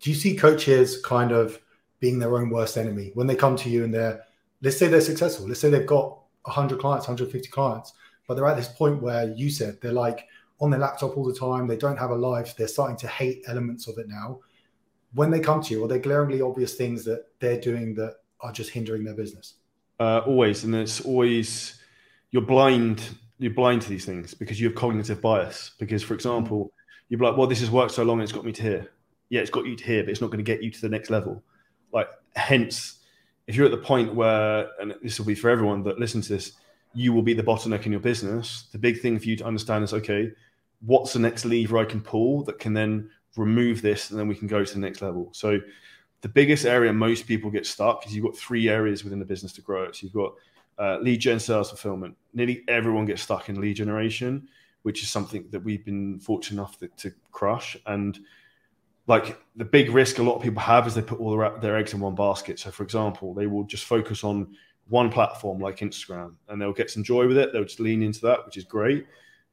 Do 0.00 0.10
you 0.10 0.16
see 0.16 0.34
coaches 0.34 1.00
kind 1.04 1.30
of 1.30 1.60
being 2.00 2.18
their 2.18 2.36
own 2.36 2.50
worst 2.50 2.76
enemy 2.76 3.12
when 3.14 3.26
they 3.26 3.36
come 3.36 3.56
to 3.56 3.70
you 3.70 3.84
and 3.84 3.94
they're, 3.94 4.24
let's 4.62 4.78
say 4.78 4.88
they're 4.88 5.00
successful, 5.00 5.46
let's 5.46 5.60
say 5.60 5.70
they've 5.70 5.86
got 5.86 6.18
100 6.42 6.78
clients, 6.80 7.06
150 7.06 7.48
clients, 7.48 7.92
but 8.26 8.34
they're 8.34 8.46
at 8.46 8.56
this 8.56 8.68
point 8.68 9.02
where 9.02 9.28
you 9.30 9.50
said 9.50 9.78
they're 9.80 9.92
like 9.92 10.26
on 10.60 10.70
their 10.70 10.80
laptop 10.80 11.16
all 11.16 11.24
the 11.24 11.34
time, 11.34 11.66
they 11.66 11.76
don't 11.76 11.98
have 11.98 12.10
a 12.10 12.14
life, 12.14 12.56
they're 12.56 12.68
starting 12.68 12.96
to 12.96 13.08
hate 13.08 13.44
elements 13.46 13.88
of 13.88 13.98
it 13.98 14.08
now. 14.08 14.40
When 15.14 15.30
they 15.30 15.40
come 15.40 15.62
to 15.62 15.74
you, 15.74 15.84
are 15.84 15.88
there 15.88 15.98
glaringly 15.98 16.40
obvious 16.40 16.74
things 16.74 17.04
that 17.04 17.26
they're 17.40 17.60
doing 17.60 17.94
that 17.94 18.16
are 18.40 18.52
just 18.52 18.70
hindering 18.70 19.04
their 19.04 19.14
business? 19.14 19.54
Uh, 19.98 20.22
always, 20.26 20.64
and 20.64 20.74
it's 20.74 21.00
always 21.00 21.80
you're 22.30 22.42
blind. 22.42 23.02
You're 23.38 23.52
blind 23.52 23.82
to 23.82 23.88
these 23.88 24.04
things 24.04 24.34
because 24.34 24.60
you 24.60 24.68
have 24.68 24.76
cognitive 24.76 25.20
bias. 25.20 25.72
Because, 25.78 26.02
for 26.02 26.14
example, 26.14 26.72
you're 27.08 27.20
like, 27.20 27.36
"Well, 27.36 27.46
this 27.46 27.60
has 27.60 27.70
worked 27.70 27.92
so 27.92 28.02
long, 28.02 28.20
it's 28.20 28.32
got 28.32 28.44
me 28.44 28.52
to 28.52 28.62
here." 28.62 28.90
Yeah, 29.28 29.40
it's 29.40 29.50
got 29.50 29.66
you 29.66 29.76
to 29.76 29.84
here, 29.84 30.02
but 30.02 30.10
it's 30.10 30.20
not 30.20 30.30
going 30.30 30.44
to 30.44 30.52
get 30.52 30.62
you 30.62 30.70
to 30.70 30.80
the 30.80 30.88
next 30.88 31.10
level. 31.10 31.42
Like, 31.92 32.08
hence, 32.36 32.98
if 33.46 33.56
you're 33.56 33.66
at 33.66 33.72
the 33.72 33.78
point 33.78 34.14
where, 34.14 34.68
and 34.80 34.94
this 35.02 35.18
will 35.18 35.26
be 35.26 35.34
for 35.34 35.50
everyone 35.50 35.82
that 35.84 35.98
listens 35.98 36.28
to 36.28 36.34
this, 36.34 36.52
you 36.94 37.12
will 37.12 37.22
be 37.22 37.34
the 37.34 37.42
bottleneck 37.42 37.86
in 37.86 37.92
your 37.92 38.00
business. 38.00 38.68
The 38.72 38.78
big 38.78 39.00
thing 39.00 39.18
for 39.18 39.26
you 39.26 39.36
to 39.36 39.44
understand 39.44 39.84
is, 39.84 39.92
okay, 39.92 40.32
what's 40.86 41.12
the 41.12 41.18
next 41.18 41.44
lever 41.44 41.78
I 41.78 41.84
can 41.84 42.00
pull 42.00 42.42
that 42.44 42.58
can 42.58 42.72
then 42.72 43.10
remove 43.36 43.82
this, 43.82 44.10
and 44.10 44.18
then 44.18 44.28
we 44.28 44.34
can 44.34 44.48
go 44.48 44.64
to 44.64 44.74
the 44.74 44.80
next 44.80 45.02
level. 45.02 45.28
So 45.32 45.60
the 46.22 46.28
biggest 46.28 46.66
area 46.66 46.92
most 46.92 47.26
people 47.26 47.50
get 47.50 47.66
stuck 47.66 48.06
is 48.06 48.14
you've 48.14 48.24
got 48.24 48.36
three 48.36 48.68
areas 48.68 49.04
within 49.04 49.18
the 49.18 49.24
business 49.24 49.52
to 49.54 49.62
grow. 49.62 49.90
So 49.92 50.04
you've 50.04 50.12
got 50.12 50.34
uh, 50.78 50.98
lead 51.00 51.20
gen 51.20 51.40
sales 51.40 51.68
fulfillment. 51.68 52.16
Nearly 52.34 52.62
everyone 52.68 53.06
gets 53.06 53.22
stuck 53.22 53.48
in 53.48 53.60
lead 53.60 53.76
generation, 53.76 54.48
which 54.82 55.02
is 55.02 55.10
something 55.10 55.46
that 55.50 55.60
we've 55.60 55.84
been 55.84 56.18
fortunate 56.18 56.60
enough 56.60 56.78
to, 56.78 56.88
to 56.88 57.12
crush. 57.32 57.76
And 57.86 58.18
like 59.10 59.42
the 59.56 59.64
big 59.64 59.90
risk 59.90 60.18
a 60.18 60.22
lot 60.22 60.36
of 60.36 60.42
people 60.42 60.62
have 60.62 60.86
is 60.86 60.94
they 60.94 61.02
put 61.02 61.18
all 61.18 61.36
their, 61.36 61.58
their 61.58 61.76
eggs 61.76 61.92
in 61.92 61.98
one 61.98 62.14
basket. 62.14 62.60
So, 62.60 62.70
for 62.70 62.84
example, 62.84 63.34
they 63.34 63.48
will 63.48 63.64
just 63.64 63.84
focus 63.84 64.22
on 64.22 64.54
one 64.86 65.10
platform 65.10 65.58
like 65.58 65.78
Instagram 65.78 66.34
and 66.48 66.62
they'll 66.62 66.72
get 66.72 66.92
some 66.92 67.02
joy 67.02 67.26
with 67.26 67.36
it. 67.36 67.52
They'll 67.52 67.64
just 67.64 67.80
lean 67.80 68.04
into 68.04 68.20
that, 68.20 68.46
which 68.46 68.56
is 68.56 68.62
great. 68.62 69.06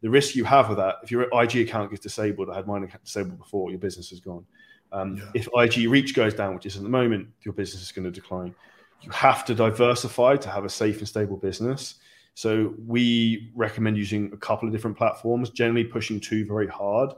The 0.04 0.12
risk 0.12 0.36
you 0.36 0.44
have 0.44 0.70
with 0.70 0.78
that, 0.78 0.98
if 1.02 1.10
your 1.10 1.24
IG 1.34 1.68
account 1.68 1.90
gets 1.90 2.04
disabled, 2.04 2.52
I 2.52 2.56
had 2.56 2.68
mine 2.68 2.88
disabled 3.04 3.40
before, 3.40 3.72
your 3.72 3.80
business 3.80 4.12
is 4.12 4.20
gone. 4.20 4.46
Um, 4.92 5.18
yeah. 5.18 5.24
If 5.34 5.50
IG 5.56 5.90
reach 5.90 6.14
goes 6.14 6.36
down, 6.36 6.54
which 6.54 6.68
is 6.68 6.78
at 6.78 6.84
the 6.84 6.90
moment, 6.90 7.28
your 7.42 7.56
business 7.56 7.82
is 7.82 7.92
going 7.92 8.06
to 8.06 8.12
decline. 8.12 8.54
You 9.02 9.10
have 9.10 9.44
to 9.46 9.56
diversify 9.56 10.36
to 10.38 10.50
have 10.52 10.66
a 10.66 10.70
safe 10.70 11.00
and 11.00 11.08
stable 11.08 11.36
business. 11.36 11.96
So 12.36 12.76
we 12.86 13.52
recommend 13.56 13.98
using 13.98 14.32
a 14.34 14.38
couple 14.38 14.68
of 14.68 14.72
different 14.72 14.98
platforms, 14.98 15.50
generally 15.50 15.84
pushing 15.84 16.20
two 16.20 16.46
very 16.46 16.68
hard, 16.68 17.14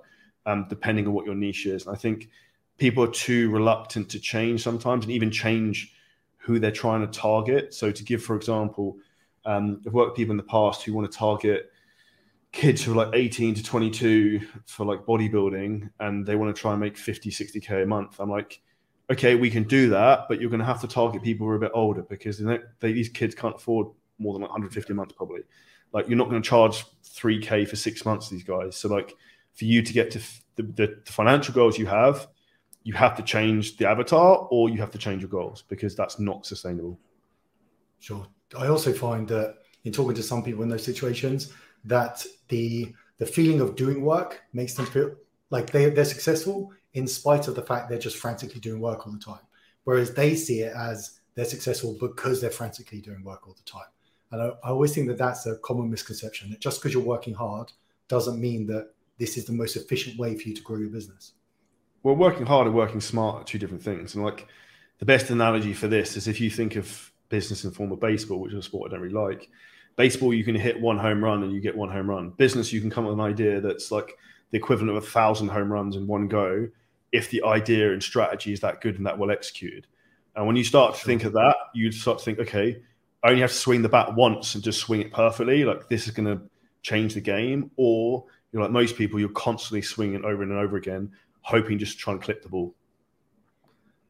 um, 0.50 0.66
depending 0.68 1.06
on 1.06 1.14
what 1.14 1.26
your 1.26 1.36
niche 1.36 1.66
is. 1.66 1.86
And 1.86 1.96
I 1.96 2.00
think 2.00 2.30
people 2.78 3.04
are 3.04 3.12
too 3.12 3.52
reluctant 3.52 4.10
to 4.10 4.20
change 4.20 4.64
sometimes, 4.64 5.06
and 5.06 5.14
even 5.14 5.30
change 5.30 5.94
who 6.38 6.60
they're 6.60 6.72
trying 6.72 7.02
to 7.02 7.20
target. 7.20 7.74
So 7.74 7.92
to 7.92 8.04
give, 8.04 8.24
for 8.24 8.36
example, 8.36 8.98
um, 9.46 9.82
I've 9.86 9.94
worked 9.94 10.12
with 10.12 10.18
people 10.18 10.32
in 10.32 10.38
the 10.38 10.44
past 10.44 10.84
who 10.84 10.94
want 10.94 11.12
to 11.12 11.18
target 11.18 11.72
kids 12.52 12.84
who 12.84 12.94
are 12.94 13.06
like 13.06 13.14
18 13.14 13.54
to 13.56 13.64
22 13.64 14.42
for 14.66 14.84
like 14.84 15.06
bodybuilding 15.06 15.88
and 16.00 16.26
they 16.26 16.36
want 16.36 16.54
to 16.56 16.60
try 16.60 16.72
and 16.72 16.82
make 16.82 16.98
50 16.98 17.30
60k 17.30 17.84
a 17.84 17.86
month 17.86 18.20
i'm 18.20 18.32
like 18.32 18.60
okay 19.12 19.36
we 19.36 19.52
can 19.52 19.64
do 19.66 19.90
that 19.90 20.26
but 20.28 20.42
you're 20.42 20.50
going 20.50 20.60
to 20.60 20.66
have 20.66 20.82
to 20.82 20.88
target 20.88 21.22
people 21.22 21.46
who 21.46 21.52
are 21.52 21.58
a 21.58 21.60
bit 21.60 21.72
older 21.76 22.02
because 22.02 22.40
they, 22.40 22.58
they, 22.80 22.92
these 22.92 23.10
kids 23.10 23.36
can't 23.36 23.56
afford 23.56 23.86
more 24.18 24.34
than 24.34 24.42
like 24.42 24.50
150 24.50 24.94
a 24.94 24.96
month 24.96 25.16
probably 25.16 25.42
like 25.94 26.08
you're 26.08 26.18
not 26.18 26.28
going 26.28 26.42
to 26.42 26.50
charge 26.50 26.86
3k 27.04 27.68
for 27.68 27.76
six 27.76 28.04
months 28.04 28.30
these 28.30 28.44
guys 28.44 28.76
so 28.76 28.90
like 28.90 29.16
for 29.60 29.66
you 29.66 29.82
to 29.82 29.94
get 29.94 30.10
to 30.12 30.20
the, 30.56 30.64
the, 30.64 30.98
financial 31.06 31.54
goals 31.54 31.78
you 31.78 31.86
have 31.86 32.28
you 32.84 32.94
have 32.94 33.16
to 33.16 33.24
change 33.24 33.78
the 33.78 33.88
avatar 33.88 34.48
or 34.50 34.70
you 34.70 34.78
have 34.78 34.92
to 34.92 34.98
change 34.98 35.22
your 35.22 35.30
goals 35.30 35.64
because 35.68 35.96
that's 35.96 36.20
not 36.20 36.46
sustainable 36.46 36.98
sure 38.00 38.26
i 38.58 38.68
also 38.68 38.92
find 38.92 39.28
that 39.28 39.58
in 39.84 39.92
talking 39.92 40.16
to 40.16 40.24
some 40.24 40.44
people 40.44 40.64
in 40.64 40.70
those 40.70 40.84
situations 40.84 41.54
that 41.86 42.26
the 42.48 42.94
the 43.20 43.26
feeling 43.26 43.60
of 43.62 43.76
doing 43.76 44.02
work 44.02 44.42
makes 44.54 44.74
them 44.74 44.86
feel 44.88 45.14
like 45.52 45.70
they, 45.72 45.90
they're 45.90 46.06
successful 46.06 46.72
in 46.94 47.08
spite 47.08 47.48
of 47.48 47.56
the 47.56 47.62
fact 47.62 47.90
they're 47.90 48.00
just 48.00 48.18
frantically 48.18 48.60
doing 48.60 48.82
work 48.82 49.06
all 49.06 49.14
the 49.14 49.20
time. 49.20 49.42
Whereas 49.84 50.14
they 50.14 50.36
see 50.36 50.62
it 50.62 50.74
as 50.76 51.20
they're 51.36 51.46
successful 51.46 51.98
because 52.00 52.42
they're 52.42 52.50
frantically 52.50 53.02
doing 53.02 53.24
work 53.24 53.48
all 53.48 53.54
the 53.54 53.70
time. 53.70 53.88
And 54.32 54.42
I, 54.42 54.48
I 54.64 54.70
always 54.70 54.94
think 54.94 55.08
that 55.08 55.18
that's 55.18 55.46
a 55.46 55.58
common 55.58 55.90
misconception 55.90 56.50
that 56.50 56.60
just 56.60 56.80
because 56.80 56.94
you're 56.94 57.04
working 57.04 57.34
hard 57.34 57.72
doesn't 58.08 58.40
mean 58.40 58.66
that 58.68 58.92
this 59.20 59.38
is 59.38 59.46
the 59.46 59.54
most 59.54 59.76
efficient 59.76 60.18
way 60.18 60.36
for 60.36 60.50
you 60.50 60.56
to 60.56 60.62
grow 60.62 60.78
your 60.78 60.90
business. 60.90 61.34
Well, 62.02 62.16
working 62.16 62.46
hard 62.46 62.66
and 62.66 62.76
working 62.76 63.02
smart 63.02 63.42
are 63.42 63.44
two 63.44 63.60
different 63.60 63.84
things. 63.84 64.16
And 64.16 64.24
like 64.24 64.48
the 64.98 65.06
best 65.06 65.30
analogy 65.30 65.74
for 65.74 65.88
this 65.88 66.18
is 66.18 66.28
if 66.28 66.40
you 66.40 66.50
think 66.50 66.76
of 66.76 67.12
business 67.28 67.66
in 67.66 67.72
form 67.72 67.92
of 67.92 68.00
baseball, 68.00 68.40
which 68.40 68.54
is 68.54 68.60
a 68.60 68.64
sport 68.64 68.90
I 68.90 68.96
don't 68.96 69.04
really 69.04 69.14
like, 69.14 69.50
Baseball, 70.00 70.34
you 70.34 70.46
can 70.46 70.56
hit 70.56 70.80
one 70.80 70.98
home 70.98 71.22
run 71.22 71.44
and 71.44 71.52
you 71.52 71.60
get 71.60 71.76
one 71.76 71.90
home 71.90 72.10
run. 72.10 72.30
Business, 72.30 72.72
you 72.72 72.80
can 72.80 72.90
come 72.90 73.04
up 73.04 73.10
with 73.10 73.20
an 73.20 73.26
idea 73.26 73.60
that's 73.60 73.92
like 73.92 74.18
the 74.50 74.58
equivalent 74.58 74.96
of 74.96 75.04
a 75.04 75.06
thousand 75.06 75.50
home 75.50 75.70
runs 75.70 75.98
in 75.98 76.08
one 76.08 76.30
go 76.30 76.70
if 77.12 77.30
the 77.32 77.44
idea 77.44 77.92
and 77.92 78.02
strategy 78.02 78.54
is 78.54 78.62
that 78.62 78.80
good 78.80 78.96
and 78.96 79.06
that 79.06 79.18
well 79.18 79.30
executed. 79.30 79.88
And 80.38 80.48
when 80.48 80.56
you 80.56 80.64
start 80.64 80.96
to 80.96 81.04
think 81.04 81.26
of 81.26 81.34
that, 81.34 81.54
you 81.74 81.92
start 81.92 82.20
to 82.20 82.24
think, 82.24 82.40
okay, 82.40 82.82
I 83.24 83.28
only 83.28 83.42
have 83.42 83.52
to 83.52 83.58
swing 83.58 83.82
the 83.82 83.90
bat 83.90 84.16
once 84.16 84.56
and 84.56 84.64
just 84.64 84.80
swing 84.80 85.02
it 85.02 85.12
perfectly. 85.12 85.66
Like 85.66 85.90
this 85.90 86.08
is 86.08 86.14
going 86.14 86.34
to 86.34 86.44
change 86.82 87.14
the 87.16 87.20
game. 87.20 87.70
Or 87.76 88.24
you're 88.52 88.62
like 88.62 88.72
most 88.72 88.96
people, 88.96 89.20
you're 89.20 89.30
constantly 89.30 89.82
swinging 89.82 90.26
over 90.26 90.44
and 90.44 90.52
over 90.52 90.78
again, 90.78 91.12
hoping 91.42 91.78
just 91.78 91.94
to 91.94 91.98
try 92.00 92.14
and 92.14 92.22
clip 92.22 92.42
the 92.42 92.50
ball. 92.50 92.74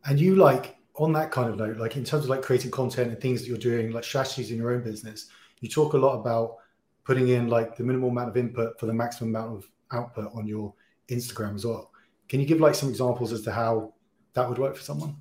And 0.06 0.20
you 0.20 0.36
like 0.36 0.78
on 0.96 1.14
that 1.14 1.32
kind 1.32 1.50
of 1.50 1.58
note, 1.58 1.78
like 1.78 1.98
in 1.98 2.04
terms 2.04 2.26
of 2.26 2.30
like 2.30 2.42
creating 2.42 2.72
content 2.72 3.10
and 3.10 3.20
things 3.20 3.42
that 3.42 3.48
you're 3.48 3.58
doing, 3.58 3.92
like 3.92 4.04
strategies 4.04 4.52
in 4.52 4.58
your 4.58 4.72
own 4.72 4.84
business, 4.84 5.28
you 5.60 5.70
talk 5.70 5.94
a 5.94 5.98
lot 5.98 6.20
about 6.20 6.58
putting 7.04 7.30
in 7.30 7.48
like 7.48 7.76
the 7.76 7.84
minimal 7.84 8.10
amount 8.10 8.30
of 8.30 8.38
input 8.38 8.80
for 8.80 8.86
the 8.86 8.94
maximum 8.94 9.36
amount 9.36 9.58
of 9.58 9.70
output 9.92 10.32
on 10.34 10.48
your 10.48 10.74
Instagram 11.10 11.56
as 11.56 11.66
well. 11.66 11.92
Can 12.28 12.40
you 12.40 12.46
give 12.46 12.60
like 12.60 12.76
some 12.76 12.90
examples 12.90 13.34
as 13.34 13.42
to 13.42 13.52
how 13.52 13.94
that 14.34 14.48
would 14.48 14.58
work 14.58 14.76
for 14.76 14.84
someone? 14.84 15.16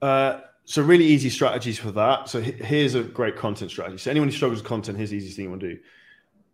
Uh, 0.00 0.40
so 0.64 0.82
really 0.82 1.04
easy 1.04 1.28
strategies 1.28 1.78
for 1.78 1.90
that. 1.92 2.28
So 2.28 2.40
here's 2.40 2.94
a 2.94 3.02
great 3.02 3.36
content 3.36 3.70
strategy. 3.70 3.98
So 3.98 4.10
anyone 4.10 4.28
who 4.28 4.34
struggles 4.34 4.60
with 4.60 4.68
content, 4.68 4.96
here's 4.96 5.10
the 5.10 5.16
easiest 5.16 5.36
thing 5.36 5.46
you 5.46 5.50
want 5.50 5.62
to 5.62 5.74
do. 5.74 5.80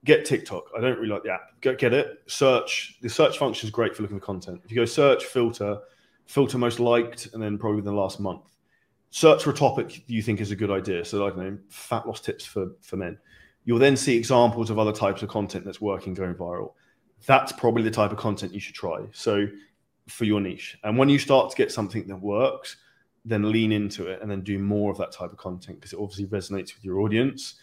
Get 0.05 0.25
TikTok. 0.25 0.71
I 0.77 0.81
don't 0.81 0.97
really 0.97 1.09
like 1.09 1.25
the 1.25 1.33
app. 1.33 1.61
Go 1.61 1.75
get 1.75 1.93
it. 1.93 2.23
Search. 2.27 2.99
The 3.03 3.09
search 3.09 3.39
function 3.39 3.67
is 3.67 3.71
great 3.71 3.97
for 3.97 4.03
looking 4.03 4.21
for 4.21 4.25
content. 4.25 4.61
If 4.65 4.71
you 4.71 4.77
go 4.77 4.85
search, 4.85 5.25
filter, 5.25 5.79
filter 6.27 6.59
most 6.59 6.79
liked, 6.81 7.29
and 7.33 7.43
then 7.43 7.59
probably 7.59 7.77
within 7.77 7.95
the 7.95 8.01
last 8.01 8.21
month. 8.21 8.43
Search 9.11 9.43
for 9.43 9.51
a 9.51 9.55
topic 9.55 10.05
you 10.07 10.23
think 10.23 10.41
is 10.41 10.51
a 10.51 10.57
good 10.57 10.71
idea. 10.71 11.05
So 11.05 11.27
I 11.27 11.31
don't 11.31 11.39
know, 11.39 11.59
fat 11.69 12.07
loss 12.07 12.21
tips 12.21 12.45
for 12.45 12.73
for 12.81 12.97
men 12.97 13.19
You'll 13.69 13.79
then 13.79 13.99
see 13.99 14.17
examples 14.17 14.71
of 14.71 14.79
other 14.79 14.93
types 14.93 15.23
of 15.23 15.29
content 15.29 15.67
that's 15.67 15.79
working, 15.79 16.15
going 16.15 16.35
viral. 16.35 16.73
That's 17.27 17.53
probably 17.53 17.83
the 17.83 17.91
type 17.91 18.13
of 18.13 18.17
content 18.17 18.55
you 18.55 18.61
should 18.61 18.75
try. 18.75 19.05
So 19.13 19.47
for 20.07 20.25
your 20.25 20.41
niche. 20.41 20.79
And 20.85 20.97
when 20.97 21.11
you 21.11 21.19
start 21.19 21.51
to 21.51 21.57
get 21.57 21.71
something 21.71 22.07
that 22.07 22.17
works, 22.17 22.79
then 23.27 23.53
lean 23.53 23.71
into 23.71 24.07
it 24.07 24.23
and 24.23 24.31
then 24.31 24.41
do 24.41 24.59
more 24.59 24.91
of 24.91 24.97
that 24.97 25.13
type 25.13 25.33
of 25.33 25.37
content 25.37 25.79
because 25.79 25.93
it 25.93 25.99
obviously 25.99 26.25
resonates 26.29 26.75
with 26.75 26.83
your 26.83 27.01
audience. 27.01 27.57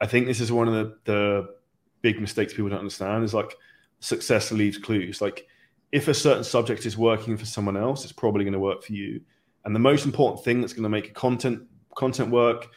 I 0.00 0.06
think 0.08 0.26
this 0.26 0.40
is 0.40 0.50
one 0.50 0.66
of 0.66 0.74
the, 0.74 0.96
the 1.04 1.54
big 2.02 2.20
mistakes 2.20 2.52
people 2.52 2.68
don't 2.68 2.80
understand 2.80 3.24
is 3.24 3.32
like 3.32 3.56
success 4.00 4.52
leaves 4.52 4.78
clues. 4.78 5.20
Like 5.20 5.46
if 5.92 6.08
a 6.08 6.14
certain 6.14 6.44
subject 6.44 6.84
is 6.86 6.98
working 6.98 7.36
for 7.36 7.46
someone 7.46 7.76
else, 7.76 8.04
it's 8.04 8.12
probably 8.12 8.44
going 8.44 8.52
to 8.52 8.58
work 8.58 8.82
for 8.82 8.92
you. 8.92 9.20
And 9.64 9.74
the 9.74 9.80
most 9.80 10.04
important 10.04 10.44
thing 10.44 10.60
that's 10.60 10.72
going 10.72 10.82
to 10.82 10.88
make 10.88 11.14
content 11.14 11.62
content 11.94 12.30
work, 12.30 12.68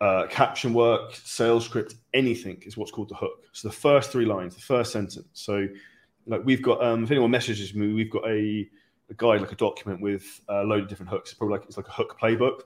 uh, 0.00 0.26
caption 0.28 0.74
work, 0.74 1.14
sales 1.14 1.64
script, 1.64 1.94
anything 2.14 2.62
is 2.66 2.76
what's 2.76 2.90
called 2.90 3.08
the 3.08 3.14
hook. 3.14 3.44
So 3.52 3.68
the 3.68 3.74
first 3.74 4.10
three 4.10 4.24
lines, 4.24 4.54
the 4.54 4.62
first 4.62 4.92
sentence. 4.92 5.28
So 5.34 5.68
like 6.26 6.42
we've 6.44 6.62
got, 6.62 6.82
um, 6.82 7.04
if 7.04 7.10
anyone 7.10 7.30
messages 7.30 7.74
me, 7.74 7.92
we've 7.92 8.10
got 8.10 8.26
a, 8.26 8.68
a 9.08 9.14
guide, 9.16 9.40
like 9.40 9.52
a 9.52 9.56
document 9.56 10.00
with 10.00 10.40
a 10.48 10.64
load 10.64 10.82
of 10.82 10.88
different 10.88 11.10
hooks. 11.10 11.30
It's 11.30 11.38
probably 11.38 11.58
like 11.58 11.66
it's 11.66 11.76
like 11.76 11.88
a 11.88 11.92
hook 11.92 12.18
playbook, 12.20 12.62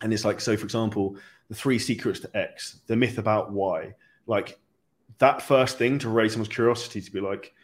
and 0.00 0.12
it's 0.12 0.24
like 0.24 0.40
so. 0.40 0.56
For 0.56 0.64
example, 0.64 1.16
the 1.48 1.54
three 1.54 1.78
secrets 1.78 2.20
to 2.20 2.36
X, 2.36 2.80
the 2.86 2.96
myth 2.96 3.18
about 3.18 3.52
Y. 3.52 3.94
Like 4.26 4.58
that 5.18 5.42
first 5.42 5.78
thing 5.78 5.98
to 6.00 6.08
raise 6.08 6.32
someone's 6.32 6.54
curiosity 6.54 7.00
to 7.00 7.10
be 7.10 7.20
like, 7.20 7.54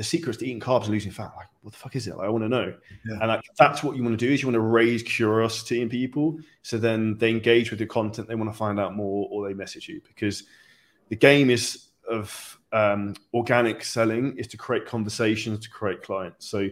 the 0.00 0.04
secrets 0.04 0.38
to 0.38 0.46
eating 0.46 0.60
carbs 0.60 0.84
and 0.84 0.92
losing 0.92 1.12
fat. 1.12 1.30
Like, 1.36 1.48
what 1.60 1.72
the 1.72 1.78
fuck 1.78 1.94
is 1.94 2.06
it? 2.06 2.16
Like, 2.16 2.26
I 2.26 2.30
want 2.30 2.42
to 2.44 2.48
know. 2.48 2.74
Yeah. 3.04 3.18
And 3.20 3.28
like, 3.28 3.42
that's 3.58 3.82
what 3.82 3.96
you 3.96 4.02
want 4.02 4.18
to 4.18 4.26
do 4.26 4.32
is 4.32 4.40
you 4.40 4.48
want 4.48 4.54
to 4.54 4.60
raise 4.60 5.02
curiosity 5.02 5.82
in 5.82 5.90
people. 5.90 6.38
So 6.62 6.78
then 6.78 7.18
they 7.18 7.28
engage 7.28 7.70
with 7.70 7.80
your 7.80 7.86
content. 7.86 8.26
They 8.26 8.34
want 8.34 8.50
to 8.50 8.56
find 8.56 8.80
out 8.80 8.96
more 8.96 9.28
or 9.30 9.46
they 9.46 9.52
message 9.52 9.90
you 9.90 10.00
because 10.06 10.44
the 11.10 11.16
game 11.16 11.50
is 11.50 11.88
of 12.08 12.58
um, 12.72 13.14
organic 13.34 13.84
selling 13.84 14.38
is 14.38 14.46
to 14.46 14.56
create 14.56 14.86
conversations, 14.86 15.58
to 15.60 15.68
create 15.68 16.02
clients. 16.02 16.46
So 16.46 16.68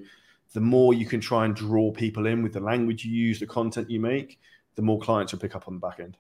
the 0.55 0.61
more 0.61 0.95
you 0.95 1.05
can 1.05 1.21
try 1.21 1.45
and 1.45 1.55
draw 1.55 1.93
people 1.93 2.27
in 2.27 2.43
with 2.43 2.55
the 2.55 2.61
language 2.61 3.05
you 3.05 3.13
use, 3.13 3.41
the 3.41 3.47
content 3.47 3.91
you 3.91 4.01
make, 4.01 4.41
the 4.77 4.83
more 4.83 4.99
clients 4.99 5.33
will 5.33 5.41
pick 5.41 5.55
up 5.55 5.69
on 5.69 5.75
the 5.75 5.81
back 5.81 6.01
end. 6.01 6.17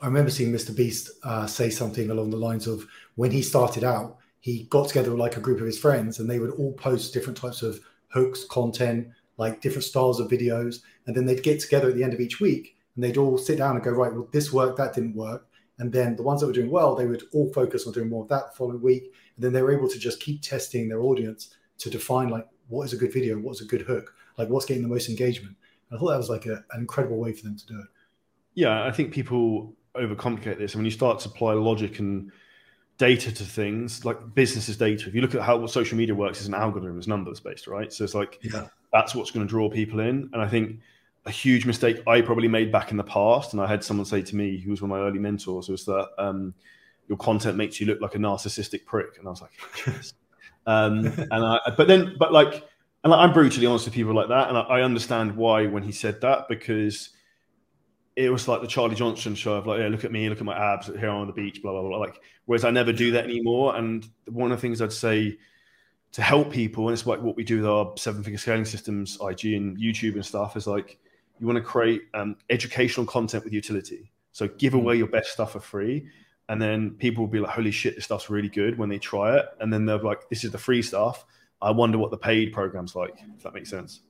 I 0.00 0.06
remember 0.06 0.30
seeing 0.30 0.52
Mr. 0.52 0.74
Beast 0.74 1.10
uh, 1.22 1.46
say 1.46 1.68
something 1.68 2.10
along 2.10 2.30
the 2.30 2.36
lines 2.36 2.66
of 2.66 2.86
when 3.16 3.30
he 3.30 3.42
started 3.42 3.84
out, 3.84 4.18
he 4.40 4.64
got 4.64 4.88
together 4.88 5.10
like 5.10 5.36
a 5.36 5.40
group 5.40 5.60
of 5.60 5.66
his 5.66 5.78
friends 5.78 6.18
and 6.18 6.28
they 6.28 6.38
would 6.38 6.52
all 6.52 6.72
post 6.72 7.12
different 7.12 7.36
types 7.36 7.62
of 7.62 7.80
hooks, 8.08 8.44
content, 8.44 9.08
like 9.36 9.60
different 9.60 9.84
styles 9.84 10.18
of 10.18 10.30
videos. 10.30 10.80
And 11.06 11.14
then 11.14 11.26
they'd 11.26 11.42
get 11.42 11.60
together 11.60 11.90
at 11.90 11.96
the 11.96 12.02
end 12.02 12.14
of 12.14 12.20
each 12.20 12.40
week 12.40 12.76
and 12.94 13.04
they'd 13.04 13.18
all 13.18 13.36
sit 13.36 13.58
down 13.58 13.76
and 13.76 13.84
go, 13.84 13.90
right, 13.90 14.12
well, 14.12 14.28
this 14.32 14.52
worked, 14.52 14.78
that 14.78 14.94
didn't 14.94 15.14
work. 15.14 15.46
And 15.78 15.92
then 15.92 16.16
the 16.16 16.22
ones 16.22 16.40
that 16.40 16.46
were 16.46 16.52
doing 16.52 16.70
well, 16.70 16.94
they 16.94 17.06
would 17.06 17.24
all 17.32 17.52
focus 17.52 17.86
on 17.86 17.92
doing 17.92 18.08
more 18.08 18.22
of 18.22 18.28
that 18.28 18.50
the 18.50 18.56
following 18.56 18.82
week. 18.82 19.12
And 19.36 19.44
then 19.44 19.52
they 19.52 19.62
were 19.62 19.76
able 19.76 19.88
to 19.88 19.98
just 19.98 20.20
keep 20.20 20.40
testing 20.40 20.88
their 20.88 21.02
audience 21.02 21.54
to 21.78 21.90
define 21.90 22.28
like 22.28 22.46
what 22.68 22.84
is 22.84 22.92
a 22.92 22.96
good 22.96 23.12
video, 23.12 23.36
what's 23.36 23.60
a 23.60 23.66
good 23.66 23.82
hook, 23.82 24.14
like 24.38 24.48
what's 24.48 24.66
getting 24.66 24.82
the 24.82 24.88
most 24.88 25.08
engagement. 25.08 25.56
And 25.88 25.96
I 25.96 26.00
thought 26.00 26.10
that 26.10 26.18
was 26.18 26.30
like 26.30 26.46
a, 26.46 26.64
an 26.72 26.80
incredible 26.80 27.18
way 27.18 27.32
for 27.32 27.44
them 27.44 27.56
to 27.56 27.66
do 27.66 27.78
it. 27.78 27.86
Yeah, 28.54 28.84
I 28.84 28.90
think 28.90 29.12
people 29.12 29.74
overcomplicate 29.96 30.58
this. 30.58 30.74
And 30.74 30.80
when 30.80 30.84
you 30.84 30.90
start 30.90 31.20
to 31.20 31.28
apply 31.28 31.54
logic 31.54 31.98
and 31.98 32.30
data 33.00 33.32
to 33.34 33.44
things 33.44 34.04
like 34.04 34.18
businesses 34.34 34.76
data 34.76 35.08
if 35.08 35.14
you 35.14 35.22
look 35.22 35.34
at 35.34 35.40
how 35.40 35.56
what 35.56 35.70
social 35.70 35.96
media 35.96 36.14
works 36.14 36.38
is 36.42 36.46
an 36.46 36.52
algorithm 36.52 36.98
it's 36.98 37.06
numbers 37.06 37.40
based 37.40 37.66
right 37.66 37.94
so 37.94 38.04
it's 38.04 38.14
like 38.14 38.38
yeah. 38.42 38.66
that's 38.92 39.14
what's 39.14 39.30
going 39.30 39.44
to 39.44 39.48
draw 39.48 39.70
people 39.70 40.00
in 40.00 40.28
and 40.34 40.42
i 40.42 40.46
think 40.46 40.78
a 41.24 41.30
huge 41.30 41.64
mistake 41.64 42.02
i 42.06 42.20
probably 42.20 42.46
made 42.46 42.70
back 42.70 42.90
in 42.90 42.98
the 42.98 43.04
past 43.04 43.54
and 43.54 43.62
i 43.62 43.66
had 43.66 43.82
someone 43.82 44.04
say 44.04 44.20
to 44.20 44.36
me 44.36 44.58
who 44.58 44.70
was 44.70 44.82
one 44.82 44.90
of 44.90 44.98
my 44.98 45.02
early 45.02 45.18
mentors 45.18 45.70
was 45.70 45.86
that 45.86 46.10
um, 46.18 46.52
your 47.08 47.16
content 47.16 47.56
makes 47.56 47.80
you 47.80 47.86
look 47.86 48.02
like 48.02 48.16
a 48.16 48.18
narcissistic 48.18 48.84
prick 48.84 49.16
and 49.16 49.26
i 49.26 49.30
was 49.30 49.40
like 49.40 49.52
yes. 49.86 50.12
um, 50.66 51.06
and 51.06 51.32
i 51.32 51.58
but 51.78 51.88
then 51.88 52.14
but 52.18 52.34
like 52.34 52.68
and 53.02 53.14
i'm 53.14 53.32
brutally 53.32 53.64
honest 53.64 53.86
with 53.86 53.94
people 53.94 54.12
like 54.12 54.28
that 54.28 54.50
and 54.50 54.58
I, 54.58 54.60
I 54.60 54.82
understand 54.82 55.34
why 55.34 55.66
when 55.66 55.82
he 55.82 55.92
said 55.92 56.20
that 56.20 56.48
because 56.50 57.08
it 58.24 58.30
was 58.30 58.46
like 58.48 58.60
the 58.60 58.66
Charlie 58.66 58.94
Johnson 58.94 59.34
show 59.34 59.54
of 59.54 59.66
like, 59.66 59.80
yeah, 59.80 59.88
look 59.88 60.04
at 60.04 60.12
me, 60.12 60.28
look 60.28 60.38
at 60.38 60.44
my 60.44 60.56
abs 60.56 60.86
here 60.86 61.08
on 61.08 61.26
the 61.26 61.32
beach, 61.32 61.62
blah 61.62 61.72
blah 61.72 61.82
blah. 61.82 61.98
Like, 61.98 62.20
whereas 62.44 62.64
I 62.64 62.70
never 62.70 62.92
do 62.92 63.12
that 63.12 63.24
anymore. 63.24 63.76
And 63.76 64.08
one 64.26 64.52
of 64.52 64.58
the 64.58 64.60
things 64.60 64.82
I'd 64.82 64.92
say 64.92 65.38
to 66.12 66.22
help 66.22 66.52
people, 66.52 66.88
and 66.88 66.92
it's 66.92 67.06
like 67.06 67.20
what 67.22 67.36
we 67.36 67.44
do 67.44 67.56
with 67.56 67.66
our 67.66 67.92
seven 67.96 68.22
figure 68.22 68.38
scaling 68.38 68.64
systems, 68.64 69.18
IG 69.20 69.54
and 69.54 69.78
YouTube 69.78 70.14
and 70.14 70.24
stuff, 70.24 70.56
is 70.56 70.66
like 70.66 70.98
you 71.38 71.46
want 71.46 71.56
to 71.56 71.62
create 71.62 72.02
um, 72.14 72.36
educational 72.50 73.06
content 73.06 73.44
with 73.44 73.52
utility. 73.52 74.12
So 74.32 74.48
give 74.48 74.74
away 74.74 74.96
your 74.96 75.08
best 75.08 75.32
stuff 75.32 75.52
for 75.52 75.60
free, 75.60 76.06
and 76.48 76.60
then 76.60 76.90
people 76.92 77.24
will 77.24 77.30
be 77.30 77.40
like, 77.40 77.52
"Holy 77.52 77.70
shit, 77.70 77.94
this 77.94 78.04
stuff's 78.04 78.28
really 78.28 78.48
good!" 78.48 78.76
when 78.76 78.88
they 78.88 78.98
try 78.98 79.36
it, 79.36 79.46
and 79.60 79.72
then 79.72 79.86
they're 79.86 79.98
like, 79.98 80.28
"This 80.28 80.44
is 80.44 80.50
the 80.50 80.58
free 80.58 80.82
stuff." 80.82 81.24
I 81.62 81.70
wonder 81.70 81.98
what 81.98 82.10
the 82.10 82.18
paid 82.18 82.52
program's 82.52 82.94
like. 82.94 83.14
If 83.36 83.42
that 83.42 83.54
makes 83.54 83.70
sense. 83.70 84.00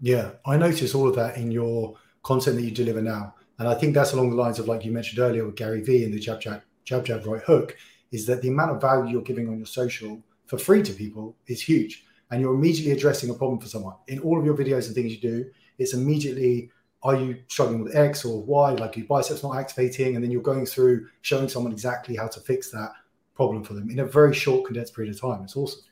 Yeah, 0.00 0.32
I 0.46 0.56
notice 0.56 0.94
all 0.94 1.08
of 1.08 1.16
that 1.16 1.36
in 1.36 1.50
your 1.50 1.96
content 2.22 2.56
that 2.56 2.62
you 2.62 2.70
deliver 2.70 3.02
now. 3.02 3.34
And 3.60 3.68
I 3.68 3.74
think 3.74 3.94
that's 3.94 4.14
along 4.14 4.30
the 4.30 4.36
lines 4.36 4.58
of 4.58 4.66
like 4.66 4.86
you 4.86 4.90
mentioned 4.90 5.20
earlier 5.20 5.44
with 5.44 5.54
Gary 5.54 5.82
Vee 5.82 6.04
and 6.04 6.12
the 6.12 6.18
jab 6.18 6.40
jab 6.40 6.62
jab 6.84 7.04
jab 7.04 7.26
right 7.26 7.42
hook, 7.42 7.76
is 8.10 8.26
that 8.26 8.40
the 8.40 8.48
amount 8.48 8.72
of 8.72 8.80
value 8.80 9.12
you're 9.12 9.22
giving 9.22 9.48
on 9.48 9.58
your 9.58 9.66
social 9.66 10.20
for 10.46 10.58
free 10.58 10.82
to 10.82 10.92
people 10.94 11.36
is 11.46 11.60
huge. 11.60 12.06
And 12.30 12.40
you're 12.40 12.54
immediately 12.54 12.92
addressing 12.92 13.28
a 13.28 13.34
problem 13.34 13.60
for 13.60 13.66
someone. 13.66 13.96
In 14.08 14.18
all 14.20 14.38
of 14.38 14.46
your 14.46 14.56
videos 14.56 14.86
and 14.86 14.94
things 14.94 15.12
you 15.12 15.20
do, 15.20 15.50
it's 15.78 15.92
immediately 15.92 16.70
are 17.02 17.16
you 17.16 17.36
struggling 17.48 17.82
with 17.82 17.94
X 17.94 18.24
or 18.24 18.42
Y, 18.42 18.70
like 18.72 18.96
your 18.96 19.06
biceps 19.06 19.42
not 19.42 19.56
activating, 19.56 20.14
and 20.14 20.24
then 20.24 20.30
you're 20.30 20.42
going 20.42 20.64
through 20.64 21.08
showing 21.20 21.48
someone 21.48 21.72
exactly 21.72 22.16
how 22.16 22.28
to 22.28 22.40
fix 22.40 22.70
that 22.70 22.92
problem 23.34 23.62
for 23.62 23.74
them 23.74 23.90
in 23.90 23.98
a 23.98 24.04
very 24.06 24.34
short, 24.34 24.64
condensed 24.64 24.94
period 24.94 25.14
of 25.14 25.20
time. 25.20 25.42
It's 25.42 25.56
awesome. 25.56 25.82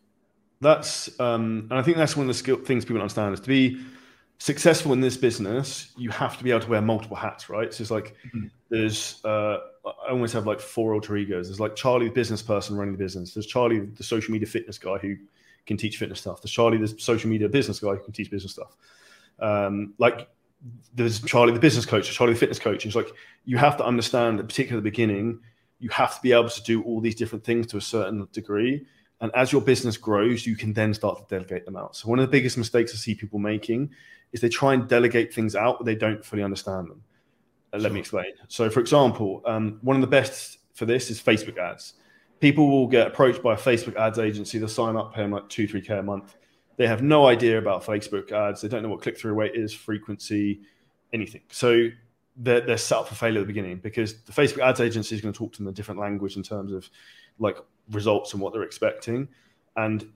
That's 0.61 1.21
um, 1.21 1.67
and 1.71 1.79
I 1.79 1.83
think 1.83 1.99
that's 1.99 2.17
one 2.17 2.25
of 2.25 2.29
the 2.29 2.39
skill, 2.39 2.57
things 2.57 2.87
people 2.87 3.03
understand 3.03 3.35
is 3.35 3.41
to 3.41 3.49
be 3.49 3.79
successful 4.39 4.93
in 4.93 5.01
this 5.01 5.17
business, 5.17 5.93
you 5.97 6.11
have 6.11 6.39
to 6.39 6.45
be 6.45 6.51
able 6.51 6.61
to 6.61 6.71
wear 6.71 6.81
multiple 6.81 7.17
hats, 7.17 7.51
right? 7.51 7.73
So 7.75 7.83
it's 7.83 7.91
like 7.91 8.15
mm-hmm. 8.27 8.47
there's 8.69 9.25
uh, 9.25 9.59
I 9.85 10.11
almost 10.11 10.33
have 10.35 10.47
like 10.47 10.61
four 10.61 10.95
alter 10.95 11.17
egos. 11.17 11.49
There's 11.49 11.61
like 11.61 11.77
Charlie, 11.77 12.09
the 12.09 12.15
business 12.15 12.43
person 12.43 12.77
running 12.77 12.93
the 12.93 12.99
business. 12.99 13.35
There's 13.35 13.47
Charlie, 13.47 13.81
the 13.81 14.05
social 14.05 14.33
media 14.33 14.47
fitness 14.47 14.79
guy 14.79 14.99
who 14.99 15.17
can 15.67 15.77
teach 15.77 15.99
fitness 15.99 16.21
stuff. 16.21 16.41
There's 16.41 16.53
Charlie, 16.53 16.79
the 16.79 16.89
social 16.99 17.29
media 17.29 17.49
business 17.49 17.81
guy 17.81 17.91
who 17.91 17.99
can 17.99 18.13
teach 18.13 18.31
business 18.31 18.53
stuff. 18.53 18.77
Um, 19.41 19.95
like 19.99 20.29
there's 20.95 21.21
Charlie, 21.23 21.53
the 21.53 21.61
business 21.61 21.87
coach, 21.87 22.11
Charlie, 22.11 22.33
the 22.33 22.39
fitness 22.39 22.59
coach. 22.59 22.87
It's 22.87 22.97
like 22.97 23.13
you 23.45 23.59
have 23.59 23.77
to 23.79 23.85
understand, 23.85 24.39
that 24.39 24.49
particularly 24.49 24.79
at 24.79 24.85
the 24.85 24.91
beginning, 24.91 25.41
you 25.81 25.89
have 25.91 26.15
to 26.15 26.21
be 26.21 26.33
able 26.33 26.49
to 26.49 26.63
do 26.63 26.83
all 26.83 27.01
these 27.01 27.15
different 27.15 27.45
things 27.45 27.67
to 27.69 27.77
a 27.77 27.81
certain 27.81 28.27
degree. 28.33 28.85
And 29.21 29.33
as 29.35 29.53
your 29.53 29.61
business 29.61 29.97
grows, 29.97 30.47
you 30.47 30.57
can 30.57 30.73
then 30.73 30.95
start 30.95 31.19
to 31.19 31.35
delegate 31.35 31.65
them 31.65 31.77
out. 31.77 31.97
So 31.97 32.09
one 32.09 32.19
of 32.19 32.27
the 32.27 32.31
biggest 32.31 32.57
mistakes 32.57 32.93
I 32.93 32.97
see 32.97 33.15
people 33.15 33.39
making 33.39 33.91
is 34.33 34.41
they 34.41 34.49
try 34.49 34.75
and 34.75 34.89
delegate 34.89 35.33
things 35.33 35.57
out, 35.57 35.79
but 35.79 35.85
they 35.85 35.95
don't 35.95 36.25
fully 36.25 36.43
understand 36.43 36.89
them. 36.89 37.03
Uh, 37.73 37.79
let 37.79 37.93
me 37.93 38.01
explain. 38.01 38.33
So, 38.49 38.71
for 38.71 38.81
example, 38.81 39.43
um, 39.47 39.79
one 39.83 39.97
of 39.97 40.03
the 40.03 40.09
best 40.09 40.59
for 40.75 40.87
this 40.87 41.11
is 41.11 41.21
Facebook 41.21 41.59
ads. 41.59 41.95
People 42.41 42.71
will 42.71 42.87
get 42.87 43.09
approached 43.09 43.43
by 43.43 43.55
a 43.55 43.57
Facebook 43.57 43.97
ads 43.97 44.19
agency. 44.19 44.59
They'll 44.59 44.69
sign 44.69 44.97
up, 44.97 45.15
pay 45.15 45.23
them 45.23 45.33
like 45.33 45.49
two, 45.49 45.67
three 45.67 45.81
k 45.81 45.99
a 45.99 46.03
month. 46.03 46.37
They 46.77 46.87
have 46.87 47.03
no 47.03 47.27
idea 47.27 47.59
about 47.59 47.85
Facebook 47.85 48.31
ads. 48.31 48.61
They 48.61 48.69
don't 48.69 48.83
know 48.83 48.89
what 48.89 49.03
click 49.03 49.19
through 49.19 49.35
rate 49.35 49.57
is, 49.57 49.75
frequency, 49.75 50.61
anything. 51.13 51.43
So 51.51 51.89
they're, 52.37 52.61
they're 52.61 52.77
set 52.77 52.99
up 52.99 53.09
for 53.09 53.17
failure 53.17 53.41
at 53.41 53.43
the 53.43 53.47
beginning 53.49 53.79
because 53.79 54.23
the 54.23 54.33
Facebook 54.33 54.63
ads 54.63 54.81
agency 54.81 55.17
is 55.17 55.21
going 55.21 55.35
to 55.35 55.39
talk 55.39 55.53
to 55.55 55.59
them 55.59 55.67
in 55.67 55.73
a 55.73 55.75
different 55.75 56.01
language 56.01 56.37
in 56.37 56.45
terms 56.45 56.73
of 56.73 56.89
like 57.41 57.59
results 57.91 58.33
and 58.33 58.41
what 58.41 58.53
they're 58.53 58.63
expecting. 58.63 59.27
And 59.77 60.09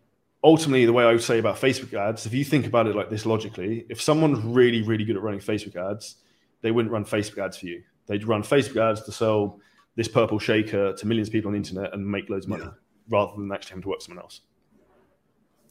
ultimately 0.44 0.85
the 0.85 0.92
way 0.92 1.05
I 1.05 1.12
would 1.12 1.22
say 1.22 1.38
about 1.38 1.57
Facebook 1.57 1.94
ads, 1.94 2.26
if 2.26 2.35
you 2.35 2.44
think 2.44 2.66
about 2.66 2.87
it 2.87 2.96
like 2.96 3.11
this 3.11 3.26
logically, 3.26 3.87
if 3.88 4.00
someone's 4.00 4.38
really, 4.44 4.83
really 4.83 5.05
good 5.05 5.16
at 5.16 5.22
running 5.22 5.40
Facebook 5.40 5.76
ads, 5.76 6.16
they 6.62 6.70
wouldn't 6.70 6.92
run 6.92 7.05
Facebook 7.05 7.44
ads 7.44 7.57
for 7.57 7.66
you. 7.66 7.83
They'd 8.07 8.24
run 8.24 8.42
Facebook 8.42 8.90
ads 8.90 9.02
to 9.02 9.12
sell 9.12 9.61
this 9.94 10.09
purple 10.09 10.38
shaker 10.38 10.92
to 10.94 11.07
millions 11.07 11.28
of 11.28 11.33
people 11.33 11.48
on 11.48 11.52
the 11.52 11.59
internet 11.59 11.92
and 11.92 12.07
make 12.07 12.28
loads 12.28 12.46
of 12.46 12.50
money 12.50 12.64
yeah. 12.64 12.70
rather 13.09 13.33
than 13.37 13.50
actually 13.52 13.70
having 13.70 13.83
to 13.83 13.88
work 13.88 14.00
for 14.00 14.07
someone 14.07 14.24
else. 14.24 14.40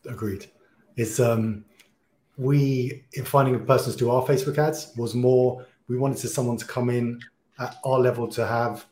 Agreed. 0.06 0.48
It's 0.96 1.20
um 1.20 1.66
we 2.38 3.04
in 3.14 3.26
finding 3.26 3.56
a 3.56 3.60
person 3.60 3.92
to 3.92 3.98
do 3.98 4.10
our 4.10 4.24
Facebook 4.24 4.58
ads 4.58 4.94
was 4.96 5.14
more 5.14 5.66
we 5.88 5.98
wanted 5.98 6.18
to 6.20 6.28
someone 6.28 6.58
to 6.58 6.66
come 6.66 6.90
in 6.90 7.20
at 7.60 7.76
our 7.84 8.00
level 8.00 8.28
to 8.28 8.46
have 8.46 8.86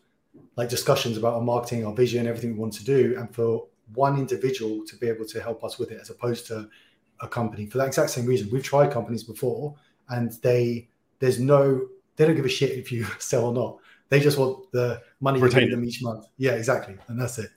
like 0.55 0.69
discussions 0.69 1.17
about 1.17 1.35
our 1.35 1.41
marketing, 1.41 1.85
our 1.85 1.93
vision, 1.93 2.27
everything 2.27 2.53
we 2.53 2.59
want 2.59 2.73
to 2.73 2.83
do, 2.83 3.15
and 3.17 3.33
for 3.33 3.67
one 3.93 4.17
individual 4.17 4.85
to 4.85 4.95
be 4.97 5.07
able 5.07 5.25
to 5.25 5.41
help 5.41 5.63
us 5.63 5.79
with 5.79 5.91
it 5.91 5.99
as 6.01 6.09
opposed 6.09 6.47
to 6.47 6.69
a 7.21 7.27
company 7.27 7.65
for 7.65 7.77
that 7.79 7.87
exact 7.87 8.11
same 8.11 8.25
reason. 8.25 8.49
We've 8.51 8.63
tried 8.63 8.91
companies 8.91 9.23
before 9.23 9.75
and 10.09 10.31
they 10.41 10.87
there's 11.19 11.39
no 11.39 11.87
they 12.15 12.25
don't 12.25 12.35
give 12.35 12.45
a 12.45 12.49
shit 12.49 12.71
if 12.71 12.91
you 12.91 13.05
sell 13.19 13.45
or 13.45 13.53
not. 13.53 13.77
They 14.09 14.19
just 14.19 14.37
want 14.37 14.71
the 14.71 15.01
money 15.19 15.39
you 15.39 15.49
pay 15.49 15.69
them 15.69 15.85
each 15.85 16.01
month. 16.01 16.25
Yeah, 16.37 16.53
exactly. 16.53 16.97
And 17.07 17.19
that's 17.19 17.37
it. 17.37 17.51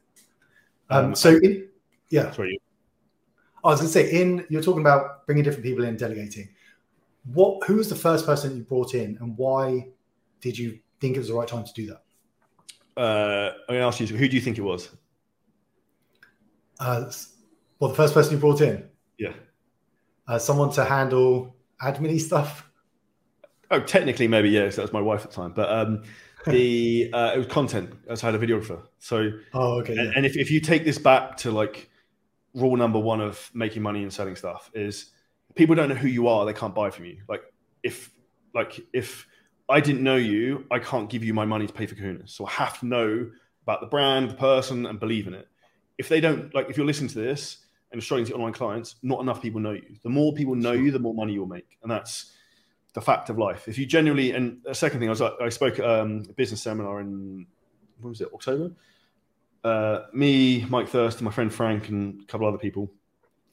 Um, 0.90 1.06
um 1.06 1.14
so 1.14 1.38
in, 1.42 1.68
yeah. 2.11 2.30
Sorry. 2.32 2.61
I 3.64 3.68
was 3.68 3.80
gonna 3.80 3.90
say 3.90 4.11
in 4.11 4.44
you're 4.50 4.62
talking 4.62 4.82
about 4.82 5.26
bringing 5.26 5.44
different 5.44 5.64
people 5.64 5.84
in, 5.84 5.96
delegating. 5.96 6.48
What 7.32 7.64
who 7.66 7.76
was 7.76 7.88
the 7.88 7.94
first 7.94 8.26
person 8.26 8.56
you 8.56 8.64
brought 8.64 8.94
in 8.94 9.16
and 9.20 9.36
why 9.36 9.88
did 10.40 10.59
you 10.59 10.78
think 11.00 11.16
it 11.16 11.20
was 11.20 11.28
the 11.28 11.34
right 11.34 11.48
time 11.48 11.64
to 11.64 11.72
do 11.72 11.86
that? 11.86 12.02
Uh, 13.00 13.52
I'm 13.68 13.76
gonna 13.76 13.86
ask 13.86 14.00
you, 14.00 14.06
who 14.06 14.28
do 14.28 14.34
you 14.36 14.42
think 14.42 14.59
it 14.59 14.62
was? 14.62 14.90
Uh, 16.82 17.12
well, 17.78 17.90
the 17.90 17.96
first 17.96 18.12
person 18.12 18.32
you 18.32 18.38
brought 18.38 18.60
in? 18.60 18.84
Yeah. 19.16 19.34
Uh, 20.26 20.38
someone 20.38 20.72
to 20.72 20.84
handle 20.84 21.54
admin 21.80 22.20
stuff? 22.20 22.68
Oh, 23.70 23.80
technically, 23.80 24.26
maybe 24.26 24.50
yes. 24.50 24.76
That 24.76 24.82
was 24.82 24.92
my 24.92 25.00
wife 25.00 25.24
at 25.24 25.30
the 25.30 25.36
time, 25.36 25.52
but 25.52 25.70
um, 25.70 26.02
the 26.46 27.08
uh, 27.12 27.32
it 27.34 27.38
was 27.38 27.46
content. 27.46 27.94
I 28.10 28.18
had 28.18 28.34
a 28.34 28.38
videographer. 28.38 28.82
So, 28.98 29.30
oh, 29.54 29.80
okay. 29.80 29.96
And, 29.96 30.08
yeah. 30.08 30.12
and 30.16 30.26
if, 30.26 30.36
if 30.36 30.50
you 30.50 30.60
take 30.60 30.84
this 30.84 30.98
back 30.98 31.36
to 31.38 31.52
like 31.52 31.88
rule 32.54 32.76
number 32.76 32.98
one 32.98 33.20
of 33.20 33.48
making 33.54 33.82
money 33.82 34.02
and 34.02 34.12
selling 34.12 34.36
stuff 34.36 34.70
is 34.74 35.12
people 35.54 35.74
don't 35.74 35.88
know 35.88 35.94
who 35.94 36.08
you 36.08 36.26
are, 36.26 36.44
they 36.44 36.52
can't 36.52 36.74
buy 36.74 36.90
from 36.90 37.04
you. 37.04 37.22
Like 37.28 37.42
if 37.84 38.10
like 38.54 38.80
if 38.92 39.28
I 39.68 39.80
didn't 39.80 40.02
know 40.02 40.16
you, 40.16 40.66
I 40.70 40.80
can't 40.80 41.08
give 41.08 41.22
you 41.22 41.32
my 41.32 41.44
money 41.44 41.68
to 41.68 41.72
pay 41.72 41.86
for 41.86 41.94
kahunas. 41.94 42.30
So 42.30 42.44
I 42.44 42.50
have 42.50 42.80
to 42.80 42.86
know 42.86 43.30
about 43.62 43.80
the 43.80 43.86
brand, 43.86 44.30
the 44.30 44.34
person, 44.34 44.86
and 44.86 44.98
believe 44.98 45.28
in 45.28 45.34
it. 45.34 45.48
If 45.99 46.09
they 46.09 46.20
don't 46.20 46.55
like, 46.55 46.68
if 46.68 46.76
you're 46.76 46.86
listening 46.86 47.11
to 47.11 47.18
this 47.18 47.59
and 47.90 47.99
you're 47.99 48.03
struggling 48.03 48.26
to 48.26 48.34
online 48.34 48.53
clients, 48.53 48.97
not 49.03 49.20
enough 49.20 49.43
people 49.43 49.61
know 49.61 49.72
you. 49.72 49.97
The 50.03 50.09
more 50.09 50.32
people 50.32 50.55
know 50.55 50.72
you, 50.72 50.90
the 50.90 50.99
more 50.99 51.14
money 51.14 51.32
you'll 51.34 51.47
make, 51.47 51.78
and 51.82 51.90
that's 51.90 52.32
the 52.95 53.01
fact 53.01 53.30
of 53.30 53.38
life. 53.38 53.68
If 53.68 53.78
you 53.78 53.86
genuinely, 53.86 54.32
and 54.32 54.59
a 54.66 54.74
second 54.74 55.01
thing, 55.01 55.09
I 55.09 55.12
was 55.12 55.22
I 55.22 55.49
spoke 55.49 55.78
at 55.78 55.84
um, 55.84 56.24
a 56.28 56.32
business 56.32 56.62
seminar 56.62 57.01
in 57.01 57.47
what 58.01 58.11
was 58.11 58.20
it 58.20 58.28
October. 58.32 58.72
Uh, 59.64 60.01
me, 60.12 60.64
Mike 60.68 60.88
Thurston, 60.88 61.24
my 61.24 61.30
friend 61.30 61.53
Frank, 61.53 61.88
and 61.88 62.20
a 62.22 62.26
couple 62.26 62.47
other 62.47 62.59
people. 62.59 62.90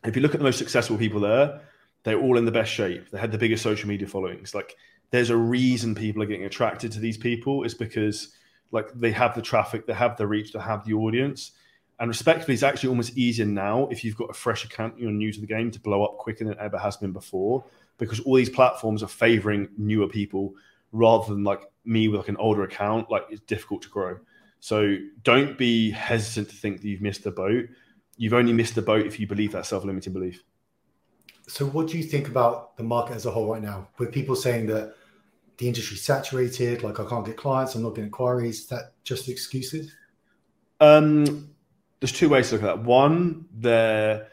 If 0.04 0.16
you 0.16 0.22
look 0.22 0.34
at 0.34 0.40
the 0.40 0.46
most 0.46 0.58
successful 0.58 0.98
people 0.98 1.20
there, 1.20 1.62
they're 2.04 2.20
all 2.20 2.38
in 2.38 2.46
the 2.46 2.52
best 2.52 2.72
shape. 2.72 3.12
They 3.12 3.20
had 3.20 3.32
the 3.32 3.38
biggest 3.38 3.62
social 3.62 3.88
media 3.88 4.08
followings. 4.08 4.56
Like, 4.56 4.76
there's 5.12 5.30
a 5.30 5.38
reason 5.38 5.94
people 5.94 6.24
are 6.24 6.26
getting 6.26 6.46
attracted 6.46 6.92
to 6.94 7.00
these 7.00 7.18
people. 7.18 7.64
Is 7.64 7.74
because 7.74 8.34
like 8.72 8.92
they 8.94 9.12
have 9.12 9.36
the 9.36 9.42
traffic, 9.42 9.86
they 9.86 9.94
have 9.94 10.18
the 10.18 10.28
reach, 10.28 10.54
they 10.54 10.60
have 10.60 10.86
the 10.86 10.94
audience. 10.94 11.52
And 12.00 12.08
respectfully, 12.08 12.54
it's 12.54 12.64
actually 12.64 12.90
almost 12.90 13.18
easier 13.18 13.46
now 13.46 13.88
if 13.92 14.04
you've 14.04 14.16
got 14.16 14.30
a 14.30 14.34
fresh 14.34 14.64
account, 14.64 14.98
you're 14.98 15.12
new 15.12 15.34
to 15.34 15.42
the 15.42 15.48
game, 15.48 15.70
to 15.72 15.80
blow 15.80 16.04
up 16.04 16.18
quicker 16.18 16.46
than 16.46 16.54
it 16.54 16.60
ever 16.60 16.78
has 16.78 16.96
been 16.96 17.12
before, 17.12 17.64
because 17.98 18.22
all 18.22 18.36
these 18.36 18.50
platforms 18.50 19.04
are 19.04 19.08
favoring 19.08 19.68
newer 19.78 20.08
people 20.08 20.54
rather 20.94 21.34
than 21.34 21.44
like 21.44 21.62
me 21.84 22.08
with 22.08 22.22
like 22.22 22.30
an 22.30 22.38
older 22.38 22.64
account. 22.64 23.12
Like 23.12 23.24
it's 23.30 23.42
difficult 23.42 23.82
to 23.82 23.90
grow. 23.90 24.18
So 24.62 24.98
don't 25.24 25.58
be 25.58 25.92
hesitant 25.92 26.50
to 26.50 26.56
think 26.56 26.82
that 26.82 26.88
you've 26.88 27.02
missed 27.02 27.24
the 27.24 27.32
boat. 27.32 27.68
You've 28.18 28.34
only 28.34 28.54
missed 28.54 28.76
the 28.76 28.82
boat 28.82 29.06
if 29.06 29.20
you 29.20 29.28
believe 29.28 29.52
that 29.52 29.66
self-limiting 29.66 30.14
belief. 30.14 30.44
So 31.48 31.66
what 31.66 31.88
do 31.88 31.98
you 31.98 32.04
think 32.04 32.28
about 32.28 32.78
the 32.78 32.84
market 32.84 33.16
as 33.16 33.26
a 33.26 33.32
whole 33.32 33.52
right 33.52 33.62
now? 33.62 33.90
With 33.98 34.12
people 34.12 34.36
saying 34.36 34.68
that 34.68 34.96
the 35.58 35.68
industry's 35.68 36.04
saturated, 36.04 36.84
like 36.84 37.00
I 37.00 37.06
can't 37.06 37.26
get 37.26 37.36
clients, 37.38 37.76
I'm 37.76 37.82
not 37.82 37.90
getting 37.90 38.06
inquiries, 38.06 38.68
that 38.68 38.94
just 39.04 39.28
excuses? 39.28 39.92
Um, 40.80 41.50
there's 42.00 42.12
two 42.12 42.30
ways 42.30 42.50
to 42.50 42.56
look 42.56 42.64
at 42.64 42.68
that. 42.68 42.84
One, 42.84 43.46
there 43.54 44.28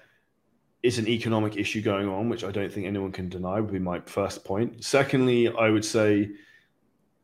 is 0.83 0.99
an 0.99 1.09
economic 1.09 1.57
issue 1.57 1.83
going 1.83 2.09
on, 2.09 2.29
which 2.29 2.45
I 2.45 2.51
don't 2.51 2.73
think 2.73 2.87
anyone 2.87 3.12
can 3.12 3.29
deny, 3.29 3.61
would 3.61 3.73
be 3.73 3.79
my 3.79 4.01
first 4.01 4.45
point. 4.45 4.85
Secondly, 4.85 5.49
I 5.49 5.71
would 5.71 5.85
say 5.85 6.31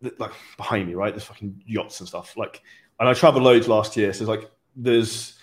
that, 0.01 0.19
like 0.19 0.33
behind 0.57 0.89
me, 0.89 0.95
right? 0.95 1.13
There's 1.13 1.25
fucking 1.25 1.63
yachts 1.67 2.01
and 2.01 2.09
stuff. 2.09 2.37
Like 2.37 2.63
and 3.03 3.09
I 3.09 3.15
traveled 3.15 3.43
loads 3.43 3.67
last 3.67 3.97
year. 3.97 4.13
So 4.13 4.25
like 4.27 4.49
there's 4.77 5.35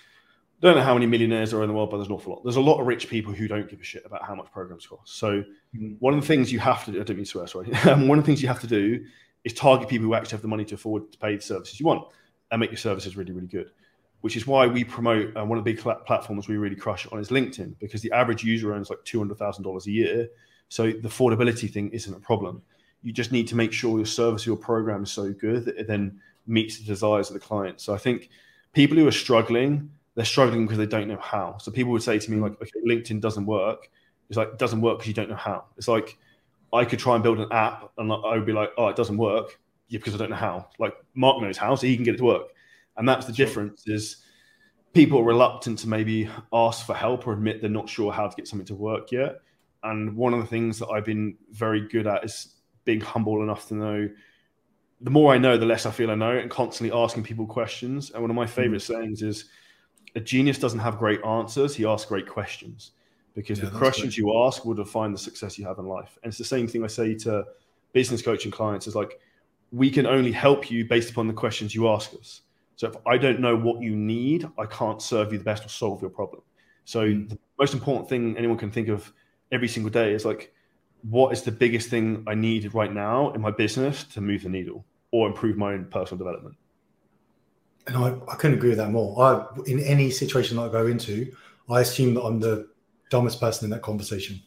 I 0.62 0.68
don't 0.68 0.78
know 0.78 0.84
how 0.84 0.94
many 0.94 1.06
millionaires 1.06 1.54
are 1.54 1.62
in 1.62 1.68
the 1.68 1.74
world, 1.74 1.90
but 1.90 1.98
there's 1.98 2.08
an 2.08 2.14
awful 2.14 2.34
lot. 2.34 2.44
There's 2.44 2.56
a 2.56 2.62
lot 2.62 2.80
of 2.80 2.88
rich 2.88 3.10
people 3.10 3.34
who 3.34 3.50
don't 3.50 3.70
give 3.70 3.82
a 3.82 3.84
shit 3.84 4.06
about 4.06 4.24
how 4.24 4.34
much 4.34 4.52
programs 4.52 4.86
cost. 4.86 5.18
So 5.18 5.42
mm-hmm. 5.76 5.94
one 6.00 6.14
of 6.14 6.22
the 6.22 6.28
things 6.28 6.54
you 6.54 6.60
have 6.60 6.86
to 6.86 6.92
do, 6.92 7.02
I 7.02 7.04
don't 7.04 7.18
mean 7.18 7.26
to 7.26 7.32
swear, 7.32 7.48
sorry. 7.48 7.68
one 7.86 8.18
of 8.18 8.24
the 8.24 8.24
things 8.24 8.42
you 8.42 8.48
have 8.48 8.62
to 8.62 8.68
do 8.68 9.04
is 9.44 9.54
target 9.54 9.90
people 9.90 10.08
who 10.08 10.14
actually 10.14 10.32
have 10.32 10.42
the 10.42 10.48
money 10.48 10.66
to 10.66 10.76
afford 10.76 11.12
to 11.12 11.18
pay 11.18 11.36
the 11.36 11.42
services 11.42 11.80
you 11.80 11.86
want 11.86 12.08
and 12.52 12.60
make 12.60 12.72
your 12.72 12.78
services 12.78 13.18
really, 13.18 13.32
really 13.34 13.48
good. 13.48 13.72
Which 14.22 14.36
is 14.36 14.46
why 14.46 14.68
we 14.68 14.84
promote 14.84 15.36
uh, 15.38 15.46
one 15.46 15.58
of 15.58 15.64
the 15.64 15.74
big 15.74 15.82
platforms 15.82 16.48
we 16.48 16.58
really 16.58 16.76
crush 16.76 17.08
on 17.08 17.20
is 17.20 17.30
LinkedIn 17.30 17.76
because 17.80 18.02
the 18.02 18.12
average 18.12 18.44
user 18.44 18.74
earns 18.74 18.90
like 18.90 19.04
two 19.06 19.18
hundred 19.18 19.38
thousand 19.38 19.64
dollars 19.64 19.88
a 19.88 19.92
year. 19.92 20.28
So 20.68 20.88
the 20.88 21.08
affordability 21.08 21.72
thing 21.72 21.90
isn't 21.92 22.14
a 22.14 22.20
problem. 22.20 22.62
You 23.02 23.14
just 23.14 23.32
need 23.32 23.48
to 23.48 23.56
make 23.56 23.72
sure 23.72 23.98
your 23.98 24.06
service, 24.06 24.46
your 24.46 24.58
program 24.58 25.04
is 25.04 25.12
so 25.12 25.32
good 25.32 25.66
that 25.66 25.78
it 25.78 25.88
then 25.88 26.20
meets 26.48 26.78
the 26.78 26.84
desires 26.84 27.30
of 27.30 27.34
the 27.34 27.40
client. 27.40 27.80
So 27.80 27.94
I 27.94 27.98
think 27.98 28.30
people 28.74 28.98
who 28.98 29.08
are 29.08 29.12
struggling, 29.12 29.90
they're 30.16 30.26
struggling 30.26 30.66
because 30.66 30.78
they 30.78 30.86
don't 30.86 31.08
know 31.08 31.20
how. 31.22 31.58
So 31.60 31.72
people 31.72 31.94
would 31.94 32.04
say 32.04 32.20
to 32.20 32.32
me 32.32 32.42
like, 32.42 32.62
okay, 32.62 32.80
LinkedIn 32.86 33.22
doesn't 33.22 33.46
work. 33.46 33.90
It's 34.30 34.38
like 34.38 34.50
it 34.50 34.60
doesn't 34.60 34.82
work 34.82 34.98
because 34.98 35.08
you 35.08 35.14
don't 35.14 35.30
know 35.30 35.36
how. 35.36 35.64
It's 35.78 35.88
like 35.88 36.18
I 36.74 36.84
could 36.84 37.00
try 37.00 37.16
and 37.16 37.24
build 37.24 37.40
an 37.40 37.52
app 37.52 37.92
and 37.98 38.12
I 38.12 38.36
would 38.36 38.46
be 38.46 38.52
like, 38.52 38.72
oh, 38.78 38.90
it 38.90 38.98
doesn't 38.98 39.18
work 39.18 39.58
yeah, 39.88 39.98
because 39.98 40.14
I 40.14 40.18
don't 40.18 40.30
know 40.30 40.36
how. 40.36 40.68
Like 40.78 40.94
Mark 41.16 41.42
knows 41.42 41.58
how, 41.58 41.74
so 41.76 41.88
he 41.88 41.96
can 41.96 42.04
get 42.04 42.16
it 42.16 42.18
to 42.18 42.26
work. 42.26 42.50
And 43.00 43.08
that's 43.08 43.26
the 43.26 43.34
difference 43.34 43.88
is 43.88 44.18
people 44.94 45.20
are 45.20 45.24
reluctant 45.24 45.80
to 45.80 45.90
maybe 45.90 46.30
ask 46.54 46.86
for 46.86 46.94
help 46.94 47.26
or 47.26 47.34
admit 47.34 47.62
they're 47.62 47.70
not 47.70 47.90
sure 47.90 48.12
how 48.12 48.28
to 48.28 48.36
get 48.36 48.48
something 48.48 48.68
to 48.68 48.76
work 48.76 49.12
yet. 49.12 49.38
And 49.84 50.16
one 50.16 50.34
of 50.34 50.42
the 50.42 50.46
things 50.46 50.78
that 50.80 50.90
I've 50.90 51.06
been 51.06 51.38
very 51.52 51.88
good 51.88 52.06
at 52.06 52.26
is 52.26 52.56
being 52.84 53.00
humble 53.00 53.42
enough 53.42 53.68
to 53.70 53.76
know 53.76 54.10
the 55.02 55.10
more 55.10 55.34
I 55.34 55.38
know, 55.38 55.58
the 55.58 55.66
less 55.66 55.86
I 55.86 55.92
feel 55.92 56.12
I 56.12 56.16
know, 56.16 56.38
and 56.38 56.52
constantly 56.52 56.96
asking 56.96 57.24
people 57.24 57.46
questions. 57.46 58.12
And 58.12 58.22
one 58.22 58.30
of 58.30 58.36
my 58.36 58.46
favorite 58.46 58.82
mm. 58.82 58.88
sayings 58.88 59.22
is, 59.22 59.46
"A 60.16 60.20
genius 60.20 60.60
doesn't 60.60 60.80
have 60.80 60.98
great 60.98 61.24
answers; 61.24 61.74
he 61.74 61.86
asks 61.86 62.10
great 62.10 62.28
questions." 62.28 62.92
Because 63.34 63.60
yeah, 63.60 63.70
the 63.70 63.78
questions 63.78 64.16
great. 64.16 64.26
you 64.26 64.44
ask 64.46 64.66
will 64.66 64.74
define 64.74 65.14
the 65.14 65.18
success 65.18 65.58
you 65.58 65.66
have 65.66 65.80
in 65.80 65.86
life. 65.88 66.18
And 66.22 66.30
it's 66.30 66.38
the 66.38 66.44
same 66.44 66.68
thing 66.68 66.84
I 66.84 66.88
say 66.88 67.16
to 67.20 67.46
business 67.94 68.22
coaching 68.22 68.52
clients: 68.52 68.88
is 68.88 68.96
like, 68.96 69.22
we 69.72 69.90
can 69.90 70.06
only 70.06 70.34
help 70.34 70.70
you 70.70 70.84
based 70.84 71.12
upon 71.12 71.28
the 71.28 71.34
questions 71.34 71.74
you 71.74 71.88
ask 71.88 72.14
us. 72.16 72.42
So 72.80 72.88
if 72.88 72.96
I 73.06 73.18
don't 73.18 73.42
know 73.42 73.58
what 73.58 73.82
you 73.82 73.94
need, 73.94 74.48
I 74.58 74.66
can't 74.66 75.02
serve 75.02 75.34
you 75.34 75.38
the 75.38 75.44
best 75.44 75.66
or 75.66 75.68
solve 75.68 76.00
your 76.00 76.10
problem. 76.10 76.44
So 76.86 77.02
mm. 77.02 77.28
the 77.28 77.38
most 77.60 77.74
important 77.74 78.08
thing 78.08 78.38
anyone 78.38 78.58
can 78.58 78.72
think 78.72 78.88
of 78.88 79.12
every 79.52 79.68
single 79.68 79.92
day 79.92 80.14
is 80.14 80.24
like, 80.24 80.54
what 81.02 81.34
is 81.34 81.42
the 81.42 81.52
biggest 81.52 81.90
thing 81.90 82.24
I 82.26 82.36
need 82.36 82.74
right 82.74 82.94
now 82.94 83.34
in 83.34 83.42
my 83.42 83.52
business 83.52 84.06
to 84.14 84.22
move 84.22 84.44
the 84.44 84.50
needle 84.50 84.86
or 85.12 85.28
improve 85.28 85.58
my 85.58 85.74
own 85.74 85.88
personal 85.92 86.20
development? 86.20 86.56
And 87.88 87.98
I, 87.98 88.16
I 88.32 88.36
couldn't 88.36 88.56
agree 88.56 88.70
with 88.70 88.78
that 88.78 88.92
more. 88.92 89.22
I, 89.22 89.46
in 89.66 89.82
any 89.82 90.10
situation 90.10 90.56
that 90.56 90.64
I 90.64 90.70
go 90.70 90.88
into, 90.88 91.30
I 91.70 91.82
assume 91.82 92.14
that 92.14 92.22
I'm 92.22 92.40
the 92.40 92.70
dumbest 93.10 93.42
person 93.42 93.66
in 93.66 93.72
that 93.72 93.82
conversation. 93.82 94.42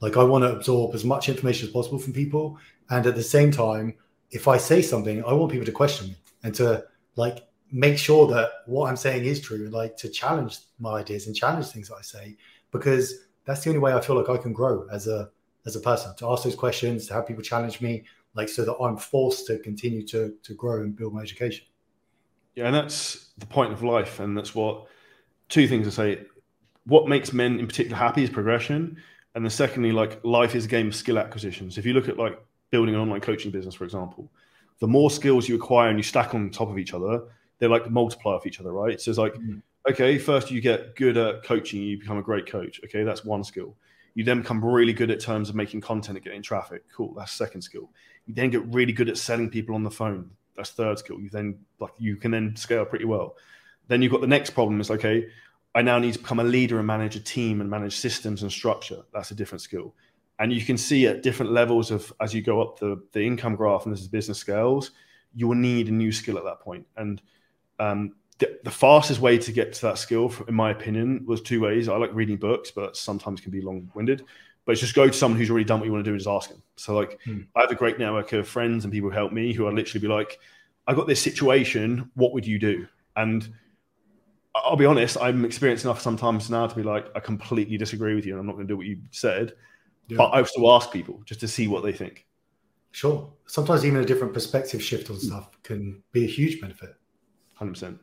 Like 0.00 0.16
I 0.16 0.24
want 0.24 0.42
to 0.44 0.56
absorb 0.56 0.94
as 0.94 1.04
much 1.04 1.28
information 1.28 1.68
as 1.68 1.72
possible 1.74 1.98
from 1.98 2.14
people, 2.14 2.56
and 2.88 3.06
at 3.06 3.14
the 3.14 3.22
same 3.22 3.50
time, 3.50 3.92
if 4.30 4.48
I 4.48 4.56
say 4.56 4.80
something, 4.80 5.22
I 5.22 5.34
want 5.34 5.52
people 5.52 5.66
to 5.66 5.72
question 5.72 6.08
me 6.08 6.16
and 6.44 6.54
to 6.54 6.84
like 7.16 7.46
make 7.74 7.98
sure 7.98 8.28
that 8.28 8.50
what 8.66 8.88
I'm 8.88 8.96
saying 8.96 9.24
is 9.24 9.40
true, 9.40 9.68
like 9.68 9.96
to 9.96 10.08
challenge 10.08 10.58
my 10.78 11.00
ideas 11.00 11.26
and 11.26 11.34
challenge 11.34 11.66
things 11.66 11.88
that 11.88 11.96
I 11.96 12.02
say, 12.02 12.36
because 12.70 13.26
that's 13.44 13.64
the 13.64 13.70
only 13.70 13.80
way 13.80 13.92
I 13.92 14.00
feel 14.00 14.16
like 14.16 14.28
I 14.28 14.40
can 14.40 14.52
grow 14.52 14.86
as 14.92 15.08
a 15.08 15.28
as 15.66 15.74
a 15.74 15.80
person 15.80 16.14
to 16.16 16.30
ask 16.30 16.44
those 16.44 16.54
questions, 16.54 17.08
to 17.08 17.14
have 17.14 17.26
people 17.26 17.42
challenge 17.42 17.80
me, 17.80 18.04
like 18.34 18.48
so 18.48 18.64
that 18.64 18.76
I'm 18.76 18.96
forced 18.96 19.48
to 19.48 19.58
continue 19.58 20.06
to 20.06 20.34
to 20.44 20.54
grow 20.54 20.82
and 20.82 20.94
build 20.94 21.12
my 21.12 21.22
education. 21.22 21.66
Yeah, 22.54 22.66
and 22.66 22.74
that's 22.74 23.32
the 23.38 23.46
point 23.46 23.72
of 23.72 23.82
life, 23.82 24.20
and 24.20 24.38
that's 24.38 24.54
what 24.54 24.86
two 25.48 25.66
things 25.66 25.88
I 25.88 25.90
say. 25.90 26.26
What 26.86 27.08
makes 27.08 27.32
men 27.32 27.58
in 27.58 27.66
particular 27.66 27.96
happy 27.96 28.22
is 28.22 28.30
progression, 28.30 29.02
and 29.34 29.44
then 29.44 29.50
secondly, 29.50 29.90
like 29.90 30.24
life 30.24 30.54
is 30.54 30.66
a 30.66 30.68
game 30.68 30.88
of 30.88 30.94
skill 30.94 31.18
acquisition. 31.18 31.72
So 31.72 31.80
if 31.80 31.86
you 31.86 31.92
look 31.92 32.08
at 32.08 32.18
like 32.18 32.38
building 32.70 32.94
an 32.94 33.00
online 33.00 33.20
coaching 33.20 33.50
business, 33.50 33.74
for 33.74 33.82
example, 33.82 34.30
the 34.78 34.86
more 34.86 35.10
skills 35.10 35.48
you 35.48 35.56
acquire 35.56 35.88
and 35.88 35.98
you 35.98 36.04
stack 36.04 36.36
on 36.36 36.50
top 36.50 36.68
of 36.68 36.78
each 36.78 36.94
other, 36.94 37.24
they're 37.58 37.68
like 37.68 37.90
multiply 37.90 38.32
off 38.32 38.46
each 38.46 38.60
other, 38.60 38.72
right? 38.72 39.00
So 39.00 39.10
it's 39.10 39.18
like, 39.18 39.34
mm. 39.34 39.62
okay, 39.90 40.18
first 40.18 40.50
you 40.50 40.60
get 40.60 40.96
good 40.96 41.16
at 41.16 41.44
coaching, 41.44 41.82
you 41.82 41.98
become 41.98 42.18
a 42.18 42.22
great 42.22 42.46
coach. 42.46 42.80
Okay, 42.84 43.04
that's 43.04 43.24
one 43.24 43.44
skill. 43.44 43.76
You 44.14 44.24
then 44.24 44.42
become 44.42 44.64
really 44.64 44.92
good 44.92 45.10
at 45.10 45.20
terms 45.20 45.48
of 45.48 45.56
making 45.56 45.80
content 45.80 46.16
and 46.16 46.24
getting 46.24 46.42
traffic. 46.42 46.84
Cool, 46.94 47.14
that's 47.14 47.32
second 47.32 47.62
skill. 47.62 47.90
You 48.26 48.34
then 48.34 48.50
get 48.50 48.64
really 48.66 48.92
good 48.92 49.08
at 49.08 49.18
selling 49.18 49.50
people 49.50 49.74
on 49.74 49.82
the 49.82 49.90
phone. 49.90 50.30
That's 50.56 50.70
third 50.70 50.98
skill. 50.98 51.20
You 51.20 51.30
then 51.30 51.58
like 51.80 51.92
you 51.98 52.16
can 52.16 52.30
then 52.30 52.54
scale 52.56 52.84
pretty 52.84 53.04
well. 53.04 53.36
Then 53.88 54.02
you've 54.02 54.12
got 54.12 54.20
the 54.20 54.26
next 54.26 54.50
problem 54.50 54.80
is 54.80 54.90
okay, 54.90 55.26
I 55.74 55.82
now 55.82 55.98
need 55.98 56.14
to 56.14 56.20
become 56.20 56.40
a 56.40 56.44
leader 56.44 56.78
and 56.78 56.86
manage 56.86 57.16
a 57.16 57.20
team 57.20 57.60
and 57.60 57.68
manage 57.68 57.96
systems 57.96 58.42
and 58.42 58.52
structure. 58.52 59.02
That's 59.12 59.32
a 59.32 59.34
different 59.34 59.62
skill. 59.62 59.94
And 60.38 60.52
you 60.52 60.64
can 60.64 60.78
see 60.78 61.06
at 61.06 61.22
different 61.22 61.52
levels 61.52 61.90
of 61.90 62.12
as 62.20 62.32
you 62.32 62.42
go 62.42 62.60
up 62.60 62.78
the, 62.78 63.02
the 63.12 63.22
income 63.22 63.56
graph 63.56 63.84
and 63.84 63.92
this 63.92 64.00
is 64.00 64.08
business 64.08 64.38
scales, 64.38 64.92
you 65.34 65.48
will 65.48 65.56
need 65.56 65.88
a 65.88 65.92
new 65.92 66.12
skill 66.12 66.38
at 66.38 66.44
that 66.44 66.60
point. 66.60 66.86
And 66.96 67.20
um, 67.84 68.14
the, 68.38 68.58
the, 68.64 68.70
fastest 68.70 69.20
way 69.20 69.38
to 69.38 69.52
get 69.52 69.72
to 69.74 69.82
that 69.82 69.98
skill, 69.98 70.32
in 70.48 70.54
my 70.54 70.70
opinion, 70.70 71.24
was 71.26 71.40
two 71.40 71.60
ways. 71.60 71.88
I 71.88 71.96
like 71.96 72.12
reading 72.12 72.36
books, 72.36 72.70
but 72.70 72.96
sometimes 72.96 73.40
can 73.40 73.52
be 73.52 73.60
long 73.60 73.90
winded. 73.94 74.24
But 74.64 74.72
it's 74.72 74.80
just 74.80 74.94
go 74.94 75.06
to 75.06 75.12
someone 75.12 75.38
who's 75.38 75.50
already 75.50 75.64
done 75.64 75.78
what 75.78 75.86
you 75.86 75.92
want 75.92 76.04
to 76.04 76.08
do 76.08 76.14
and 76.14 76.20
just 76.20 76.28
ask 76.28 76.50
them. 76.50 76.62
So, 76.76 76.94
like, 76.94 77.18
hmm. 77.24 77.42
I 77.54 77.60
have 77.60 77.70
a 77.70 77.74
great 77.74 77.98
network 77.98 78.32
of 78.32 78.48
friends 78.48 78.84
and 78.84 78.92
people 78.92 79.10
who 79.10 79.14
help 79.14 79.32
me 79.32 79.52
who 79.52 79.66
are 79.66 79.72
literally 79.72 80.00
be 80.00 80.12
like, 80.12 80.38
I 80.86 80.94
got 80.94 81.06
this 81.06 81.20
situation. 81.20 82.10
What 82.14 82.32
would 82.32 82.46
you 82.46 82.58
do? 82.58 82.86
And 83.16 83.48
I'll 84.54 84.76
be 84.76 84.86
honest, 84.86 85.16
I'm 85.20 85.44
experienced 85.44 85.84
enough 85.84 86.00
sometimes 86.00 86.48
now 86.48 86.66
to 86.66 86.74
be 86.74 86.82
like, 86.82 87.06
I 87.14 87.20
completely 87.20 87.76
disagree 87.76 88.14
with 88.14 88.24
you 88.24 88.32
and 88.32 88.40
I'm 88.40 88.46
not 88.46 88.54
going 88.54 88.66
to 88.66 88.72
do 88.72 88.76
what 88.76 88.86
you 88.86 88.98
said. 89.10 89.52
Yeah. 90.08 90.16
But 90.16 90.30
I 90.34 90.42
still 90.44 90.72
ask 90.72 90.90
people 90.90 91.20
just 91.24 91.40
to 91.40 91.48
see 91.48 91.68
what 91.68 91.82
they 91.82 91.92
think. 91.92 92.26
Sure. 92.92 93.32
Sometimes 93.46 93.84
even 93.84 94.00
a 94.00 94.04
different 94.04 94.32
perspective 94.32 94.82
shift 94.82 95.10
on 95.10 95.18
stuff 95.18 95.50
can 95.62 96.02
be 96.12 96.24
a 96.24 96.28
huge 96.28 96.60
benefit. 96.60 96.94
100%. 97.60 97.98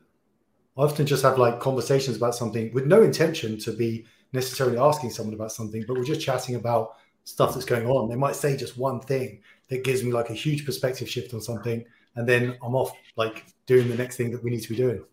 I 0.77 0.81
often 0.81 1.05
just 1.05 1.23
have 1.23 1.37
like 1.37 1.59
conversations 1.59 2.17
about 2.17 2.35
something 2.35 2.73
with 2.73 2.85
no 2.85 3.01
intention 3.01 3.57
to 3.59 3.73
be 3.73 4.05
necessarily 4.33 4.77
asking 4.77 5.09
someone 5.09 5.35
about 5.35 5.51
something, 5.51 5.83
but 5.87 5.97
we're 5.97 6.05
just 6.05 6.21
chatting 6.21 6.55
about 6.55 6.95
stuff 7.23 7.53
that's 7.53 7.65
going 7.65 7.87
on. 7.87 8.09
They 8.09 8.15
might 8.15 8.35
say 8.35 8.55
just 8.55 8.77
one 8.77 8.99
thing 9.01 9.41
that 9.67 9.83
gives 9.83 10.03
me 10.03 10.11
like 10.11 10.29
a 10.29 10.33
huge 10.33 10.65
perspective 10.65 11.09
shift 11.09 11.33
on 11.33 11.41
something, 11.41 11.83
and 12.15 12.27
then 12.27 12.57
I'm 12.63 12.75
off 12.75 12.93
like 13.15 13.45
doing 13.65 13.89
the 13.89 13.95
next 13.95 14.17
thing 14.17 14.31
that 14.31 14.43
we 14.43 14.49
need 14.49 14.61
to 14.61 14.69
be 14.69 14.75
doing. 14.75 15.03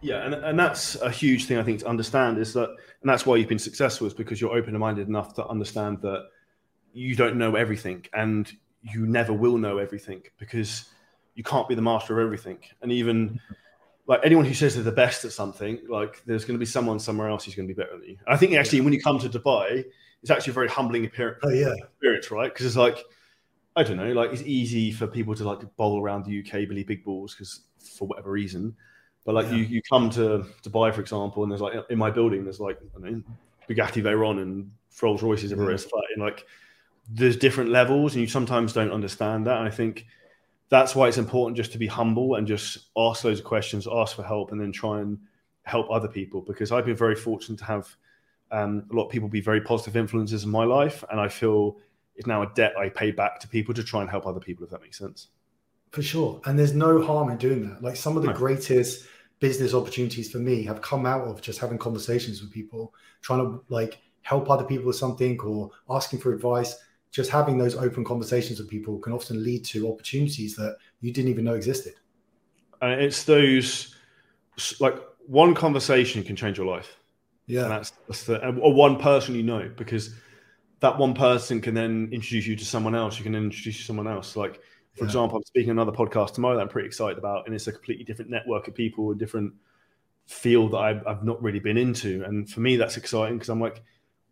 Yeah, 0.00 0.24
and, 0.24 0.34
and 0.34 0.58
that's 0.58 0.94
a 1.00 1.10
huge 1.10 1.46
thing 1.46 1.58
I 1.58 1.64
think 1.64 1.80
to 1.80 1.88
understand 1.88 2.38
is 2.38 2.52
that, 2.54 2.68
and 2.68 3.10
that's 3.10 3.26
why 3.26 3.36
you've 3.36 3.48
been 3.48 3.58
successful 3.58 4.06
is 4.06 4.14
because 4.14 4.40
you're 4.40 4.56
open 4.56 4.78
minded 4.78 5.08
enough 5.08 5.34
to 5.34 5.46
understand 5.46 6.00
that 6.02 6.28
you 6.92 7.16
don't 7.16 7.36
know 7.36 7.56
everything 7.56 8.04
and 8.14 8.52
you 8.82 9.06
never 9.06 9.32
will 9.32 9.58
know 9.58 9.78
everything 9.78 10.22
because 10.38 10.84
you 11.38 11.44
can't 11.44 11.68
be 11.68 11.76
the 11.76 11.82
master 11.82 12.18
of 12.18 12.26
everything. 12.26 12.58
And 12.82 12.90
even 12.90 13.38
like 14.08 14.18
anyone 14.24 14.44
who 14.44 14.54
says 14.54 14.74
they're 14.74 14.82
the 14.82 14.90
best 14.90 15.24
at 15.24 15.30
something, 15.30 15.78
like 15.88 16.20
there's 16.26 16.44
going 16.44 16.56
to 16.56 16.58
be 16.58 16.66
someone 16.66 16.98
somewhere 16.98 17.28
else 17.28 17.44
who's 17.44 17.54
going 17.54 17.68
to 17.68 17.72
be 17.72 17.80
better 17.80 17.96
than 17.96 18.08
you. 18.08 18.16
I 18.26 18.36
think 18.36 18.54
actually, 18.54 18.78
yeah. 18.78 18.84
when 18.84 18.92
you 18.92 19.00
come 19.00 19.20
to 19.20 19.28
Dubai, 19.28 19.84
it's 20.20 20.32
actually 20.32 20.50
a 20.50 20.54
very 20.54 20.68
humbling 20.68 21.04
appearance, 21.04 21.38
oh, 21.44 21.50
yeah. 21.50 21.74
experience, 21.78 22.32
right? 22.32 22.52
Because 22.52 22.66
it's 22.66 22.74
like, 22.74 23.04
I 23.76 23.84
don't 23.84 23.98
know, 23.98 24.12
like 24.14 24.32
it's 24.32 24.42
easy 24.42 24.90
for 24.90 25.06
people 25.06 25.32
to 25.36 25.44
like 25.44 25.60
bowl 25.76 26.02
around 26.02 26.24
the 26.24 26.40
UK, 26.40 26.68
Billy 26.68 26.82
Big 26.82 27.04
Balls, 27.04 27.34
because 27.34 27.60
for 27.78 28.08
whatever 28.08 28.32
reason. 28.32 28.74
But 29.24 29.36
like 29.36 29.46
yeah. 29.46 29.58
you, 29.58 29.62
you 29.64 29.82
come 29.82 30.10
to 30.10 30.44
Dubai, 30.64 30.92
for 30.92 31.00
example, 31.00 31.44
and 31.44 31.52
there's 31.52 31.60
like 31.60 31.74
in 31.88 31.98
my 31.98 32.10
building, 32.10 32.42
there's 32.42 32.58
like 32.58 32.80
I 32.96 32.98
mean, 32.98 33.24
Bugatti 33.70 34.02
Veyron 34.02 34.42
and 34.42 34.72
Rolls 35.00 35.22
Royces 35.22 35.52
everywhere. 35.52 35.76
Yeah. 35.76 36.00
And 36.14 36.24
like 36.24 36.44
there's 37.08 37.36
different 37.36 37.70
levels, 37.70 38.14
and 38.14 38.22
you 38.22 38.26
sometimes 38.26 38.72
don't 38.72 38.90
understand 38.90 39.46
that. 39.46 39.58
And 39.58 39.68
I 39.68 39.70
think 39.70 40.06
that's 40.68 40.94
why 40.94 41.08
it's 41.08 41.18
important 41.18 41.56
just 41.56 41.72
to 41.72 41.78
be 41.78 41.86
humble 41.86 42.34
and 42.34 42.46
just 42.46 42.90
ask 42.96 43.22
those 43.22 43.40
questions, 43.40 43.88
ask 43.90 44.16
for 44.16 44.22
help, 44.22 44.52
and 44.52 44.60
then 44.60 44.72
try 44.72 45.00
and 45.00 45.18
help 45.62 45.90
other 45.90 46.08
people. 46.08 46.42
Because 46.42 46.72
I've 46.72 46.84
been 46.84 46.96
very 46.96 47.14
fortunate 47.14 47.58
to 47.58 47.64
have 47.64 47.96
um, 48.50 48.84
a 48.90 48.94
lot 48.94 49.06
of 49.06 49.10
people 49.10 49.28
be 49.28 49.40
very 49.40 49.60
positive 49.60 49.96
influences 49.96 50.44
in 50.44 50.50
my 50.50 50.64
life, 50.64 51.04
and 51.10 51.20
I 51.20 51.28
feel 51.28 51.78
it's 52.16 52.26
now 52.26 52.42
a 52.42 52.50
debt 52.54 52.74
I 52.78 52.88
pay 52.88 53.10
back 53.10 53.40
to 53.40 53.48
people 53.48 53.74
to 53.74 53.84
try 53.84 54.02
and 54.02 54.10
help 54.10 54.26
other 54.26 54.40
people. 54.40 54.64
If 54.64 54.70
that 54.70 54.82
makes 54.82 54.98
sense. 54.98 55.28
For 55.90 56.02
sure, 56.02 56.40
and 56.44 56.58
there's 56.58 56.74
no 56.74 57.02
harm 57.02 57.30
in 57.30 57.38
doing 57.38 57.68
that. 57.68 57.82
Like 57.82 57.96
some 57.96 58.16
of 58.16 58.22
the 58.22 58.28
no. 58.28 58.34
greatest 58.34 59.06
business 59.40 59.72
opportunities 59.72 60.30
for 60.30 60.38
me 60.38 60.64
have 60.64 60.82
come 60.82 61.06
out 61.06 61.22
of 61.22 61.40
just 61.40 61.60
having 61.60 61.78
conversations 61.78 62.42
with 62.42 62.52
people, 62.52 62.92
trying 63.22 63.40
to 63.40 63.64
like 63.68 63.98
help 64.22 64.50
other 64.50 64.64
people 64.64 64.86
with 64.86 64.96
something 64.96 65.40
or 65.40 65.70
asking 65.88 66.18
for 66.18 66.34
advice 66.34 66.76
just 67.10 67.30
having 67.30 67.58
those 67.58 67.74
open 67.74 68.04
conversations 68.04 68.58
with 68.58 68.68
people 68.68 68.98
can 68.98 69.12
often 69.12 69.42
lead 69.42 69.64
to 69.64 69.90
opportunities 69.90 70.56
that 70.56 70.76
you 71.00 71.12
didn't 71.12 71.30
even 71.30 71.44
know 71.44 71.54
existed. 71.54 71.94
And 72.80 73.00
it's 73.00 73.24
those 73.24 73.94
like 74.80 74.94
one 75.26 75.54
conversation 75.54 76.22
can 76.22 76.36
change 76.36 76.58
your 76.58 76.66
life. 76.66 76.96
Yeah, 77.46 77.62
and 77.62 77.72
that's, 77.72 77.92
that's 78.06 78.24
the 78.24 78.46
or 78.46 78.72
one 78.72 78.98
person 78.98 79.34
you 79.34 79.42
know 79.42 79.70
because 79.76 80.14
that 80.80 80.98
one 80.98 81.14
person 81.14 81.60
can 81.60 81.74
then 81.74 82.08
introduce 82.12 82.46
you 82.46 82.56
to 82.56 82.64
someone 82.64 82.94
else. 82.94 83.18
You 83.18 83.24
can 83.24 83.32
then 83.32 83.44
introduce 83.44 83.76
you 83.76 83.80
to 83.80 83.86
someone 83.86 84.06
else. 84.06 84.36
Like 84.36 84.60
for 84.94 85.04
yeah. 85.04 85.06
example, 85.06 85.38
I'm 85.38 85.44
speaking 85.44 85.70
another 85.70 85.92
podcast 85.92 86.34
tomorrow 86.34 86.56
that 86.56 86.62
I'm 86.62 86.68
pretty 86.68 86.86
excited 86.86 87.18
about, 87.18 87.46
and 87.46 87.54
it's 87.54 87.66
a 87.66 87.72
completely 87.72 88.04
different 88.04 88.30
network 88.30 88.68
of 88.68 88.74
people, 88.74 89.10
a 89.10 89.14
different 89.14 89.54
field 90.26 90.72
that 90.72 90.78
I've, 90.78 91.06
I've 91.06 91.24
not 91.24 91.42
really 91.42 91.58
been 91.58 91.78
into. 91.78 92.22
And 92.24 92.48
for 92.48 92.60
me, 92.60 92.76
that's 92.76 92.96
exciting 92.96 93.38
because 93.38 93.48
I'm 93.48 93.60
like 93.60 93.82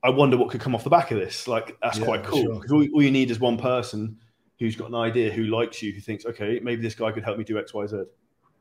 I 0.07 0.11
wonder 0.11 0.37
what 0.37 0.51
could 0.51 0.61
come 0.61 0.75
off 0.75 0.85
the 0.85 0.91
back 0.91 1.11
of 1.11 1.19
this. 1.19 1.49
Like 1.49 1.77
that's 1.83 1.99
yeah, 1.99 2.05
quite 2.05 2.23
cool 2.23 2.55
because 2.55 2.71
sure. 2.71 2.77
all, 2.77 2.89
all, 2.95 3.03
you 3.03 3.11
need 3.11 3.31
is 3.31 3.41
one 3.41 3.59
person 3.59 4.17
who's 4.61 4.77
got 4.77 4.89
an 4.89 4.95
idea, 4.95 5.33
who 5.33 5.45
likes 5.45 5.83
you, 5.83 5.93
who 5.93 6.01
thinks, 6.01 6.25
okay, 6.25 6.61
maybe 6.63 6.81
this 6.81 6.95
guy 6.95 7.11
could 7.11 7.25
help 7.25 7.39
me 7.39 7.45
do 7.45 7.59
X, 7.59 7.75
Y, 7.75 7.87
Z. 7.87 8.05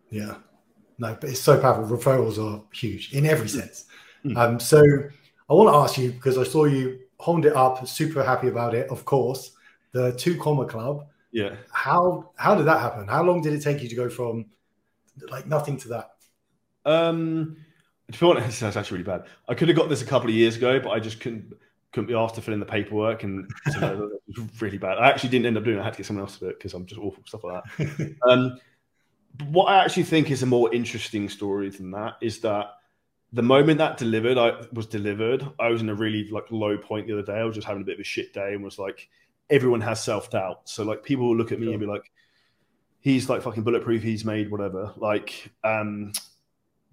Yeah, 0.10 0.38
no, 0.98 1.16
but 1.22 1.30
it's 1.30 1.40
so 1.40 1.60
powerful. 1.60 1.96
Referrals 1.96 2.44
are 2.44 2.64
huge 2.74 3.14
in 3.14 3.28
every 3.28 3.48
sense. 3.48 3.86
Mm. 4.26 4.38
Um, 4.38 4.60
so 4.60 4.82
I 5.48 5.54
want 5.54 5.70
to 5.70 5.78
ask 5.78 6.00
you 6.00 6.12
because 6.12 6.40
I 6.40 6.44
saw 6.44 6.66
you 6.66 7.00
honed 7.20 7.46
it 7.46 7.56
up, 7.56 7.88
super 7.88 8.24
happy 8.24 8.48
about 8.48 8.74
it. 8.74 8.90
Of 8.90 9.06
course, 9.06 9.52
the 9.92 10.14
two 10.14 10.40
comma 10.40 10.66
club. 10.66 11.06
Yeah. 11.32 11.58
How 11.72 12.32
how 12.38 12.56
did 12.56 12.66
that 12.66 12.80
happen? 12.80 13.08
How 13.08 13.22
long 13.22 13.42
did 13.42 13.54
it 13.54 13.62
take 13.62 13.84
you 13.84 13.90
to 13.90 13.96
go 13.96 14.10
from 14.10 14.48
like 15.30 15.46
nothing 15.46 15.78
to 15.78 15.90
that? 15.90 16.10
Um 16.86 17.58
to 18.12 18.20
be 18.20 18.26
honest, 18.26 18.60
that's 18.62 18.78
actually 18.78 19.00
really 19.00 19.18
bad. 19.18 19.28
I 19.48 19.54
could 19.54 19.68
have 19.68 19.78
got 19.78 19.90
this 19.90 20.02
a 20.02 20.06
couple 20.06 20.30
of 20.30 20.36
years 20.36 20.56
ago, 20.56 20.80
but 20.80 20.92
I 20.92 21.00
just 21.00 21.20
couldn't 21.20 21.54
couldn't 21.92 22.08
be 22.08 22.14
asked 22.14 22.36
to 22.36 22.42
fill 22.42 22.54
in 22.54 22.60
the 22.60 22.66
paperwork, 22.66 23.24
and 23.24 23.50
so 23.72 24.12
it 24.28 24.38
was 24.38 24.62
really 24.62 24.78
bad. 24.78 24.98
I 24.98 25.10
actually 25.10 25.30
didn't 25.30 25.46
end 25.46 25.58
up 25.58 25.64
doing 25.64 25.78
it. 25.78 25.82
I 25.82 25.86
had 25.86 25.94
to 25.94 25.98
get 25.98 26.06
someone 26.06 26.26
else 26.26 26.34
to 26.34 26.40
do 26.42 26.50
it 26.50 26.60
because 26.60 26.74
I'm 26.74 26.86
just 26.86 27.00
awful 27.00 27.24
stuff 27.26 27.44
like 27.46 27.64
that. 27.78 28.16
um, 28.30 28.60
what 29.50 29.66
I 29.66 29.84
actually 29.84 30.04
think 30.04 30.30
is 30.30 30.44
a 30.44 30.46
more 30.46 30.74
interesting 30.74 31.30
story 31.30 31.70
than 31.70 31.92
that 31.92 32.16
is 32.22 32.40
that 32.42 32.72
the 33.32 33.42
moment 33.42 33.78
that 33.80 33.98
delivered, 33.98 34.38
I 34.38 34.62
was 34.72 34.88
delivered. 34.88 35.46
I 35.60 35.70
was 35.70 35.82
in 35.82 35.90
a 35.90 35.96
really 35.96 36.30
like 36.30 36.46
low 36.52 36.78
point 36.78 37.08
the 37.08 37.14
other 37.14 37.26
day. 37.26 37.40
I 37.40 37.44
was 37.44 37.56
just 37.56 37.68
having 37.68 37.82
a 37.82 37.86
bit 37.86 37.96
of 37.96 38.00
a 38.02 38.04
shit 38.04 38.34
day 38.34 38.54
and 38.54 38.64
was 38.64 38.80
like, 38.80 39.10
everyone 39.50 39.82
has 39.82 40.04
self 40.04 40.30
doubt. 40.30 40.70
So 40.70 40.84
like 40.84 41.04
people 41.04 41.28
will 41.28 41.36
look 41.36 41.52
at 41.52 41.60
me 41.60 41.66
sure. 41.66 41.74
and 41.74 41.80
be 41.80 41.86
like, 41.86 42.12
he's 43.00 43.30
like 43.30 43.42
fucking 43.42 43.64
bulletproof. 43.64 44.04
He's 44.04 44.26
made 44.26 44.50
whatever. 44.50 44.94
Like, 44.96 45.52
um, 45.64 46.12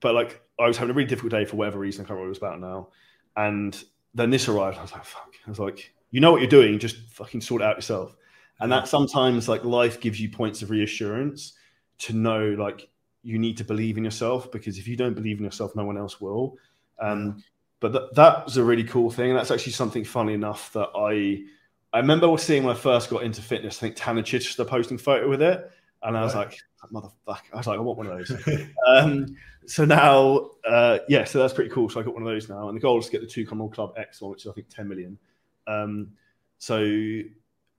but 0.01 0.15
like 0.15 0.42
I 0.59 0.67
was 0.67 0.77
having 0.77 0.91
a 0.91 0.95
really 0.95 1.09
difficult 1.09 1.33
day 1.33 1.45
for 1.45 1.57
whatever 1.57 1.79
reason. 1.79 2.05
I 2.05 2.09
can't 2.09 2.19
remember 2.19 2.23
what 2.23 2.27
it 2.27 2.29
was 2.29 2.39
about 2.39 2.61
now. 2.61 2.89
And 3.37 3.85
then 4.15 4.31
this 4.31 4.49
arrived. 4.49 4.79
I 4.79 4.83
was 4.83 4.93
like, 4.93 5.05
fuck. 5.05 5.35
I 5.47 5.51
was 5.51 5.59
like, 5.59 5.95
you 6.11 6.21
know 6.21 6.31
what 6.31 6.41
you're 6.41 6.51
doing. 6.51 6.79
Just 6.79 6.97
fucking 7.11 7.41
sort 7.41 7.63
it 7.63 7.65
out 7.65 7.77
yourself. 7.77 8.15
And 8.61 8.71
that 8.71 8.87
sometimes 8.87 9.49
like 9.49 9.65
life 9.65 10.01
gives 10.01 10.21
you 10.21 10.29
points 10.29 10.63
of 10.63 10.71
reassurance 10.71 11.55
to 11.99 12.13
know 12.13 12.51
like 12.51 12.89
you 13.23 13.39
need 13.39 13.57
to 13.57 13.65
believe 13.65 13.99
in 13.99 14.05
yourself 14.05 14.53
because 14.53 14.79
if 14.79 14.87
you 14.87 14.97
don't 14.97 15.15
believe 15.15 15.39
in 15.39 15.45
yourself, 15.45 15.75
no 15.75 15.85
one 15.85 15.99
else 15.99 16.21
will. 16.21 16.57
Um, 17.01 17.43
but 17.81 17.93
th- 17.93 18.11
that 18.15 18.45
was 18.45 18.57
a 18.59 18.65
really 18.65 18.85
cool 18.85 19.11
thing. 19.11 19.31
And 19.31 19.39
that's 19.39 19.51
actually 19.51 19.73
something 19.73 20.05
funny 20.05 20.35
enough 20.35 20.73
that 20.75 20.91
I 20.95 21.43
I 21.93 21.99
remember 21.99 22.35
seeing 22.39 22.65
when 22.65 22.75
I 22.75 22.79
first 22.79 23.11
got 23.11 23.23
into 23.23 23.43
fitness. 23.43 23.79
I 23.79 23.81
think 23.81 23.97
Tanner 23.97 24.23
Chidester 24.23 24.67
posting 24.67 24.97
photo 24.97 25.29
with 25.29 25.43
it, 25.43 25.71
and 26.03 26.17
I 26.17 26.23
was 26.23 26.35
right. 26.35 26.47
like, 26.47 26.59
motherfucker. 26.91 27.53
I 27.53 27.57
was 27.59 27.67
like, 27.67 27.79
I 27.79 27.83
want 27.83 27.99
one 27.99 28.07
of 28.07 28.19
those. 28.19 28.67
um, 28.87 29.37
so 29.67 29.85
now, 29.85 30.51
uh, 30.67 30.99
yeah, 31.09 31.25
so 31.25 31.39
that's 31.39 31.55
pretty 31.55 31.71
cool. 31.71 31.89
So 31.89 32.01
I 32.01 32.03
got 32.03 32.15
one 32.15 32.23
of 32.23 32.29
those 32.29 32.49
now, 32.49 32.69
and 32.69 32.77
the 32.77 32.81
goal 32.81 32.99
is 32.99 33.07
to 33.07 33.13
get 33.13 33.21
the 33.21 33.27
two 33.27 33.47
Comma 33.47 33.69
Club 33.69 33.95
X 33.97 34.21
one, 34.21 34.31
which 34.31 34.45
is 34.45 34.51
I 34.51 34.53
think 34.53 34.69
10 34.69 34.89
million. 34.89 35.19
Um, 35.67 36.13
so, 36.59 37.21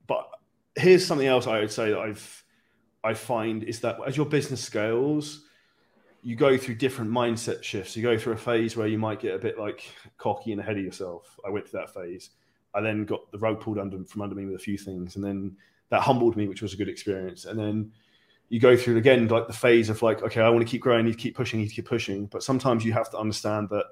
but 0.06 0.28
here's 0.76 1.06
something 1.06 1.26
else 1.26 1.46
I 1.46 1.60
would 1.60 1.70
say 1.70 1.90
that 1.90 1.98
I've 1.98 2.44
I 3.04 3.12
find 3.12 3.62
is 3.64 3.80
that 3.80 3.98
as 4.06 4.16
your 4.16 4.26
business 4.26 4.62
scales, 4.62 5.44
you 6.22 6.36
go 6.36 6.56
through 6.56 6.76
different 6.76 7.10
mindset 7.10 7.62
shifts. 7.62 7.94
You 7.94 8.02
go 8.02 8.16
through 8.16 8.32
a 8.32 8.38
phase 8.38 8.76
where 8.76 8.86
you 8.86 8.98
might 8.98 9.20
get 9.20 9.34
a 9.34 9.38
bit 9.38 9.58
like 9.58 9.84
cocky 10.16 10.52
and 10.52 10.60
ahead 10.60 10.78
of 10.78 10.84
yourself. 10.84 11.38
I 11.46 11.50
went 11.50 11.68
through 11.68 11.80
that 11.80 11.92
phase. 11.92 12.30
I 12.72 12.80
then 12.80 13.04
got 13.04 13.30
the 13.30 13.38
rug 13.38 13.60
pulled 13.60 13.78
under 13.78 14.02
from 14.04 14.22
under 14.22 14.34
me 14.34 14.46
with 14.46 14.54
a 14.54 14.58
few 14.58 14.78
things, 14.78 15.16
and 15.16 15.24
then 15.24 15.54
that 15.90 16.00
humbled 16.00 16.34
me, 16.36 16.48
which 16.48 16.62
was 16.62 16.72
a 16.72 16.78
good 16.78 16.88
experience. 16.88 17.44
And 17.44 17.58
then 17.58 17.92
you 18.48 18.60
go 18.60 18.76
through 18.76 18.96
again 18.96 19.28
like 19.28 19.46
the 19.46 19.52
phase 19.52 19.88
of 19.88 20.02
like, 20.02 20.22
okay, 20.22 20.40
I 20.40 20.48
want 20.48 20.66
to 20.66 20.70
keep 20.70 20.80
growing, 20.80 21.00
I 21.00 21.02
need 21.08 21.12
to 21.12 21.18
keep 21.18 21.36
pushing, 21.36 21.60
I 21.60 21.62
need 21.62 21.70
to 21.70 21.74
keep 21.74 21.86
pushing. 21.86 22.26
But 22.26 22.42
sometimes 22.42 22.84
you 22.84 22.92
have 22.92 23.10
to 23.10 23.18
understand 23.18 23.68
that 23.70 23.86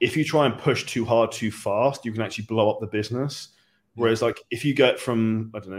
if 0.00 0.16
you 0.16 0.24
try 0.24 0.46
and 0.46 0.58
push 0.58 0.84
too 0.84 1.04
hard 1.04 1.32
too 1.32 1.50
fast, 1.50 2.04
you 2.04 2.12
can 2.12 2.22
actually 2.22 2.44
blow 2.44 2.70
up 2.70 2.80
the 2.80 2.86
business. 2.86 3.48
Whereas 3.94 4.22
like 4.22 4.40
if 4.50 4.64
you 4.64 4.74
get 4.74 5.00
from 5.00 5.50
I 5.54 5.60
don't 5.60 5.70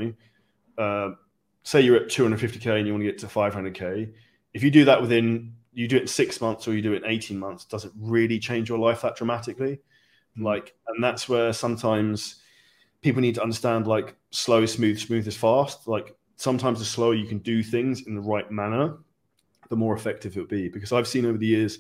know, 0.78 0.84
uh, 0.84 1.16
say 1.64 1.82
you're 1.82 1.97
at 1.97 2.08
250k 2.08 2.78
and 2.78 2.88
you 2.88 2.93
want 2.93 3.03
to 3.03 3.12
get 3.12 3.20
to 3.20 3.28
500k, 3.28 4.14
if 4.53 4.64
you 4.64 4.72
do 4.72 4.86
that 4.86 5.01
within 5.01 5.53
you 5.74 5.88
do 5.88 5.97
it 5.97 6.01
in 6.01 6.08
six 6.08 6.41
months 6.41 6.68
or 6.68 6.74
you 6.74 6.82
do 6.82 6.93
it 6.93 7.03
in 7.03 7.10
18 7.10 7.38
months, 7.38 7.64
does 7.66 7.86
it 7.86 7.91
really 7.99 8.39
change 8.39 8.68
your 8.68 8.80
life 8.80 9.01
that 9.01 9.16
dramatically? 9.16 9.80
Mm-hmm. 10.36 10.43
Like, 10.43 10.74
and 10.88 11.03
that's 11.03 11.30
where 11.30 11.53
sometimes 11.53 12.41
people 13.01 13.22
need 13.22 13.36
to 13.36 13.43
understand 13.43 13.86
like 13.86 14.16
slow 14.32 14.64
is 14.64 14.74
smooth, 14.74 14.97
smooth 14.97 15.28
is 15.28 15.38
fast. 15.38 15.88
Like 15.88 16.16
sometimes 16.38 16.80
the 16.80 16.86
slower 16.86 17.16
you 17.16 17.28
can 17.28 17.40
do 17.40 17.62
things 17.62 18.08
in 18.08 18.16
the 18.16 18.22
right 18.22 18.50
manner, 18.50 18.98
the 19.70 19.76
more 19.76 19.96
effective 19.96 20.38
it 20.38 20.40
will 20.40 20.48
be. 20.48 20.70
Because 20.70 20.94
I've 20.94 21.08
seen 21.08 21.26
over 21.26 21.38
the 21.38 21.46
years 21.46 21.80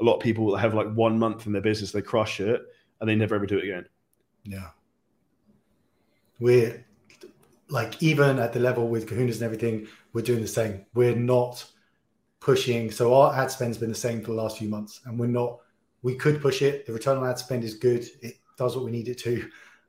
a 0.00 0.04
lot 0.04 0.14
of 0.14 0.22
people 0.22 0.50
that 0.52 0.58
have 0.58 0.74
like 0.74 0.90
one 0.94 1.18
month 1.18 1.46
in 1.46 1.52
their 1.52 1.62
business, 1.62 1.92
they 1.92 2.02
crush 2.02 2.40
it 2.40 2.62
and 3.00 3.08
they 3.08 3.14
never 3.14 3.34
ever 3.34 3.46
do 3.46 3.58
it 3.58 3.64
again. 3.64 3.86
Yeah. 4.44 4.70
We're 6.38 6.86
like, 7.68 8.02
even 8.02 8.38
at 8.38 8.52
the 8.52 8.60
level 8.60 8.88
with 8.88 9.08
kahunas 9.08 9.34
and 9.34 9.42
everything, 9.42 9.88
we're 10.12 10.22
doing 10.22 10.40
the 10.40 10.48
same. 10.48 10.86
We're 10.94 11.16
not 11.16 11.64
pushing. 12.40 12.90
So 12.90 13.12
our 13.12 13.34
ad 13.34 13.50
spend's 13.50 13.78
been 13.78 13.88
the 13.88 13.94
same 13.94 14.20
for 14.20 14.28
the 14.28 14.40
last 14.40 14.58
few 14.58 14.68
months 14.68 15.00
and 15.04 15.18
we're 15.18 15.26
not, 15.26 15.58
we 16.02 16.14
could 16.14 16.40
push 16.40 16.62
it. 16.62 16.86
The 16.86 16.92
return 16.92 17.18
on 17.18 17.26
ad 17.26 17.38
spend 17.38 17.64
is 17.64 17.74
good. 17.74 18.06
It 18.22 18.36
does 18.56 18.76
what 18.76 18.84
we 18.84 18.92
need 18.92 19.08
it 19.08 19.18
to, 19.18 19.48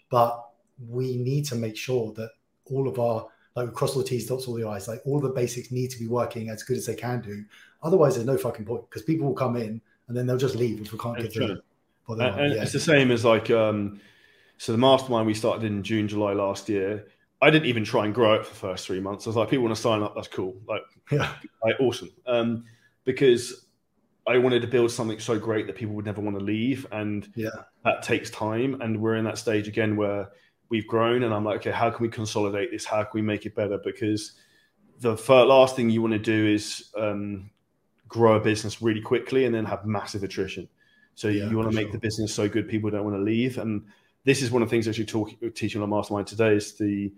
but 0.09 0.43
we 0.89 1.17
need 1.17 1.45
to 1.45 1.55
make 1.55 1.77
sure 1.77 2.13
that 2.13 2.31
all 2.65 2.87
of 2.87 2.99
our 2.99 3.27
like 3.57 3.73
cross 3.73 3.95
all 3.95 4.03
the 4.03 4.07
T's, 4.07 4.27
dots 4.27 4.47
all 4.47 4.53
the 4.53 4.67
I's. 4.67 4.87
Like 4.87 5.01
all 5.05 5.19
the 5.19 5.29
basics 5.29 5.71
need 5.71 5.89
to 5.89 5.99
be 5.99 6.07
working 6.07 6.49
as 6.49 6.61
good 6.61 6.77
as 6.77 6.85
they 6.85 6.95
can 6.95 7.21
do. 7.21 7.43
Otherwise, 7.81 8.15
there's 8.15 8.27
no 8.27 8.37
fucking 8.37 8.65
point 8.65 8.87
because 8.89 9.01
people 9.01 9.27
will 9.27 9.33
come 9.33 9.55
in 9.55 9.81
and 10.07 10.15
then 10.15 10.27
they'll 10.27 10.37
just 10.37 10.55
leave 10.55 10.79
if 10.79 10.91
we 10.91 10.99
can't 10.99 11.17
get 11.17 11.33
them. 11.33 11.61
And, 12.07 12.21
and 12.21 12.53
yeah. 12.53 12.61
it's 12.61 12.71
the 12.71 12.79
same 12.79 13.11
as 13.11 13.25
like 13.25 13.49
um, 13.49 13.99
so 14.57 14.71
the 14.71 14.77
mastermind 14.77 15.25
we 15.25 15.33
started 15.33 15.65
in 15.65 15.83
June, 15.83 16.07
July 16.07 16.33
last 16.33 16.69
year. 16.69 17.07
I 17.41 17.49
didn't 17.49 17.67
even 17.67 17.83
try 17.83 18.05
and 18.05 18.13
grow 18.13 18.35
it 18.35 18.45
for 18.45 18.53
the 18.53 18.59
first 18.59 18.87
three 18.87 18.99
months. 18.99 19.27
I 19.27 19.29
was 19.29 19.35
like, 19.37 19.49
people 19.49 19.65
want 19.65 19.75
to 19.75 19.81
sign 19.81 20.01
up, 20.01 20.15
that's 20.15 20.27
cool. 20.27 20.55
Like, 20.67 20.81
yeah, 21.11 21.33
like 21.63 21.75
awesome. 21.79 22.11
Um, 22.25 22.65
because 23.03 23.65
I 24.27 24.37
wanted 24.37 24.61
to 24.61 24.67
build 24.67 24.91
something 24.91 25.19
so 25.19 25.37
great 25.37 25.67
that 25.67 25.75
people 25.75 25.95
would 25.95 26.05
never 26.05 26.21
want 26.21 26.37
to 26.37 26.43
leave, 26.43 26.85
and 26.91 27.27
yeah, 27.35 27.49
that 27.85 28.03
takes 28.03 28.29
time. 28.29 28.81
And 28.81 29.01
we're 29.01 29.15
in 29.15 29.25
that 29.25 29.37
stage 29.37 29.67
again 29.67 29.95
where 29.95 30.29
we've 30.69 30.87
grown, 30.87 31.23
and 31.23 31.33
I'm 31.33 31.43
like, 31.43 31.57
okay, 31.57 31.71
how 31.71 31.89
can 31.89 32.03
we 32.03 32.09
consolidate 32.09 32.71
this? 32.71 32.85
How 32.85 33.03
can 33.03 33.11
we 33.13 33.21
make 33.21 33.45
it 33.45 33.55
better? 33.55 33.77
Because 33.83 34.33
the 34.99 35.15
first, 35.15 35.47
last 35.47 35.75
thing 35.75 35.89
you 35.89 36.01
want 36.01 36.13
to 36.13 36.19
do 36.19 36.47
is 36.47 36.89
um, 36.97 37.49
grow 38.07 38.35
a 38.35 38.39
business 38.39 38.81
really 38.81 39.01
quickly 39.01 39.45
and 39.45 39.53
then 39.53 39.65
have 39.65 39.85
massive 39.85 40.23
attrition. 40.23 40.67
So 41.15 41.29
yeah, 41.29 41.49
you 41.49 41.57
want 41.57 41.69
to 41.69 41.75
make 41.75 41.87
sure. 41.87 41.93
the 41.93 41.99
business 41.99 42.33
so 42.33 42.47
good 42.47 42.69
people 42.69 42.89
don't 42.89 43.03
want 43.03 43.15
to 43.15 43.21
leave. 43.21 43.57
And 43.57 43.85
this 44.23 44.41
is 44.41 44.51
one 44.51 44.61
of 44.61 44.69
the 44.69 44.71
things 44.71 44.85
that 44.85 44.97
you 44.97 45.05
talk 45.05 45.31
teaching 45.55 45.81
on 45.81 45.89
mastermind 45.89 46.27
today 46.27 46.55
is 46.55 46.73
the 46.73 47.11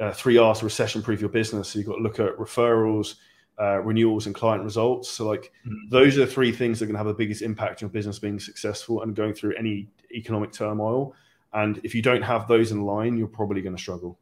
uh, 0.00 0.12
three 0.12 0.36
R's 0.36 0.58
to 0.58 0.64
recession 0.64 1.02
proof 1.02 1.20
your 1.20 1.30
business. 1.30 1.68
So 1.68 1.78
you've 1.78 1.88
got 1.88 1.96
to 1.96 2.02
look 2.02 2.18
at 2.18 2.36
referrals, 2.38 3.16
uh, 3.60 3.80
renewals, 3.80 4.26
and 4.26 4.34
client 4.34 4.64
results. 4.64 5.08
So 5.08 5.26
like 5.26 5.52
mm-hmm. 5.66 5.88
those 5.90 6.16
are 6.16 6.26
the 6.26 6.26
three 6.26 6.52
things 6.52 6.78
that 6.78 6.84
are 6.84 6.88
going 6.88 6.94
to 6.94 6.98
have 6.98 7.06
the 7.06 7.14
biggest 7.14 7.42
impact 7.42 7.82
on 7.82 7.88
your 7.88 7.92
business 7.92 8.18
being 8.18 8.40
successful 8.40 9.02
and 9.02 9.14
going 9.14 9.32
through 9.32 9.54
any 9.56 9.88
economic 10.12 10.52
turmoil. 10.52 11.14
And 11.52 11.80
if 11.84 11.94
you 11.94 12.02
don't 12.02 12.22
have 12.22 12.48
those 12.48 12.72
in 12.72 12.82
line, 12.82 13.16
you're 13.16 13.26
probably 13.26 13.62
going 13.62 13.76
to 13.76 13.80
struggle. 13.80 14.18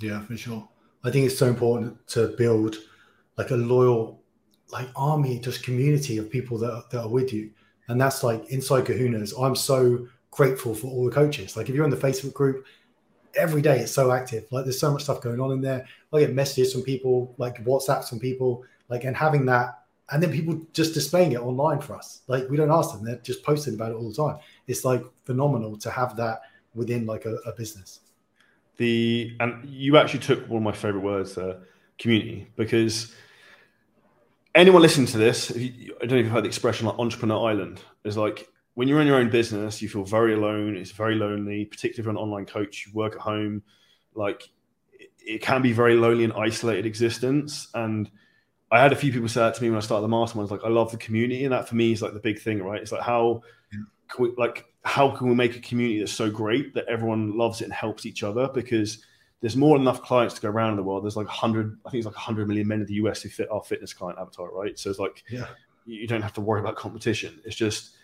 Yeah, 0.00 0.20
for 0.22 0.36
sure. 0.36 0.68
I 1.04 1.10
think 1.10 1.26
it's 1.26 1.38
so 1.38 1.46
important 1.46 2.06
to 2.08 2.28
build 2.36 2.76
like 3.38 3.50
a 3.50 3.56
loyal, 3.56 4.22
like 4.72 4.88
army, 4.96 5.38
just 5.38 5.62
community 5.62 6.18
of 6.18 6.30
people 6.30 6.58
that, 6.58 6.90
that 6.90 7.02
are 7.02 7.08
with 7.08 7.32
you. 7.32 7.50
And 7.88 8.00
that's 8.00 8.24
like 8.24 8.44
inside 8.50 8.84
Kahunas. 8.84 9.32
I'm 9.40 9.54
so 9.54 10.08
grateful 10.30 10.74
for 10.74 10.88
all 10.88 11.04
the 11.04 11.10
coaches. 11.10 11.56
Like 11.56 11.68
if 11.68 11.74
you're 11.74 11.84
in 11.84 11.90
the 11.90 11.96
Facebook 11.96 12.32
group, 12.32 12.66
every 13.36 13.62
day 13.62 13.80
it's 13.80 13.92
so 13.92 14.10
active. 14.10 14.46
Like 14.50 14.64
there's 14.64 14.80
so 14.80 14.92
much 14.92 15.04
stuff 15.04 15.20
going 15.20 15.40
on 15.40 15.52
in 15.52 15.60
there. 15.60 15.86
I 16.12 16.20
get 16.20 16.34
messages 16.34 16.72
from 16.72 16.82
people, 16.82 17.34
like 17.38 17.64
WhatsApps 17.64 18.08
from 18.08 18.18
people, 18.18 18.64
like 18.88 19.04
and 19.04 19.16
having 19.16 19.46
that, 19.46 19.82
and 20.10 20.22
then 20.22 20.32
people 20.32 20.60
just 20.72 20.94
displaying 20.94 21.32
it 21.32 21.40
online 21.40 21.80
for 21.80 21.96
us. 21.96 22.22
Like 22.26 22.48
we 22.48 22.56
don't 22.56 22.70
ask 22.70 22.92
them; 22.92 23.04
they're 23.04 23.16
just 23.16 23.42
posting 23.42 23.74
about 23.74 23.92
it 23.92 23.94
all 23.94 24.08
the 24.08 24.14
time. 24.14 24.38
It's 24.66 24.84
like 24.84 25.04
phenomenal 25.24 25.76
to 25.78 25.90
have 25.90 26.16
that 26.16 26.40
within 26.74 27.06
like 27.06 27.24
a, 27.24 27.36
a 27.46 27.52
business. 27.52 28.00
The 28.76 29.34
and 29.40 29.68
you 29.68 29.96
actually 29.96 30.20
took 30.20 30.48
one 30.48 30.58
of 30.58 30.62
my 30.62 30.72
favorite 30.72 31.02
words, 31.02 31.38
uh, 31.38 31.60
community, 31.98 32.48
because 32.56 33.14
anyone 34.54 34.82
listening 34.82 35.06
to 35.08 35.18
this, 35.18 35.50
I 35.50 35.54
don't 36.00 36.10
know 36.10 36.16
if 36.16 36.24
you've 36.24 36.32
heard 36.32 36.44
the 36.44 36.48
expression 36.48 36.86
like 36.86 36.98
entrepreneur 36.98 37.48
island. 37.48 37.80
Is 38.04 38.16
like 38.16 38.48
when 38.74 38.88
you're 38.88 39.00
in 39.00 39.06
your 39.06 39.16
own 39.16 39.30
business, 39.30 39.80
you 39.80 39.88
feel 39.88 40.04
very 40.04 40.34
alone. 40.34 40.76
It's 40.76 40.90
very 40.90 41.14
lonely, 41.14 41.64
particularly 41.64 42.00
if 42.00 42.04
you're 42.04 42.10
an 42.10 42.16
online 42.18 42.44
coach. 42.44 42.86
You 42.86 42.92
work 42.92 43.14
at 43.14 43.20
home, 43.20 43.62
like 44.14 44.42
it, 44.92 45.10
it 45.18 45.42
can 45.42 45.62
be 45.62 45.72
very 45.72 45.94
lonely 45.94 46.24
and 46.24 46.32
isolated 46.34 46.84
existence. 46.84 47.68
And 47.72 48.10
I 48.70 48.80
had 48.80 48.92
a 48.92 48.96
few 48.96 49.12
people 49.12 49.28
say 49.28 49.40
that 49.40 49.54
to 49.54 49.62
me 49.62 49.70
when 49.70 49.78
I 49.78 49.80
started 49.80 50.02
the 50.02 50.08
mastermind. 50.08 50.46
It's 50.46 50.52
Like, 50.52 50.68
I 50.68 50.74
love 50.74 50.90
the 50.90 50.98
community, 50.98 51.44
and 51.44 51.52
that 51.52 51.68
for 51.68 51.76
me 51.76 51.92
is 51.92 52.02
like 52.02 52.12
the 52.12 52.20
big 52.20 52.40
thing, 52.40 52.62
right? 52.62 52.82
It's 52.82 52.92
like 52.92 53.02
how, 53.02 53.42
can 53.70 53.86
we, 54.18 54.32
like, 54.36 54.66
how 54.84 55.10
can 55.10 55.28
we 55.28 55.34
make 55.34 55.56
a 55.56 55.60
community 55.60 55.98
that's 55.98 56.12
so 56.12 56.30
great 56.30 56.74
that 56.74 56.86
everyone 56.86 57.36
loves 57.36 57.60
it 57.60 57.64
and 57.64 57.72
helps 57.72 58.06
each 58.06 58.22
other? 58.22 58.48
Because 58.48 59.04
there's 59.40 59.56
more 59.56 59.76
than 59.76 59.82
enough 59.82 60.02
clients 60.02 60.34
to 60.34 60.40
go 60.40 60.48
around 60.48 60.70
in 60.70 60.76
the 60.76 60.82
world. 60.82 61.04
There's 61.04 61.16
like 61.16 61.26
100, 61.26 61.78
I 61.84 61.90
think 61.90 62.00
it's 62.00 62.06
like 62.06 62.14
100 62.14 62.48
million 62.48 62.66
men 62.68 62.80
in 62.80 62.86
the 62.86 62.94
US 62.94 63.22
who 63.22 63.28
fit 63.28 63.50
our 63.50 63.62
fitness 63.62 63.92
client 63.92 64.18
avatar, 64.18 64.50
right? 64.50 64.78
So 64.78 64.90
it's 64.90 64.98
like, 64.98 65.24
yeah, 65.28 65.46
you 65.84 66.06
don't 66.06 66.22
have 66.22 66.32
to 66.34 66.40
worry 66.40 66.60
about 66.60 66.76
competition. 66.76 67.40
It's 67.44 67.56
just 67.56 67.96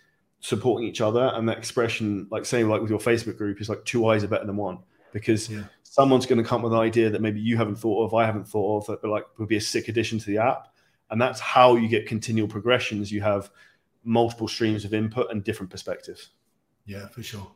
supporting 0.43 0.89
each 0.89 1.01
other 1.01 1.31
and 1.35 1.49
that 1.49 1.57
expression 1.57 2.27
like 2.33 2.45
saying 2.45 2.69
like 2.69 2.81
with 2.81 2.91
your 2.91 2.99
facebook 2.99 3.39
group 3.39 3.61
is 3.61 3.69
like 3.69 3.83
two 3.85 4.09
eyes 4.09 4.25
are 4.25 4.29
better 4.29 4.45
than 4.45 4.57
one 4.57 4.77
because 5.13 5.49
yeah. 5.49 5.63
someone's 5.85 6.27
going 6.27 6.43
to 6.43 6.47
come 6.47 6.63
with 6.63 6.73
an 6.73 6.81
idea 6.81 7.09
that 7.09 7.23
maybe 7.23 7.41
you 7.41 7.57
haven't 7.57 7.77
thought 7.77 8.05
of 8.05 8.13
i 8.13 8.27
haven't 8.27 8.45
thought 8.45 8.81
of 8.81 8.87
that 8.89 9.01
but 9.01 9.09
like 9.09 9.25
would 9.39 9.49
be 9.49 9.57
a 9.57 9.61
sick 9.61 9.87
addition 9.87 10.19
to 10.19 10.27
the 10.27 10.39
app 10.39 10.75
and 11.11 11.23
that's 11.23 11.39
how 11.39 11.77
you 11.77 11.87
get 11.87 12.09
continual 12.09 12.49
progressions 12.49 13.13
you 13.13 13.21
have 13.21 13.53
multiple 14.05 14.49
streams 14.49 14.85
of 14.85 14.95
input 14.95 15.31
and 15.31 15.45
different 15.45 15.71
perspectives 15.71 16.31
yeah 16.87 17.07
for 17.09 17.23
sure 17.23 17.51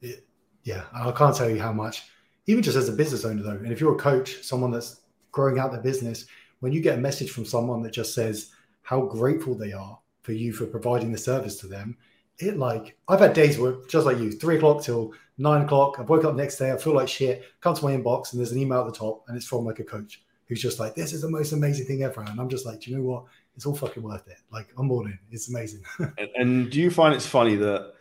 it, 0.00 0.26
yeah 0.64 0.84
i 0.92 1.10
can't 1.12 1.36
tell 1.36 1.50
you 1.50 1.60
how 1.60 1.72
much 1.72 2.04
even 2.46 2.62
just 2.62 2.76
as 2.76 2.88
a 2.88 2.92
business 2.92 3.24
owner 3.24 3.42
though 3.42 3.50
and 3.50 3.72
if 3.72 3.80
you're 3.80 3.94
a 3.94 3.98
coach 3.98 4.42
someone 4.42 4.70
that's 4.70 5.02
growing 5.30 5.58
out 5.58 5.72
their 5.72 5.80
business 5.80 6.26
when 6.60 6.72
you 6.72 6.80
get 6.80 6.98
a 6.98 7.00
message 7.00 7.30
from 7.30 7.44
someone 7.44 7.82
that 7.82 7.92
just 7.92 8.14
says 8.14 8.50
how 8.82 9.00
grateful 9.02 9.54
they 9.54 9.72
are 9.72 9.98
for 10.22 10.32
you 10.32 10.52
for 10.52 10.66
providing 10.66 11.12
the 11.12 11.18
service 11.18 11.56
to 11.56 11.66
them 11.66 11.96
it 12.38 12.58
like 12.58 12.96
I've 13.08 13.20
had 13.20 13.34
days 13.34 13.58
where 13.58 13.76
just 13.88 14.06
like 14.06 14.18
you, 14.18 14.32
three 14.32 14.56
o'clock 14.56 14.82
till 14.82 15.12
nine 15.38 15.62
o'clock. 15.62 15.96
I 15.98 16.02
woke 16.02 16.24
up 16.24 16.34
next 16.34 16.58
day, 16.58 16.72
I 16.72 16.76
feel 16.76 16.94
like 16.94 17.08
shit. 17.08 17.44
Come 17.60 17.74
to 17.74 17.84
my 17.84 17.96
inbox 17.96 18.32
and 18.32 18.40
there's 18.40 18.52
an 18.52 18.58
email 18.58 18.80
at 18.80 18.86
the 18.86 18.98
top, 18.98 19.24
and 19.28 19.36
it's 19.36 19.46
from 19.46 19.64
like 19.64 19.78
a 19.78 19.84
coach 19.84 20.22
who's 20.46 20.62
just 20.62 20.80
like, 20.80 20.94
"This 20.94 21.12
is 21.12 21.22
the 21.22 21.30
most 21.30 21.52
amazing 21.52 21.86
thing 21.86 22.02
ever," 22.02 22.22
and 22.22 22.40
I'm 22.40 22.48
just 22.48 22.66
like, 22.66 22.80
"Do 22.80 22.90
you 22.90 22.96
know 22.96 23.04
what? 23.04 23.24
It's 23.54 23.66
all 23.66 23.74
fucking 23.74 24.02
worth 24.02 24.26
it." 24.28 24.38
Like 24.50 24.72
in. 24.78 25.18
It's 25.30 25.48
amazing. 25.48 25.82
and, 25.98 26.28
and 26.36 26.70
do 26.70 26.80
you 26.80 26.90
find 26.90 27.14
it's 27.14 27.26
funny 27.26 27.56
that 27.56 27.94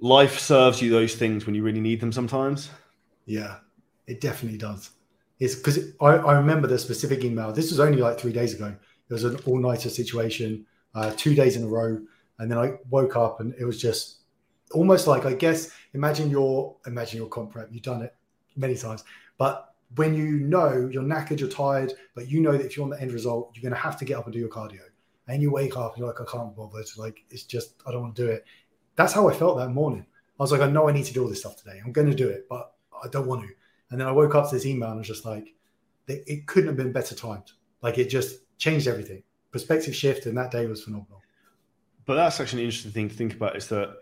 life 0.00 0.38
serves 0.38 0.80
you 0.80 0.90
those 0.90 1.14
things 1.14 1.46
when 1.46 1.54
you 1.54 1.62
really 1.62 1.80
need 1.80 2.00
them 2.00 2.12
sometimes? 2.12 2.70
Yeah, 3.26 3.58
it 4.06 4.20
definitely 4.20 4.58
does. 4.58 4.90
It's 5.38 5.54
because 5.54 5.78
I, 6.00 6.16
I 6.16 6.32
remember 6.34 6.66
the 6.66 6.78
specific 6.78 7.24
email. 7.24 7.52
This 7.52 7.70
was 7.70 7.80
only 7.80 7.98
like 7.98 8.18
three 8.18 8.32
days 8.32 8.54
ago. 8.54 8.74
It 9.08 9.12
was 9.12 9.24
an 9.24 9.36
all 9.46 9.58
nighter 9.58 9.88
situation, 9.88 10.66
uh, 10.94 11.12
two 11.16 11.34
days 11.34 11.56
in 11.56 11.62
a 11.64 11.68
row 11.68 11.98
and 12.38 12.50
then 12.50 12.58
I 12.58 12.74
woke 12.90 13.16
up 13.16 13.40
and 13.40 13.54
it 13.58 13.64
was 13.64 13.80
just 13.80 14.18
almost 14.72 15.06
like 15.06 15.26
I 15.26 15.34
guess 15.34 15.70
imagine 15.94 16.30
your 16.30 16.76
imagine 16.86 17.18
your 17.18 17.28
comp 17.28 17.52
prep. 17.52 17.68
You've 17.70 17.82
done 17.82 18.02
it 18.02 18.14
many 18.56 18.76
times, 18.76 19.04
but 19.36 19.74
when 19.96 20.14
you 20.14 20.38
know 20.40 20.88
you're 20.92 21.02
knackered, 21.02 21.40
you're 21.40 21.48
tired, 21.48 21.92
but 22.14 22.28
you 22.28 22.40
know 22.40 22.52
that 22.52 22.64
if 22.64 22.76
you 22.76 22.82
want 22.82 22.94
the 22.94 23.00
end 23.00 23.12
result, 23.12 23.50
you're 23.54 23.62
going 23.62 23.74
to 23.74 23.80
have 23.80 23.98
to 23.98 24.04
get 24.04 24.18
up 24.18 24.24
and 24.24 24.32
do 24.32 24.38
your 24.38 24.48
cardio. 24.48 24.80
And 25.26 25.42
you 25.42 25.50
wake 25.50 25.76
up 25.76 25.92
and 25.92 25.98
you're 25.98 26.08
like, 26.08 26.20
I 26.20 26.30
can't 26.30 26.54
bother. 26.56 26.80
It's 26.80 26.96
like 26.96 27.24
it's 27.30 27.44
just 27.44 27.74
I 27.86 27.92
don't 27.92 28.02
want 28.02 28.16
to 28.16 28.22
do 28.26 28.30
it. 28.30 28.44
That's 28.96 29.12
how 29.12 29.28
I 29.28 29.34
felt 29.34 29.58
that 29.58 29.70
morning. 29.70 30.06
I 30.38 30.42
was 30.42 30.52
like, 30.52 30.60
I 30.60 30.70
know 30.70 30.88
I 30.88 30.92
need 30.92 31.04
to 31.06 31.12
do 31.12 31.22
all 31.22 31.28
this 31.28 31.40
stuff 31.40 31.56
today. 31.56 31.80
I'm 31.84 31.92
going 31.92 32.08
to 32.08 32.16
do 32.16 32.28
it, 32.28 32.46
but 32.48 32.72
I 33.02 33.08
don't 33.08 33.26
want 33.26 33.42
to. 33.42 33.48
And 33.90 34.00
then 34.00 34.08
I 34.08 34.12
woke 34.12 34.34
up 34.34 34.48
to 34.48 34.54
this 34.54 34.66
email 34.66 34.88
and 34.90 34.96
I 34.96 34.98
was 34.98 35.06
just 35.06 35.24
like, 35.24 35.54
it 36.06 36.46
couldn't 36.46 36.68
have 36.68 36.76
been 36.76 36.92
better 36.92 37.14
timed. 37.14 37.52
Like 37.82 37.98
it 37.98 38.08
just 38.08 38.40
changed 38.56 38.86
everything. 38.86 39.22
Perspective 39.50 39.94
shift, 39.94 40.26
and 40.26 40.36
that 40.36 40.50
day 40.50 40.66
was 40.66 40.84
phenomenal. 40.84 41.22
But 42.06 42.14
that's 42.14 42.40
actually 42.40 42.62
an 42.62 42.66
interesting 42.66 42.92
thing 42.92 43.08
to 43.08 43.14
think 43.14 43.34
about 43.34 43.56
is 43.56 43.68
that 43.68 43.96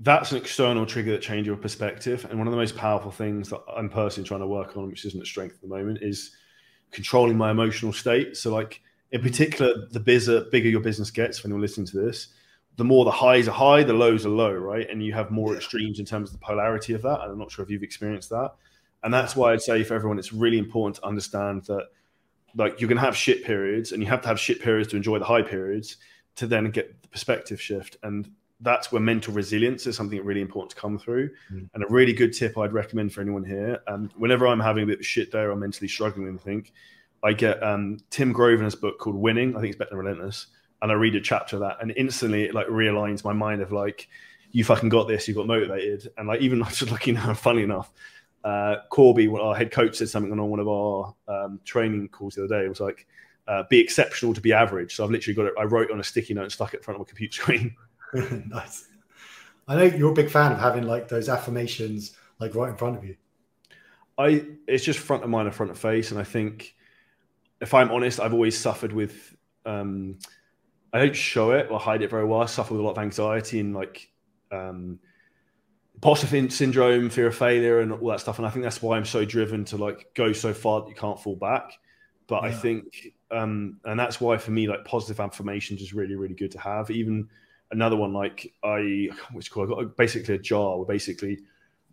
that's 0.00 0.32
an 0.32 0.38
external 0.38 0.86
trigger 0.86 1.12
that 1.12 1.22
changes 1.22 1.46
your 1.46 1.56
perspective. 1.56 2.26
And 2.28 2.38
one 2.38 2.46
of 2.46 2.52
the 2.52 2.58
most 2.58 2.76
powerful 2.76 3.10
things 3.10 3.48
that 3.50 3.60
I'm 3.74 3.88
personally 3.88 4.26
trying 4.26 4.40
to 4.40 4.46
work 4.46 4.76
on, 4.76 4.88
which 4.88 5.04
isn't 5.04 5.22
a 5.22 5.26
strength 5.26 5.54
at 5.54 5.60
the 5.62 5.68
moment, 5.68 5.98
is 6.02 6.32
controlling 6.90 7.36
my 7.36 7.50
emotional 7.50 7.92
state. 7.92 8.36
So, 8.36 8.52
like 8.52 8.80
in 9.12 9.22
particular, 9.22 9.86
the 9.90 10.00
bigger, 10.00 10.46
bigger 10.50 10.68
your 10.68 10.80
business 10.80 11.10
gets, 11.10 11.42
when 11.42 11.50
you're 11.50 11.60
listening 11.60 11.86
to 11.88 12.00
this, 12.00 12.28
the 12.76 12.84
more 12.84 13.04
the 13.04 13.10
highs 13.10 13.46
are 13.46 13.52
high, 13.52 13.84
the 13.84 13.92
lows 13.92 14.26
are 14.26 14.30
low, 14.30 14.52
right? 14.52 14.88
And 14.90 15.02
you 15.02 15.12
have 15.12 15.30
more 15.30 15.54
extremes 15.54 16.00
in 16.00 16.04
terms 16.04 16.30
of 16.30 16.40
the 16.40 16.44
polarity 16.44 16.92
of 16.92 17.02
that. 17.02 17.20
And 17.20 17.30
I'm 17.30 17.38
not 17.38 17.52
sure 17.52 17.64
if 17.64 17.70
you've 17.70 17.84
experienced 17.84 18.30
that. 18.30 18.52
And 19.04 19.14
that's 19.14 19.36
why 19.36 19.52
I'd 19.52 19.62
say 19.62 19.84
for 19.84 19.94
everyone, 19.94 20.18
it's 20.18 20.32
really 20.32 20.58
important 20.58 20.96
to 20.96 21.06
understand 21.06 21.64
that 21.64 21.88
like 22.56 22.80
you 22.80 22.88
can 22.88 22.96
have 22.96 23.16
shit 23.16 23.44
periods 23.44 23.92
and 23.92 24.02
you 24.02 24.08
have 24.08 24.22
to 24.22 24.28
have 24.28 24.40
shit 24.40 24.60
periods 24.60 24.88
to 24.90 24.96
enjoy 24.96 25.18
the 25.18 25.24
high 25.24 25.42
periods 25.42 25.98
to 26.36 26.46
then 26.46 26.70
get 26.70 27.00
the 27.02 27.08
perspective 27.08 27.60
shift. 27.60 27.96
And 28.02 28.30
that's 28.64 28.90
where 28.90 29.00
mental 29.00 29.34
resilience 29.34 29.86
is 29.86 29.96
something 29.96 30.22
really 30.24 30.40
important 30.40 30.70
to 30.70 30.76
come 30.76 30.98
through. 30.98 31.30
Mm. 31.52 31.68
And 31.74 31.84
a 31.84 31.86
really 31.88 32.12
good 32.12 32.32
tip 32.32 32.56
I'd 32.58 32.72
recommend 32.72 33.12
for 33.12 33.20
anyone 33.20 33.44
here. 33.44 33.78
Um, 33.86 34.10
whenever 34.16 34.46
I'm 34.46 34.58
having 34.58 34.84
a 34.84 34.86
bit 34.86 35.00
of 35.00 35.06
shit 35.06 35.30
day 35.30 35.40
or 35.40 35.52
I'm 35.52 35.60
mentally 35.60 35.86
struggling 35.86 36.24
with 36.24 36.46
anything, 36.46 36.70
I 37.22 37.34
get 37.34 37.62
um, 37.62 37.98
Tim 38.10 38.32
Grover's 38.32 38.74
book 38.74 38.98
called 38.98 39.16
Winning. 39.16 39.54
I 39.54 39.60
think 39.60 39.70
it's 39.70 39.78
better 39.78 39.90
than 39.90 39.98
Relentless. 39.98 40.46
And 40.82 40.90
I 40.90 40.94
read 40.94 41.14
a 41.14 41.20
chapter 41.20 41.56
of 41.56 41.60
that, 41.60 41.78
and 41.80 41.94
instantly 41.96 42.44
it 42.44 42.54
like 42.54 42.66
realigns 42.66 43.24
my 43.24 43.32
mind 43.32 43.62
of 43.62 43.72
like, 43.72 44.08
you 44.50 44.64
fucking 44.64 44.88
got 44.88 45.08
this, 45.08 45.26
you 45.26 45.34
got 45.34 45.46
motivated. 45.46 46.08
And 46.18 46.28
like, 46.28 46.40
even 46.40 46.62
I 46.62 46.68
just 46.68 46.90
looking 46.90 47.14
now, 47.14 47.32
funny 47.34 47.62
enough, 47.62 47.90
uh, 48.44 48.76
Corby, 48.90 49.28
our 49.28 49.54
head 49.54 49.70
coach, 49.70 49.96
said 49.96 50.08
something 50.08 50.32
on 50.32 50.50
one 50.50 50.60
of 50.60 50.68
our 50.68 51.14
um, 51.28 51.60
training 51.64 52.08
calls 52.08 52.34
the 52.34 52.44
other 52.44 52.60
day. 52.60 52.66
It 52.66 52.68
was 52.68 52.80
like, 52.80 53.06
uh, 53.46 53.62
be 53.68 53.78
exceptional 53.78 54.34
to 54.34 54.40
be 54.40 54.52
average. 54.52 54.94
So 54.94 55.04
I've 55.04 55.10
literally 55.10 55.34
got 55.34 55.46
it. 55.46 55.54
I 55.58 55.64
wrote 55.64 55.90
on 55.90 56.00
a 56.00 56.04
sticky 56.04 56.34
note 56.34 56.44
and 56.44 56.52
stuck 56.52 56.74
it 56.74 56.78
in 56.78 56.82
front 56.82 57.00
of 57.00 57.06
my 57.06 57.08
computer 57.08 57.32
screen. 57.42 57.74
nice. 58.48 58.88
I 59.66 59.76
know 59.76 59.82
you're 59.84 60.12
a 60.12 60.14
big 60.14 60.30
fan 60.30 60.52
of 60.52 60.58
having 60.58 60.84
like 60.84 61.08
those 61.08 61.28
affirmations 61.28 62.16
like 62.38 62.54
right 62.54 62.70
in 62.70 62.76
front 62.76 62.98
of 62.98 63.04
you. 63.04 63.16
I 64.16 64.46
it's 64.68 64.84
just 64.84 64.98
front 64.98 65.24
of 65.24 65.30
mind 65.30 65.48
and 65.48 65.54
front 65.54 65.72
of 65.72 65.78
face, 65.78 66.10
and 66.10 66.20
I 66.20 66.24
think 66.24 66.74
if 67.60 67.74
I'm 67.74 67.90
honest, 67.90 68.20
I've 68.20 68.34
always 68.34 68.58
suffered 68.58 68.92
with. 68.92 69.36
Um, 69.66 70.18
I 70.92 70.98
don't 70.98 71.16
show 71.16 71.50
it 71.50 71.70
or 71.70 71.80
hide 71.80 72.02
it 72.02 72.10
very 72.10 72.24
well. 72.24 72.42
I 72.42 72.46
suffer 72.46 72.74
with 72.74 72.80
a 72.80 72.84
lot 72.84 72.92
of 72.92 72.98
anxiety 72.98 73.58
and 73.58 73.74
like 73.74 74.08
um, 74.52 75.00
imposter 75.94 76.50
syndrome, 76.50 77.10
fear 77.10 77.26
of 77.26 77.34
failure, 77.34 77.80
and 77.80 77.92
all 77.92 78.10
that 78.10 78.20
stuff. 78.20 78.38
And 78.38 78.46
I 78.46 78.50
think 78.50 78.62
that's 78.62 78.80
why 78.80 78.96
I'm 78.96 79.04
so 79.04 79.24
driven 79.24 79.64
to 79.66 79.76
like 79.76 80.14
go 80.14 80.32
so 80.32 80.54
far 80.54 80.82
that 80.82 80.88
you 80.88 80.94
can't 80.94 81.20
fall 81.20 81.34
back. 81.34 81.72
But 82.28 82.42
yeah. 82.42 82.48
I 82.48 82.52
think, 82.52 83.12
um, 83.30 83.80
and 83.84 83.98
that's 83.98 84.20
why 84.20 84.36
for 84.36 84.52
me, 84.52 84.68
like 84.68 84.84
positive 84.84 85.18
affirmations 85.18 85.82
is 85.82 85.92
really, 85.92 86.14
really 86.14 86.34
good 86.34 86.52
to 86.52 86.60
have. 86.60 86.90
Even 86.90 87.28
another 87.74 87.96
one, 87.96 88.12
like 88.12 88.52
I, 88.62 89.10
which 89.32 89.50
called, 89.50 89.68
I 89.68 89.74
got 89.74 89.82
a, 89.82 89.86
basically 89.86 90.34
a 90.34 90.38
jar 90.38 90.76
where 90.78 90.86
basically 90.86 91.40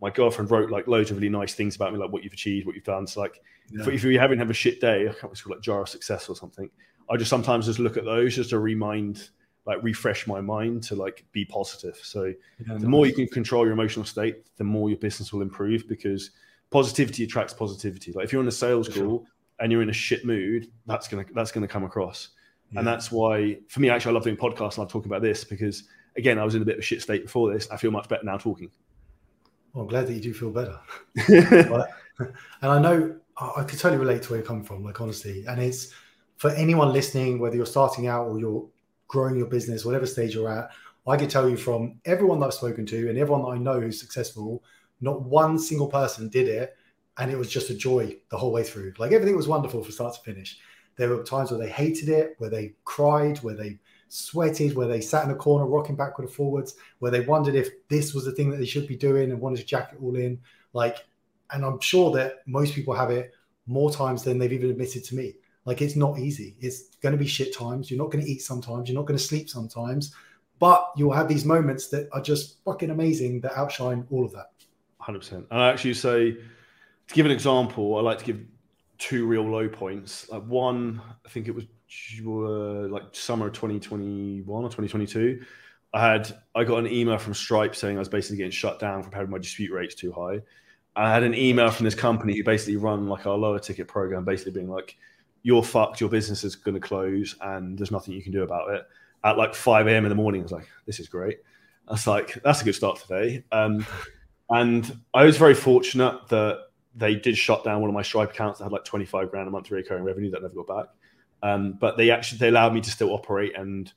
my 0.02 0.10
girlfriend 0.10 0.50
wrote 0.50 0.72
like 0.72 0.88
loads 0.88 1.12
of 1.12 1.18
really 1.18 1.30
nice 1.30 1.54
things 1.54 1.76
about 1.76 1.94
me, 1.94 2.00
like 2.00 2.12
what 2.12 2.24
you've 2.24 2.34
achieved, 2.34 2.66
what 2.66 2.76
you've 2.76 2.84
done. 2.84 3.06
So 3.06 3.22
like, 3.22 3.42
yeah. 3.72 3.88
if, 3.90 4.04
you're 4.04 4.20
having 4.20 4.40
have 4.40 4.50
a 4.50 4.54
shit 4.54 4.80
day, 4.82 5.10
I 5.10 5.14
can't 5.14 5.22
called 5.22 5.56
like 5.56 5.62
jar 5.62 5.82
of 5.82 5.90
success 5.90 6.30
or 6.30 6.36
something. 6.36 6.70
I 7.10 7.18
just 7.18 7.30
sometimes 7.30 7.66
just 7.66 7.80
look 7.80 7.98
at 7.98 8.06
those 8.06 8.36
just 8.36 8.52
to 8.52 8.60
remind 8.60 9.30
like 9.66 9.84
refresh 9.84 10.26
my 10.26 10.42
mind 10.42 10.82
to 10.84 10.96
like 10.96 11.24
be 11.32 11.46
positive. 11.46 12.00
So 12.02 12.26
Yeah, 12.26 12.34
the 12.60 12.74
nice. 12.74 12.84
more 12.84 13.06
you 13.06 13.14
can 13.14 13.28
control 13.28 13.64
your 13.64 13.74
emotional 13.74 14.06
state, 14.06 14.56
the 14.58 14.64
more 14.64 14.90
your 14.90 14.98
business 14.98 15.32
will 15.32 15.42
improve 15.42 15.88
because 15.88 16.32
positivity 16.72 17.24
attracts 17.24 17.54
positivity. 17.54 18.12
Like 18.12 18.26
if 18.26 18.34
you're 18.34 18.42
in 18.42 18.48
a 18.48 18.52
sales 18.52 18.88
For 18.88 18.94
sure. 18.94 19.06
call 19.06 19.28
and 19.60 19.72
you're 19.72 19.84
in 19.84 19.90
a 19.90 19.94
shit 19.94 20.26
mood, 20.26 20.72
that's 20.88 21.08
gonna 21.08 21.26
that's 21.36 21.52
gonna 21.52 21.68
come 21.68 21.84
across. 21.84 22.30
Yeah. 22.72 22.80
And 22.80 22.88
that's 22.88 23.11
why 23.11 23.57
for 23.67 23.80
me 23.80 23.89
actually 23.89 24.11
I 24.11 24.13
love 24.13 24.24
doing 24.24 24.38
podcasts 24.38 24.74
and 24.74 24.80
I 24.80 24.82
love 24.82 24.91
talking 24.91 25.11
about 25.11 25.22
this 25.22 25.43
because 25.43 25.84
again 26.15 26.39
I 26.39 26.45
was 26.45 26.55
in 26.55 26.61
a 26.61 26.65
bit 26.65 26.76
of 26.76 26.80
a 26.80 26.84
shit 26.84 27.01
state 27.01 27.24
before 27.24 27.53
this. 27.53 27.69
I 27.69 27.78
feel 27.78 27.91
much 27.91 28.07
better 28.07 28.24
now 28.24 28.38
talking. 28.38 28.72
Well, 29.74 29.84
I'm 29.84 29.89
glad 29.89 30.07
that 30.07 30.13
you 30.13 30.22
do 30.22 30.34
feel 30.34 30.51
better. 30.51 30.80
And 32.61 32.72
I 32.72 32.80
know 32.80 33.15
I 33.38 33.51
I 33.57 33.63
could 33.63 33.80
totally 33.80 33.99
relate 33.99 34.22
to 34.24 34.30
where 34.30 34.39
you're 34.39 34.47
coming 34.47 34.63
from, 34.63 34.84
like 34.84 35.01
honestly. 35.01 35.45
And 35.47 35.59
it's 35.59 35.93
for 36.38 36.51
anyone 36.51 36.93
listening, 36.93 37.39
whether 37.39 37.55
you're 37.55 37.65
starting 37.65 38.07
out 38.07 38.28
or 38.28 38.39
you're 38.39 38.67
growing 39.07 39.36
your 39.36 39.47
business, 39.47 39.86
whatever 39.86 40.05
stage 40.05 40.36
you're 40.36 40.51
at, 40.51 40.69
I 41.07 41.17
can 41.17 41.28
tell 41.28 41.49
you 41.49 41.57
from 41.57 41.99
everyone 42.05 42.39
that 42.39 42.47
I've 42.47 42.53
spoken 42.53 42.86
to 42.88 43.09
and 43.09 43.17
everyone 43.17 43.41
that 43.43 43.49
I 43.49 43.57
know 43.57 43.80
who's 43.80 43.99
successful, 43.99 44.63
not 45.01 45.22
one 45.24 45.57
single 45.57 45.88
person 45.88 46.30
did 46.30 46.47
it. 46.47 46.76
And 47.17 47.30
it 47.30 47.38
was 47.38 47.49
just 47.49 47.69
a 47.69 47.76
joy 47.76 48.15
the 48.30 48.38
whole 48.38 48.51
way 48.51 48.63
through. 48.63 48.93
Like 48.97 49.11
everything 49.11 49.36
was 49.36 49.47
wonderful 49.47 49.84
from 49.84 49.91
start 49.91 50.15
to 50.15 50.22
finish. 50.22 50.59
There 51.02 51.10
were 51.10 51.24
times 51.24 51.49
where 51.49 51.60
they 51.60 51.72
hated 51.72 52.10
it, 52.10 52.36
where 52.38 52.52
they 52.52 52.74
cried, 52.86 53.39
where 53.39 53.56
they 53.56 53.80
sweated, 54.08 54.76
where 54.76 54.88
they 54.88 55.02
sat 55.02 55.26
in 55.26 55.32
a 55.32 55.36
corner 55.36 55.66
rocking 55.66 55.95
backward 55.95 56.26
and 56.26 56.34
forwards, 56.36 56.76
where 56.99 57.10
they 57.10 57.22
wondered 57.22 57.56
if 57.56 57.70
this 57.88 58.14
was 58.14 58.24
the 58.24 58.32
thing 58.32 58.52
that 58.52 58.58
they 58.58 58.68
should 58.68 58.88
be 58.88 58.95
doing 58.95 59.32
and 59.32 59.41
wanted 59.41 59.58
to 59.58 59.66
jack 59.66 59.93
it 59.93 59.99
all 59.99 60.16
in. 60.16 60.39
Like, 60.74 60.97
and 61.49 61.66
I'm 61.66 61.80
sure 61.80 62.12
that 62.12 62.43
most 62.45 62.76
people 62.76 62.93
have 62.93 63.10
it 63.10 63.34
more 63.66 63.89
times 63.89 64.22
than 64.22 64.38
they've 64.38 64.54
even 64.54 64.70
admitted 64.70 65.04
to 65.06 65.16
me. 65.16 65.34
Like, 65.66 65.82
it's 65.82 65.95
not 65.95 66.20
easy. 66.20 66.56
It's 66.60 66.95
going 67.02 67.14
to 67.14 67.18
be 67.18 67.26
shit 67.26 67.52
times. 67.52 67.89
You're 67.89 67.97
not 67.97 68.12
going 68.12 68.24
to 68.24 68.30
eat 68.30 68.43
sometimes. 68.43 68.88
You're 68.88 68.99
not 68.99 69.08
going 69.08 69.18
to 69.18 69.24
sleep 69.24 69.49
sometimes. 69.49 70.14
But 70.60 70.91
you'll 70.95 71.14
have 71.14 71.28
these 71.28 71.45
moments 71.45 71.88
that 71.88 72.10
are 72.12 72.22
just 72.22 72.64
fucking 72.64 72.91
amazing 72.91 73.41
that 73.41 73.58
outshine 73.58 74.06
all 74.12 74.24
of 74.24 74.34
that. 74.34 74.52
Hundred 74.99 75.22
percent. 75.22 75.47
And 75.49 75.60
I 75.60 75.70
actually 75.70 75.95
say 75.95 76.34
to 76.34 77.16
give 77.16 77.26
an 77.26 77.32
example, 77.32 77.97
I 77.97 78.02
like 78.02 78.20
to 78.20 78.26
give 78.26 78.39
two 79.02 79.26
real 79.26 79.43
low 79.43 79.68
points. 79.68 80.30
Like 80.30 80.43
one, 80.43 81.02
I 81.26 81.30
think 81.30 81.47
it 81.47 81.56
was 81.56 81.66
like 82.89 83.04
summer 83.12 83.47
of 83.47 83.54
2021 83.54 84.47
or 84.47 84.70
2022. 84.70 85.43
I 85.93 86.08
had 86.08 86.32
I 86.56 86.64
got 86.64 86.78
an 86.78 86.88
email 86.88 87.18
from 87.18 87.34
Stripe 87.34 87.76
saying 87.76 87.97
I 87.97 87.99
was 87.99 88.08
basically 88.08 88.38
getting 88.38 88.52
shut 88.52 88.80
down 88.80 89.04
from 89.04 89.12
having 89.12 89.32
my 89.32 89.39
dispute 89.39 89.74
rates 89.74 89.95
too 89.95 90.14
high. 90.14 90.39
I 90.95 91.12
had 91.12 91.24
an 91.24 91.34
email 91.34 91.72
from 91.72 91.84
this 91.86 91.95
company 91.95 92.38
who 92.38 92.43
basically 92.43 92.78
run 92.78 93.08
like 93.08 93.26
our 93.26 93.38
lower 93.38 93.60
ticket 93.60 93.88
program, 93.88 94.24
basically 94.24 94.54
being 94.54 94.70
like, 94.70 94.95
"You're 95.41 95.64
fucked. 95.64 95.99
Your 95.99 96.10
business 96.10 96.43
is 96.43 96.56
going 96.56 96.76
to 96.76 96.82
close, 96.82 97.36
and 97.41 97.78
there's 97.78 97.91
nothing 97.91 98.14
you 98.14 98.22
can 98.22 98.32
do 98.32 98.43
about 98.43 98.70
it." 98.72 98.84
At 99.24 99.38
like 99.38 99.54
5 99.54 99.88
a.m. 99.88 100.06
in 100.06 100.10
the 100.10 100.16
morning, 100.16 100.41
I 100.41 100.43
was 100.43 100.52
like, 100.52 100.68
"This 100.86 100.99
is 100.99 101.10
great." 101.10 101.39
Was 101.89 102.08
like, 102.08 102.41
"That's 102.43 102.62
a 102.62 102.66
good 102.66 102.76
start 102.76 102.99
today." 102.99 103.43
Um, 103.52 103.86
and 104.49 104.99
I 105.14 105.26
was 105.26 105.38
very 105.38 105.56
fortunate 105.56 106.28
that 106.30 106.70
they 106.96 107.16
did 107.16 107.38
shut 107.38 107.64
down 107.64 107.82
one 107.82 107.89
of 107.89 107.94
my 107.94 108.02
Stripe 108.02 108.32
accounts 108.32 108.60
that 108.60 108.66
had 108.66 108.74
like 108.74 108.84
25 108.84 109.32
grand 109.32 109.48
a 109.48 109.52
month 109.52 109.72
recurring 109.72 110.04
revenue 110.04 110.32
that 110.32 110.39
I 110.39 110.42
never 110.42 110.56
got 110.56 110.68
back. 110.68 110.86
Um, 111.44 111.74
but 111.74 111.98
they 111.98 112.12
actually 112.12 112.39
they 112.39 112.50
allowed 112.50 112.74
me 112.74 112.82
to 112.82 112.92
still 112.92 113.12
operate 113.12 113.58
and 113.58 113.92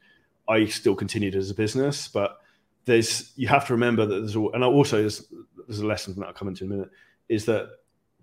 I 0.49 0.67
still 0.67 0.95
continued 0.95 1.35
as 1.35 1.51
a 1.51 1.55
business. 1.55 2.09
But 2.09 2.39
there's 2.85 3.33
you 3.37 3.49
have 3.49 3.67
to 3.67 3.75
remember 3.75 4.07
that 4.07 4.21
there's 4.21 4.37
and 4.37 4.65
I 4.65 4.67
also 4.67 4.99
there's 4.99 5.27
there's 5.67 5.81
a 5.81 5.87
lesson 5.87 6.15
from 6.15 6.23
that 6.23 6.29
I'll 6.29 6.35
come 6.35 6.49
into 6.49 6.65
in 6.65 6.71
a 6.71 6.75
minute 6.75 6.91
is 7.29 7.47
that 7.47 7.71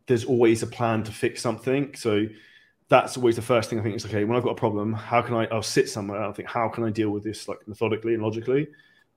there's 0.07 0.25
always 0.25 0.63
a 0.63 0.67
plan 0.67 1.03
to 1.03 1.11
fix 1.11 1.41
something. 1.41 1.95
So 1.95 2.27
that's 2.89 3.15
always 3.17 3.35
the 3.35 3.41
first 3.41 3.69
thing 3.69 3.79
I 3.79 3.83
think 3.83 3.95
is 3.95 4.05
okay 4.05 4.23
when 4.23 4.37
I've 4.37 4.43
got 4.43 4.51
a 4.51 4.55
problem, 4.55 4.93
how 4.93 5.21
can 5.21 5.35
I? 5.35 5.45
I'll 5.45 5.61
sit 5.61 5.89
somewhere. 5.89 6.17
and 6.17 6.25
I'll 6.25 6.33
think 6.33 6.49
how 6.49 6.67
can 6.69 6.83
I 6.83 6.89
deal 6.89 7.09
with 7.09 7.23
this 7.23 7.47
like 7.47 7.67
methodically 7.67 8.13
and 8.13 8.23
logically. 8.23 8.67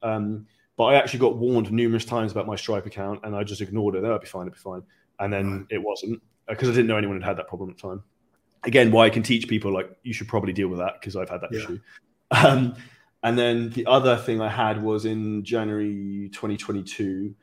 Um, 0.02 0.46
but 0.76 0.84
I 0.84 0.94
actually 0.94 1.20
got 1.20 1.36
warned 1.36 1.70
numerous 1.72 2.04
times 2.04 2.32
about 2.32 2.46
my 2.46 2.56
Stripe 2.56 2.86
account, 2.86 3.20
and 3.22 3.34
I 3.34 3.44
just 3.44 3.60
ignored 3.60 3.94
it. 3.94 4.02
That'll 4.02 4.18
be 4.18 4.26
fine. 4.26 4.42
It'd 4.42 4.54
be 4.54 4.58
fine. 4.58 4.82
And 5.20 5.32
then 5.32 5.66
it 5.70 5.82
wasn't 5.82 6.20
because 6.48 6.68
I 6.68 6.72
didn't 6.72 6.86
know 6.88 6.96
anyone 6.96 7.20
had 7.20 7.26
had 7.28 7.36
that 7.38 7.48
problem 7.48 7.70
at 7.70 7.76
the 7.76 7.82
time. 7.88 8.02
Again, 8.64 8.90
why 8.90 9.06
I 9.06 9.10
can 9.10 9.22
teach 9.22 9.46
people 9.48 9.72
like 9.72 9.90
you 10.02 10.12
should 10.12 10.28
probably 10.28 10.52
deal 10.52 10.68
with 10.68 10.78
that 10.78 10.94
because 11.00 11.16
I've 11.16 11.28
had 11.30 11.40
that 11.42 11.52
Yeah. 11.52 11.60
issue. 11.60 11.80
Um, 12.30 12.74
and 13.22 13.38
then 13.38 13.70
the 13.70 13.86
other 13.86 14.16
thing 14.16 14.40
I 14.40 14.48
had 14.48 14.82
was 14.82 15.04
in 15.04 15.44
January 15.44 16.28
2022, 16.32 17.34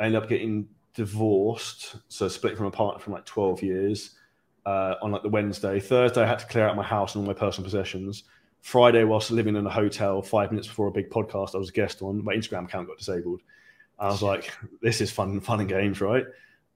I 0.00 0.06
ended 0.06 0.22
up 0.22 0.28
getting 0.28 0.68
divorced, 0.94 1.96
so 2.08 2.28
split 2.28 2.56
from 2.56 2.66
a 2.66 2.70
partner 2.70 3.00
from 3.00 3.12
like 3.12 3.24
12 3.24 3.62
years. 3.62 4.18
Uh, 4.64 4.94
on 5.02 5.10
like 5.10 5.22
the 5.22 5.28
Wednesday, 5.28 5.80
Thursday, 5.80 6.22
I 6.22 6.26
had 6.26 6.38
to 6.38 6.46
clear 6.46 6.68
out 6.68 6.76
my 6.76 6.84
house 6.84 7.14
and 7.16 7.22
all 7.22 7.26
my 7.26 7.38
personal 7.38 7.64
possessions. 7.64 8.24
Friday, 8.60 9.02
whilst 9.02 9.32
living 9.32 9.56
in 9.56 9.66
a 9.66 9.70
hotel, 9.70 10.22
five 10.22 10.52
minutes 10.52 10.68
before 10.68 10.86
a 10.86 10.92
big 10.92 11.10
podcast 11.10 11.56
I 11.56 11.58
was 11.58 11.70
a 11.70 11.72
guest 11.72 12.00
on, 12.00 12.22
my 12.24 12.32
Instagram 12.32 12.66
account 12.66 12.86
got 12.86 12.96
disabled. 12.96 13.40
I 13.98 14.06
was 14.06 14.22
like, 14.22 14.52
"This 14.80 15.00
is 15.00 15.10
fun, 15.10 15.40
fun 15.40 15.58
and 15.60 15.68
games, 15.68 16.00
right?" 16.00 16.24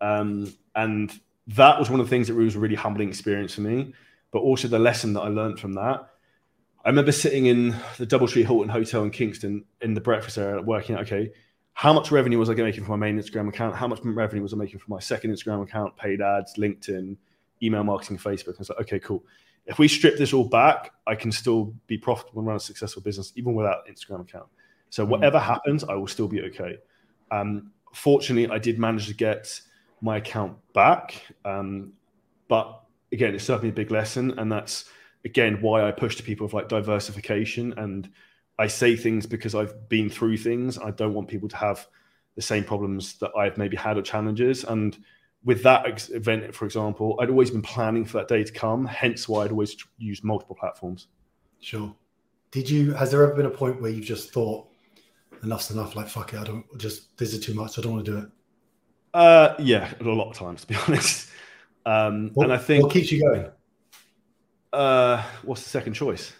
Um, 0.01 0.53
and 0.74 1.12
that 1.49 1.78
was 1.78 1.90
one 1.90 2.01
of 2.01 2.07
the 2.07 2.11
things 2.11 2.28
that 2.28 2.34
was 2.34 2.57
a 2.57 2.61
really 2.61 2.74
humbling 2.74 3.09
experience 3.09 3.55
for 3.55 3.62
me. 3.62 3.94
But 4.30 4.40
also 4.40 4.68
the 4.68 4.78
lesson 4.78 5.12
that 5.14 5.20
I 5.20 5.28
learned 5.28 5.59
from 5.59 5.74
that. 5.74 6.09
I 6.84 6.88
remember 6.88 7.12
sitting 7.12 7.47
in 7.47 7.70
the 7.99 8.07
DoubleTree 8.07 8.44
Hilton 8.44 8.68
Hotel 8.68 9.03
in 9.03 9.11
Kingston 9.11 9.64
in 9.80 9.94
the 9.94 10.01
breakfast 10.01 10.38
area, 10.38 10.62
working 10.62 10.94
out, 10.94 11.03
okay, 11.03 11.32
how 11.72 11.92
much 11.92 12.11
revenue 12.11 12.38
was 12.38 12.49
I 12.49 12.55
making 12.55 12.84
from 12.84 12.99
my 12.99 13.07
main 13.07 13.20
Instagram 13.20 13.49
account? 13.49 13.74
How 13.74 13.86
much 13.88 14.01
revenue 14.03 14.42
was 14.42 14.55
I 14.55 14.57
making 14.57 14.78
from 14.78 14.94
my 14.94 15.01
second 15.01 15.30
Instagram 15.32 15.62
account, 15.62 15.97
paid 15.97 16.20
ads, 16.20 16.55
LinkedIn, 16.55 17.16
email 17.62 17.84
marketing, 17.84 18.18
Facebook? 18.18 18.49
And 18.49 18.61
it's 18.61 18.70
like, 18.70 18.80
okay, 18.80 18.99
cool. 18.99 19.24
If 19.66 19.78
we 19.78 19.88
strip 19.88 20.16
this 20.16 20.32
all 20.32 20.49
back, 20.49 20.92
I 21.07 21.16
can 21.16 21.32
still 21.32 21.74
be 21.86 21.99
profitable 21.99 22.40
and 22.40 22.47
run 22.47 22.57
a 22.57 22.61
successful 22.61 23.03
business 23.03 23.32
even 23.36 23.55
without 23.55 23.86
Instagram 23.88 24.20
account. 24.20 24.47
So 24.90 25.05
whatever 25.05 25.38
happens, 25.38 25.82
I 25.84 25.94
will 25.94 26.07
still 26.07 26.28
be 26.28 26.40
okay. 26.42 26.78
Um, 27.30 27.72
fortunately, 27.92 28.49
I 28.49 28.59
did 28.59 28.78
manage 28.78 29.09
to 29.09 29.14
get 29.14 29.61
my 30.01 30.18
account 30.18 30.57
back, 30.72 31.22
um, 31.44 31.92
but 32.49 32.82
again, 33.12 33.34
it's 33.34 33.44
certainly 33.44 33.70
a 33.70 33.72
big 33.72 33.90
lesson, 33.90 34.38
and 34.38 34.51
that's 34.51 34.86
again 35.24 35.59
why 35.61 35.86
I 35.86 35.90
push 35.90 36.16
to 36.16 36.22
people 36.22 36.47
of 36.47 36.55
like 36.55 36.68
diversification. 36.68 37.74
And 37.76 38.09
I 38.59 38.68
say 38.68 38.97
things 38.97 39.26
because 39.26 39.55
I've 39.55 39.88
been 39.88 40.09
through 40.09 40.38
things. 40.38 40.78
I 40.78 40.90
don't 40.90 41.14
want 41.14 41.28
people 41.28 41.49
to 41.49 41.57
have 41.57 41.86
the 42.36 42.42
same 42.42 42.64
problems 42.64 43.18
that 43.18 43.30
I've 43.36 43.59
maybe 43.59 43.76
had 43.76 43.97
or 43.97 44.03
challenges. 44.03 44.64
And 44.64 44.97
with 45.44 45.62
that 45.62 45.86
ex- 45.86 46.11
event, 46.11 46.55
for 46.55 46.64
example, 46.64 47.18
I'd 47.20 47.30
always 47.30 47.51
been 47.51 47.62
planning 47.62 48.05
for 48.05 48.18
that 48.18 48.28
day 48.28 48.44
to 48.44 48.53
come. 48.53 48.86
Hence, 48.86 49.28
why 49.28 49.44
I'd 49.44 49.51
always 49.51 49.76
used 49.99 50.24
multiple 50.24 50.57
platforms. 50.59 51.09
Sure. 51.61 51.94
Did 52.51 52.68
you, 52.70 52.92
has 52.92 53.11
there 53.11 53.22
ever 53.22 53.34
been 53.34 53.47
a 53.47 53.51
point 53.51 53.80
where 53.80 53.90
you've 53.90 54.05
just 54.05 54.32
thought, 54.32 54.68
enough's 55.42 55.70
enough, 55.70 55.97
like, 55.97 56.09
fuck 56.09 56.32
it, 56.32 56.40
I 56.40 56.44
don't 56.44 56.64
just, 56.78 57.16
this 57.18 57.32
is 57.32 57.40
too 57.40 57.55
much, 57.55 57.78
I 57.78 57.82
don't 57.82 57.92
want 57.92 58.05
to 58.05 58.11
do 58.11 58.18
it? 58.18 58.28
Uh, 59.16 59.54
yeah, 59.58 59.92
a 59.98 60.04
lot 60.04 60.30
of 60.30 60.36
times, 60.36 60.60
to 60.62 60.66
be 60.66 60.76
honest. 60.86 61.30
Um, 61.86 62.30
What, 62.34 62.44
and 62.44 62.52
I 62.52 62.58
think 62.58 62.84
what 62.84 62.92
keeps 62.92 63.10
you 63.10 63.22
going? 63.22 63.46
uh, 64.72 65.22
what's 65.42 65.62
the 65.62 65.70
second 65.70 65.94
choice? 65.94 66.32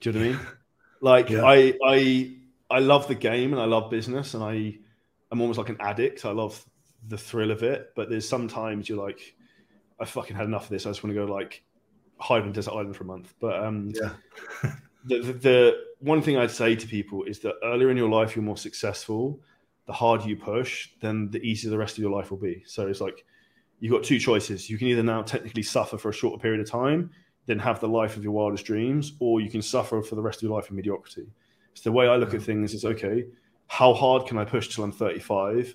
Do 0.00 0.10
you 0.10 0.18
know 0.18 0.26
what 0.26 0.34
I 0.34 0.38
mean? 0.38 0.46
Like 1.00 1.28
Yeah. 1.28 1.44
I 1.44 1.74
I 1.86 2.36
I 2.70 2.78
love 2.78 3.08
the 3.08 3.14
game 3.14 3.52
and 3.52 3.60
I 3.60 3.66
love 3.66 3.90
business 3.90 4.32
and 4.32 4.42
I 4.42 4.78
I'm 5.30 5.40
almost 5.42 5.58
like 5.58 5.68
an 5.68 5.76
addict. 5.80 6.24
I 6.24 6.30
love 6.30 6.64
the 7.08 7.18
thrill 7.18 7.50
of 7.50 7.62
it, 7.62 7.90
but 7.94 8.08
there's 8.08 8.26
sometimes 8.26 8.88
you're 8.88 9.04
like, 9.06 9.34
I 10.00 10.06
fucking 10.06 10.34
had 10.34 10.46
enough 10.46 10.64
of 10.64 10.70
this. 10.70 10.86
I 10.86 10.90
just 10.90 11.04
want 11.04 11.14
to 11.14 11.26
go 11.26 11.30
like 11.30 11.62
hide 12.18 12.42
on 12.42 12.52
desert 12.52 12.72
island 12.72 12.96
for 12.96 13.04
a 13.04 13.06
month. 13.06 13.34
But 13.38 13.62
um, 13.62 13.92
Yeah. 13.94 14.12
the, 15.04 15.20
the, 15.20 15.32
the 15.34 15.76
one 15.98 16.22
thing 16.22 16.38
I'd 16.38 16.50
say 16.50 16.74
to 16.74 16.86
people 16.86 17.24
is 17.24 17.38
that 17.40 17.56
earlier 17.62 17.90
in 17.90 17.96
your 17.98 18.08
life 18.08 18.34
you're 18.34 18.42
more 18.44 18.56
successful. 18.56 19.42
The 19.86 19.92
harder 19.92 20.26
you 20.26 20.36
push, 20.36 20.90
then 21.00 21.30
the 21.30 21.40
easier 21.42 21.70
the 21.70 21.78
rest 21.78 21.98
of 21.98 22.02
your 22.02 22.10
life 22.10 22.30
will 22.30 22.38
be. 22.38 22.62
So 22.66 22.86
it's 22.86 23.00
like 23.00 23.24
you've 23.80 23.92
got 23.92 24.02
two 24.02 24.18
choices. 24.18 24.70
You 24.70 24.78
can 24.78 24.88
either 24.88 25.02
now 25.02 25.22
technically 25.22 25.62
suffer 25.62 25.98
for 25.98 26.08
a 26.08 26.12
shorter 26.12 26.40
period 26.40 26.60
of 26.60 26.70
time, 26.70 27.10
then 27.46 27.58
have 27.58 27.80
the 27.80 27.88
life 27.88 28.16
of 28.16 28.24
your 28.24 28.32
wildest 28.32 28.64
dreams, 28.64 29.12
or 29.20 29.40
you 29.40 29.50
can 29.50 29.60
suffer 29.62 30.00
for 30.02 30.14
the 30.14 30.22
rest 30.22 30.38
of 30.38 30.44
your 30.44 30.56
life 30.56 30.70
in 30.70 30.76
mediocrity. 30.76 31.26
So 31.74 31.90
the 31.90 31.92
way 31.92 32.08
I 32.08 32.16
look 32.16 32.32
at 32.32 32.42
things 32.42 32.72
is 32.72 32.84
okay, 32.84 33.26
how 33.66 33.92
hard 33.92 34.26
can 34.26 34.38
I 34.38 34.44
push 34.44 34.74
till 34.74 34.84
I'm 34.84 34.92
35? 34.92 35.74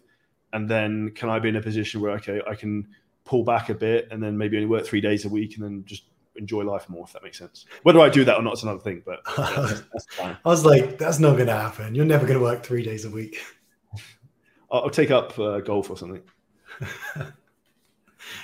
And 0.54 0.68
then 0.68 1.12
can 1.16 1.30
I 1.30 1.38
be 1.38 1.50
in 1.50 1.58
a 1.58 1.62
position 1.62 2.02
where, 2.02 2.14
okay, 2.14 2.42
I 2.50 2.56
can 2.56 2.88
pull 3.26 3.44
back 3.44 3.70
a 3.70 3.76
bit 3.76 4.08
and 4.10 4.24
then 4.24 4.38
maybe 4.38 4.58
only 4.58 4.68
work 4.68 4.86
three 4.86 5.02
days 5.02 5.26
a 5.26 5.30
week 5.30 5.56
and 5.56 5.64
then 5.64 5.84
just 5.86 6.06
enjoy 6.36 6.64
life 6.64 6.90
more, 6.90 7.04
if 7.06 7.14
that 7.14 7.24
makes 7.24 7.38
sense. 7.38 7.66
Whether 7.84 8.00
I 8.00 8.10
do 8.10 8.24
that 8.26 8.38
or 8.38 8.42
not 8.42 8.54
is 8.54 8.64
another 8.64 8.80
thing, 8.80 9.04
but 9.06 9.20
yeah, 9.38 9.54
that's, 9.56 9.82
that's 9.94 10.06
fine. 10.16 10.38
I 10.44 10.50
was 10.50 10.66
like, 10.66 10.98
that's 10.98 11.20
not 11.20 11.36
going 11.36 11.48
to 11.48 11.54
happen. 11.54 11.94
You're 11.94 12.06
never 12.06 12.26
going 12.26 12.40
to 12.40 12.44
work 12.44 12.64
three 12.64 12.82
days 12.82 13.06
a 13.06 13.10
week. 13.10 13.40
I'll, 14.72 14.90
take 14.90 15.12
up 15.12 15.38
uh, 15.40 15.60
golf 15.60 15.90
or 15.90 15.98
something. 15.98 16.22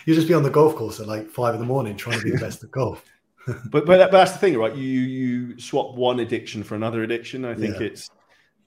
You'll 0.05 0.15
just 0.15 0.27
be 0.27 0.33
on 0.33 0.43
the 0.43 0.49
golf 0.49 0.75
course 0.75 0.99
at 0.99 1.07
like 1.07 1.29
five 1.29 1.53
in 1.53 1.59
the 1.59 1.65
morning 1.65 1.95
trying 1.95 2.19
to 2.19 2.25
be 2.25 2.31
the 2.31 2.37
best 2.37 2.63
at 2.63 2.71
golf. 2.71 3.03
but 3.47 3.85
but, 3.85 3.97
that, 3.97 4.11
but 4.11 4.17
that's 4.17 4.31
the 4.31 4.39
thing, 4.39 4.57
right? 4.57 4.75
You 4.75 4.83
you 4.83 5.59
swap 5.59 5.95
one 5.95 6.19
addiction 6.19 6.63
for 6.63 6.75
another 6.75 7.03
addiction. 7.03 7.45
I 7.45 7.53
think 7.53 7.79
Yeah. 7.79 7.87
it's 7.87 8.09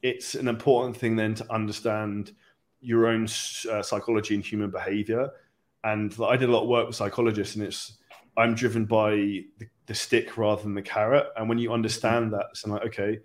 it's 0.03 0.35
an 0.35 0.47
important 0.49 0.97
thing 0.97 1.17
then 1.17 1.35
to 1.35 1.53
understand 1.53 2.33
your 2.81 3.07
own 3.07 3.25
uh, 3.71 3.83
psychology 3.83 4.35
and 4.35 4.45
human 4.45 4.71
behavior. 4.71 5.31
And 5.85 6.15
I 6.23 6.37
did 6.37 6.49
a 6.49 6.53
lot 6.53 6.63
of 6.63 6.69
work 6.69 6.87
with 6.87 6.97
psychologists, 6.97 7.57
and 7.57 7.65
it's 7.65 7.99
I'm 8.37 8.55
driven 8.55 8.85
by 8.85 9.11
the, 9.11 9.67
the 9.87 9.95
stick 9.95 10.37
rather 10.37 10.63
than 10.63 10.75
the 10.75 10.83
carrot. 10.83 11.27
And 11.37 11.49
when 11.49 11.59
you 11.59 11.73
understand 11.73 12.33
that, 12.35 12.47
it's 12.51 12.67
like 12.67 12.85
okay, 12.87 13.19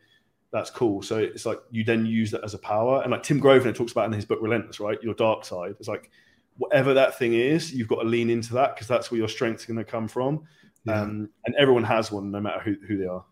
that's 0.53 0.69
cool. 0.69 1.01
So 1.01 1.17
it's 1.17 1.47
like 1.47 1.59
you 1.71 1.83
then 1.83 2.05
use 2.05 2.29
that 2.31 2.43
as 2.43 2.53
a 2.53 2.59
power. 2.59 3.01
And 3.01 3.11
like 3.11 3.23
Tim 3.23 3.39
Grover 3.39 3.73
talks 3.73 3.91
about 3.91 4.05
in 4.05 4.13
his 4.13 4.23
book 4.23 4.39
Relentless, 4.39 4.79
right? 4.79 5.01
Your 5.01 5.15
dark 5.15 5.43
side. 5.43 5.75
It's 5.79 5.87
like 5.87 6.11
whatever 6.57 6.93
that 6.93 7.17
thing 7.17 7.33
is, 7.33 7.73
you've 7.73 7.87
got 7.87 8.03
to 8.03 8.07
lean 8.07 8.29
into 8.29 8.53
that 8.53 8.75
because 8.75 8.87
that's 8.87 9.09
where 9.09 9.17
your 9.17 9.27
strength's 9.27 9.65
going 9.65 9.77
to 9.77 9.83
come 9.83 10.07
from. 10.07 10.43
Yeah. 10.85 11.01
Um, 11.01 11.29
and 11.45 11.55
everyone 11.55 11.83
has 11.85 12.11
one, 12.11 12.29
no 12.29 12.39
matter 12.39 12.59
who, 12.59 12.75
who 12.87 12.97
they 12.97 13.07
are. 13.07 13.25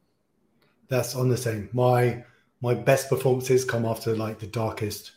That's 0.89 1.15
on 1.15 1.29
the 1.29 1.37
same. 1.37 1.69
My 1.71 2.23
my 2.61 2.73
best 2.73 3.07
performances 3.07 3.63
come 3.63 3.85
after 3.85 4.15
like 4.15 4.39
the 4.39 4.47
darkest 4.47 5.11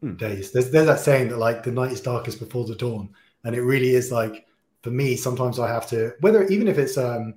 hmm. 0.00 0.16
days. 0.16 0.50
There's 0.50 0.70
there's 0.70 0.86
that 0.86 1.00
saying 1.00 1.28
that 1.28 1.38
like 1.38 1.62
the 1.62 1.70
night 1.70 1.92
is 1.92 2.00
darkest 2.00 2.40
before 2.40 2.66
the 2.66 2.74
dawn, 2.74 3.10
and 3.44 3.54
it 3.54 3.62
really 3.62 3.94
is 3.94 4.10
like 4.10 4.44
for 4.82 4.90
me. 4.90 5.14
Sometimes 5.14 5.60
I 5.60 5.68
have 5.68 5.88
to 5.90 6.14
whether 6.18 6.42
even 6.48 6.66
if 6.66 6.78
it's 6.78 6.98
um, 6.98 7.34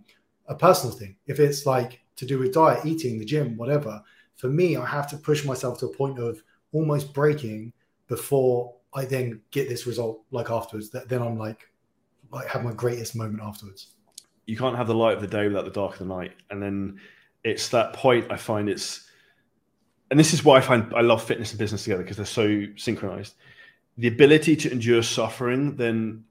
a 0.48 0.56
personal 0.56 0.96
thing, 0.96 1.16
if 1.28 1.40
it's 1.40 1.68
like 1.68 2.02
to 2.18 2.26
do 2.26 2.40
with 2.40 2.54
diet, 2.54 2.86
eating, 2.86 3.18
the 3.18 3.26
gym, 3.26 3.56
whatever. 3.56 4.02
For 4.36 4.50
me, 4.50 4.76
I 4.76 4.86
have 4.86 5.10
to 5.12 5.18
push 5.18 5.46
myself 5.46 5.80
to 5.80 5.88
a 5.88 5.96
point 5.96 6.20
of 6.20 6.44
almost 6.74 7.14
breaking 7.14 7.74
before 8.08 8.76
I 8.94 9.06
then 9.06 9.42
get 9.52 9.70
this 9.70 9.88
result. 9.88 10.24
Like 10.32 10.50
afterwards, 10.50 10.90
that 10.90 11.08
then 11.08 11.22
I'm 11.22 11.38
like, 11.38 11.70
like 12.32 12.48
have 12.48 12.64
my 12.64 12.74
greatest 12.74 13.16
moment 13.16 13.42
afterwards. 13.42 13.94
You 14.46 14.58
can't 14.58 14.76
have 14.76 14.88
the 14.88 14.96
light 14.96 15.16
of 15.16 15.22
the 15.22 15.28
day 15.28 15.48
without 15.48 15.66
the 15.66 15.72
dark 15.72 15.94
of 15.94 16.00
the 16.00 16.06
night, 16.06 16.34
and 16.50 16.62
then 16.62 17.00
it's 17.44 17.70
that 17.70 17.94
point. 17.94 18.32
I 18.32 18.38
find 18.38 18.70
it's, 18.70 19.10
and 20.10 20.20
this 20.20 20.34
is 20.34 20.44
why 20.44 20.58
I 20.58 20.62
find 20.62 20.94
I 20.96 21.02
love 21.02 21.24
fitness 21.24 21.52
and 21.52 21.60
business 21.60 21.84
together 21.84 22.04
because 22.04 22.18
they're 22.18 22.26
so 22.26 22.66
synchronized. 22.78 23.36
The 23.98 24.08
ability 24.08 24.56
to 24.58 24.72
endure 24.72 25.04
suffering 25.04 25.76
then 25.76 26.24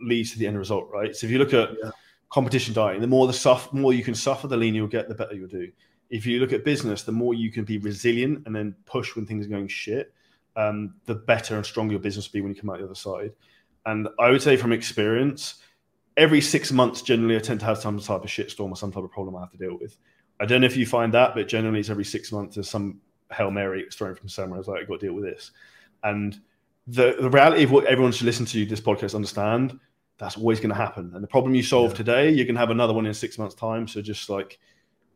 leads 0.00 0.32
to 0.32 0.38
the 0.38 0.46
end 0.46 0.56
result, 0.58 0.88
right? 0.92 1.14
So 1.14 1.26
if 1.26 1.32
you 1.32 1.38
look 1.38 1.54
at 1.54 1.70
yeah 1.82 1.90
competition 2.30 2.72
dieting, 2.72 3.00
the 3.00 3.06
more 3.06 3.26
the 3.26 3.32
suffer, 3.32 3.74
more 3.76 3.92
you 3.92 4.04
can 4.04 4.14
suffer, 4.14 4.46
the 4.46 4.56
leaner 4.56 4.76
you'll 4.76 4.86
get, 4.86 5.08
the 5.08 5.14
better 5.14 5.34
you'll 5.34 5.48
do. 5.48 5.70
If 6.08 6.26
you 6.26 6.40
look 6.40 6.52
at 6.52 6.64
business, 6.64 7.02
the 7.02 7.12
more 7.12 7.34
you 7.34 7.50
can 7.50 7.64
be 7.64 7.78
resilient 7.78 8.46
and 8.46 8.54
then 8.54 8.74
push 8.86 9.14
when 9.14 9.26
things 9.26 9.46
are 9.46 9.50
going 9.50 9.68
shit, 9.68 10.12
um, 10.56 10.94
the 11.06 11.14
better 11.14 11.56
and 11.56 11.64
stronger 11.64 11.92
your 11.92 12.00
business 12.00 12.28
will 12.28 12.38
be 12.38 12.40
when 12.40 12.54
you 12.54 12.60
come 12.60 12.70
out 12.70 12.78
the 12.78 12.84
other 12.84 12.94
side. 12.94 13.32
And 13.86 14.08
I 14.18 14.30
would 14.30 14.42
say 14.42 14.56
from 14.56 14.72
experience, 14.72 15.62
every 16.16 16.40
six 16.40 16.72
months, 16.72 17.02
generally, 17.02 17.36
I 17.36 17.40
tend 17.40 17.60
to 17.60 17.66
have 17.66 17.78
some 17.78 17.98
type 17.98 18.24
of 18.24 18.30
shitstorm 18.30 18.70
or 18.70 18.76
some 18.76 18.92
type 18.92 19.04
of 19.04 19.10
problem 19.10 19.36
I 19.36 19.40
have 19.40 19.52
to 19.52 19.56
deal 19.56 19.78
with. 19.80 19.96
I 20.40 20.46
don't 20.46 20.60
know 20.60 20.66
if 20.66 20.76
you 20.76 20.86
find 20.86 21.14
that, 21.14 21.34
but 21.34 21.48
generally, 21.48 21.80
it's 21.80 21.90
every 21.90 22.04
six 22.04 22.32
months 22.32 22.56
there's 22.56 22.68
some 22.68 23.00
hail 23.32 23.50
mary 23.50 23.86
thrown 23.92 24.14
from 24.14 24.28
somewhere. 24.28 24.56
I 24.56 24.58
was 24.58 24.68
like, 24.68 24.82
I 24.82 24.84
got 24.84 25.00
to 25.00 25.06
deal 25.06 25.14
with 25.14 25.24
this. 25.24 25.52
And 26.02 26.40
the 26.86 27.16
the 27.20 27.30
reality 27.30 27.62
of 27.62 27.70
what 27.70 27.84
everyone 27.84 28.12
should 28.12 28.26
listen 28.26 28.46
to 28.46 28.66
this 28.66 28.80
podcast 28.80 29.14
understand 29.14 29.78
that's 30.20 30.36
always 30.36 30.60
going 30.60 30.70
to 30.70 30.76
happen. 30.76 31.10
And 31.14 31.24
the 31.24 31.28
problem 31.28 31.54
you 31.54 31.62
solve 31.62 31.92
yeah. 31.92 31.96
today, 31.96 32.30
you 32.30 32.44
can 32.44 32.54
have 32.54 32.68
another 32.68 32.92
one 32.92 33.06
in 33.06 33.14
six 33.14 33.38
months' 33.38 33.54
time. 33.54 33.88
So 33.88 34.02
just 34.02 34.28
like 34.28 34.58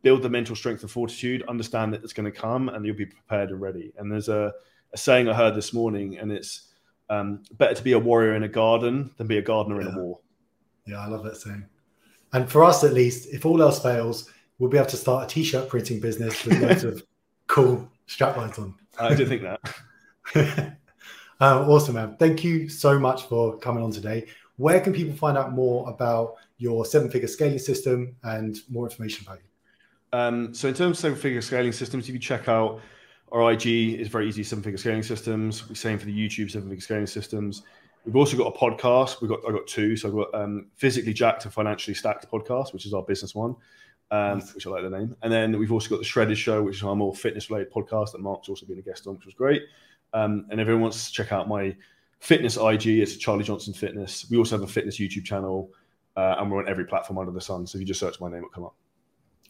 build 0.01 0.23
the 0.23 0.29
mental 0.29 0.55
strength 0.55 0.81
and 0.81 0.89
fortitude, 0.89 1.43
understand 1.47 1.93
that 1.93 2.03
it's 2.03 2.11
going 2.11 2.31
to 2.31 2.37
come, 2.37 2.69
and 2.69 2.83
you'll 2.85 2.95
be 2.95 3.05
prepared 3.05 3.51
and 3.51 3.61
ready. 3.61 3.93
And 3.97 4.11
there's 4.11 4.29
a, 4.29 4.51
a 4.93 4.97
saying 4.97 5.29
I 5.29 5.33
heard 5.33 5.55
this 5.55 5.73
morning, 5.73 6.17
and 6.17 6.31
it's 6.31 6.73
um, 7.11 7.43
better 7.53 7.75
to 7.75 7.83
be 7.83 7.91
a 7.91 7.99
warrior 7.99 8.35
in 8.35 8.43
a 8.43 8.47
garden 8.47 9.11
than 9.17 9.27
be 9.27 9.37
a 9.37 9.43
gardener 9.43 9.79
yeah. 9.79 9.89
in 9.89 9.93
a 9.93 9.99
war. 9.99 10.19
Yeah, 10.87 10.99
I 10.99 11.07
love 11.07 11.23
that 11.23 11.37
saying. 11.37 11.65
And 12.33 12.49
for 12.49 12.63
us, 12.63 12.83
at 12.83 12.93
least, 12.93 13.29
if 13.31 13.45
all 13.45 13.61
else 13.61 13.81
fails, 13.81 14.31
we'll 14.57 14.71
be 14.71 14.77
able 14.77 14.89
to 14.89 14.97
start 14.97 15.31
a 15.31 15.33
t-shirt 15.33 15.69
printing 15.69 15.99
business 15.99 16.43
with 16.45 16.61
loads 16.61 16.83
of 16.83 17.03
cool 17.47 17.87
straplines 18.07 18.57
on. 18.57 18.73
I 18.99 19.13
do 19.13 19.25
think 19.25 19.43
that. 19.43 19.59
uh, 21.39 21.65
awesome, 21.67 21.93
man. 21.93 22.15
Thank 22.17 22.43
you 22.43 22.69
so 22.69 22.97
much 22.97 23.23
for 23.23 23.57
coming 23.59 23.83
on 23.83 23.91
today. 23.91 24.25
Where 24.57 24.79
can 24.79 24.93
people 24.93 25.15
find 25.15 25.37
out 25.37 25.53
more 25.53 25.89
about 25.89 26.35
your 26.57 26.85
seven 26.85 27.09
figure 27.09 27.27
scaling 27.27 27.59
system 27.59 28.15
and 28.23 28.57
more 28.69 28.85
information 28.85 29.25
about 29.25 29.39
you? 29.39 30.17
Um, 30.17 30.53
so, 30.53 30.69
in 30.69 30.73
terms 30.73 30.97
of 30.97 31.01
seven 31.01 31.17
figure 31.17 31.41
scaling 31.41 31.73
systems, 31.73 32.07
if 32.07 32.13
you 32.13 32.19
check 32.19 32.47
out 32.47 32.79
our 33.31 33.51
IG, 33.51 33.67
is 33.99 34.07
very 34.07 34.27
easy 34.27 34.43
seven 34.43 34.63
figure 34.63 34.77
scaling 34.77 35.03
systems. 35.03 35.67
We're 35.67 35.75
same 35.75 35.99
for 35.99 36.05
the 36.05 36.13
YouTube 36.13 36.49
seven 36.51 36.69
figure 36.69 36.81
scaling 36.81 37.07
systems. 37.07 37.63
We've 38.05 38.15
also 38.15 38.37
got 38.37 38.55
a 38.55 38.57
podcast. 38.57 39.21
We've 39.21 39.29
got 39.29 39.39
I 39.47 39.51
got 39.51 39.67
two. 39.67 39.97
So 39.97 40.07
I've 40.07 40.15
got 40.15 40.41
um, 40.41 40.67
physically 40.75 41.13
jacked 41.13 41.45
and 41.45 41.53
financially 41.53 41.95
stacked 41.95 42.29
podcast, 42.31 42.71
which 42.71 42.85
is 42.85 42.93
our 42.93 43.03
business 43.03 43.35
one, 43.35 43.55
um, 44.11 44.39
nice. 44.39 44.53
which 44.53 44.67
I 44.67 44.69
like 44.69 44.83
the 44.83 44.89
name. 44.89 45.15
And 45.21 45.33
then 45.33 45.57
we've 45.57 45.71
also 45.71 45.89
got 45.89 45.99
the 45.99 46.05
Shredded 46.05 46.37
Show, 46.37 46.63
which 46.63 46.77
is 46.77 46.83
our 46.83 46.95
more 46.95 47.13
fitness 47.13 47.49
related 47.49 47.73
podcast 47.73 48.11
that 48.11 48.21
Mark's 48.21 48.47
also 48.47 48.65
been 48.65 48.79
a 48.79 48.83
guest 48.83 49.07
on, 49.07 49.15
which 49.15 49.25
was 49.25 49.33
great. 49.33 49.63
Um, 50.13 50.45
and 50.49 50.61
everyone 50.61 50.83
wants 50.83 51.07
to 51.07 51.11
check 51.11 51.31
out 51.31 51.49
my 51.49 51.75
fitness 52.19 52.57
IG. 52.57 52.87
is 52.87 53.17
Charlie 53.17 53.43
Johnson 53.43 53.73
Fitness. 53.73 54.25
We 54.29 54.37
also 54.37 54.55
have 54.57 54.63
a 54.63 54.71
fitness 54.71 54.97
YouTube 54.97 55.25
channel, 55.25 55.71
uh, 56.15 56.35
and 56.39 56.51
we're 56.51 56.59
on 56.59 56.69
every 56.69 56.85
platform 56.85 57.19
under 57.19 57.31
the 57.31 57.41
sun. 57.41 57.67
So 57.67 57.77
if 57.77 57.81
you 57.81 57.85
just 57.85 57.99
search 57.99 58.19
my 58.19 58.29
name, 58.29 58.39
it'll 58.39 58.49
come 58.49 58.65
up. 58.65 58.75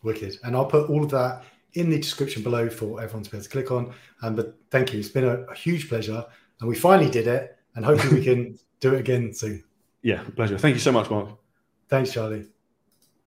Wicked. 0.03 0.37
And 0.43 0.55
I'll 0.55 0.65
put 0.65 0.89
all 0.89 1.03
of 1.03 1.09
that 1.11 1.43
in 1.73 1.89
the 1.89 1.97
description 1.97 2.41
below 2.41 2.69
for 2.69 3.01
everyone 3.01 3.23
to 3.23 3.31
be 3.31 3.37
able 3.37 3.43
to 3.43 3.49
click 3.49 3.71
on. 3.71 3.93
Um, 4.21 4.35
but 4.35 4.57
thank 4.71 4.93
you. 4.93 4.99
It's 4.99 5.09
been 5.09 5.25
a, 5.25 5.41
a 5.43 5.55
huge 5.55 5.89
pleasure. 5.89 6.25
And 6.59 6.69
we 6.69 6.75
finally 6.75 7.09
did 7.09 7.27
it. 7.27 7.57
And 7.75 7.83
hopefully 7.83 8.19
we 8.19 8.23
can 8.23 8.59
do 8.79 8.93
it 8.93 8.99
again 8.99 9.33
soon. 9.33 9.63
Yeah, 10.01 10.23
pleasure. 10.35 10.57
Thank 10.57 10.75
you 10.75 10.79
so 10.79 10.91
much, 10.91 11.09
Mark. 11.09 11.29
Thanks, 11.89 12.13
Charlie. 12.13 12.47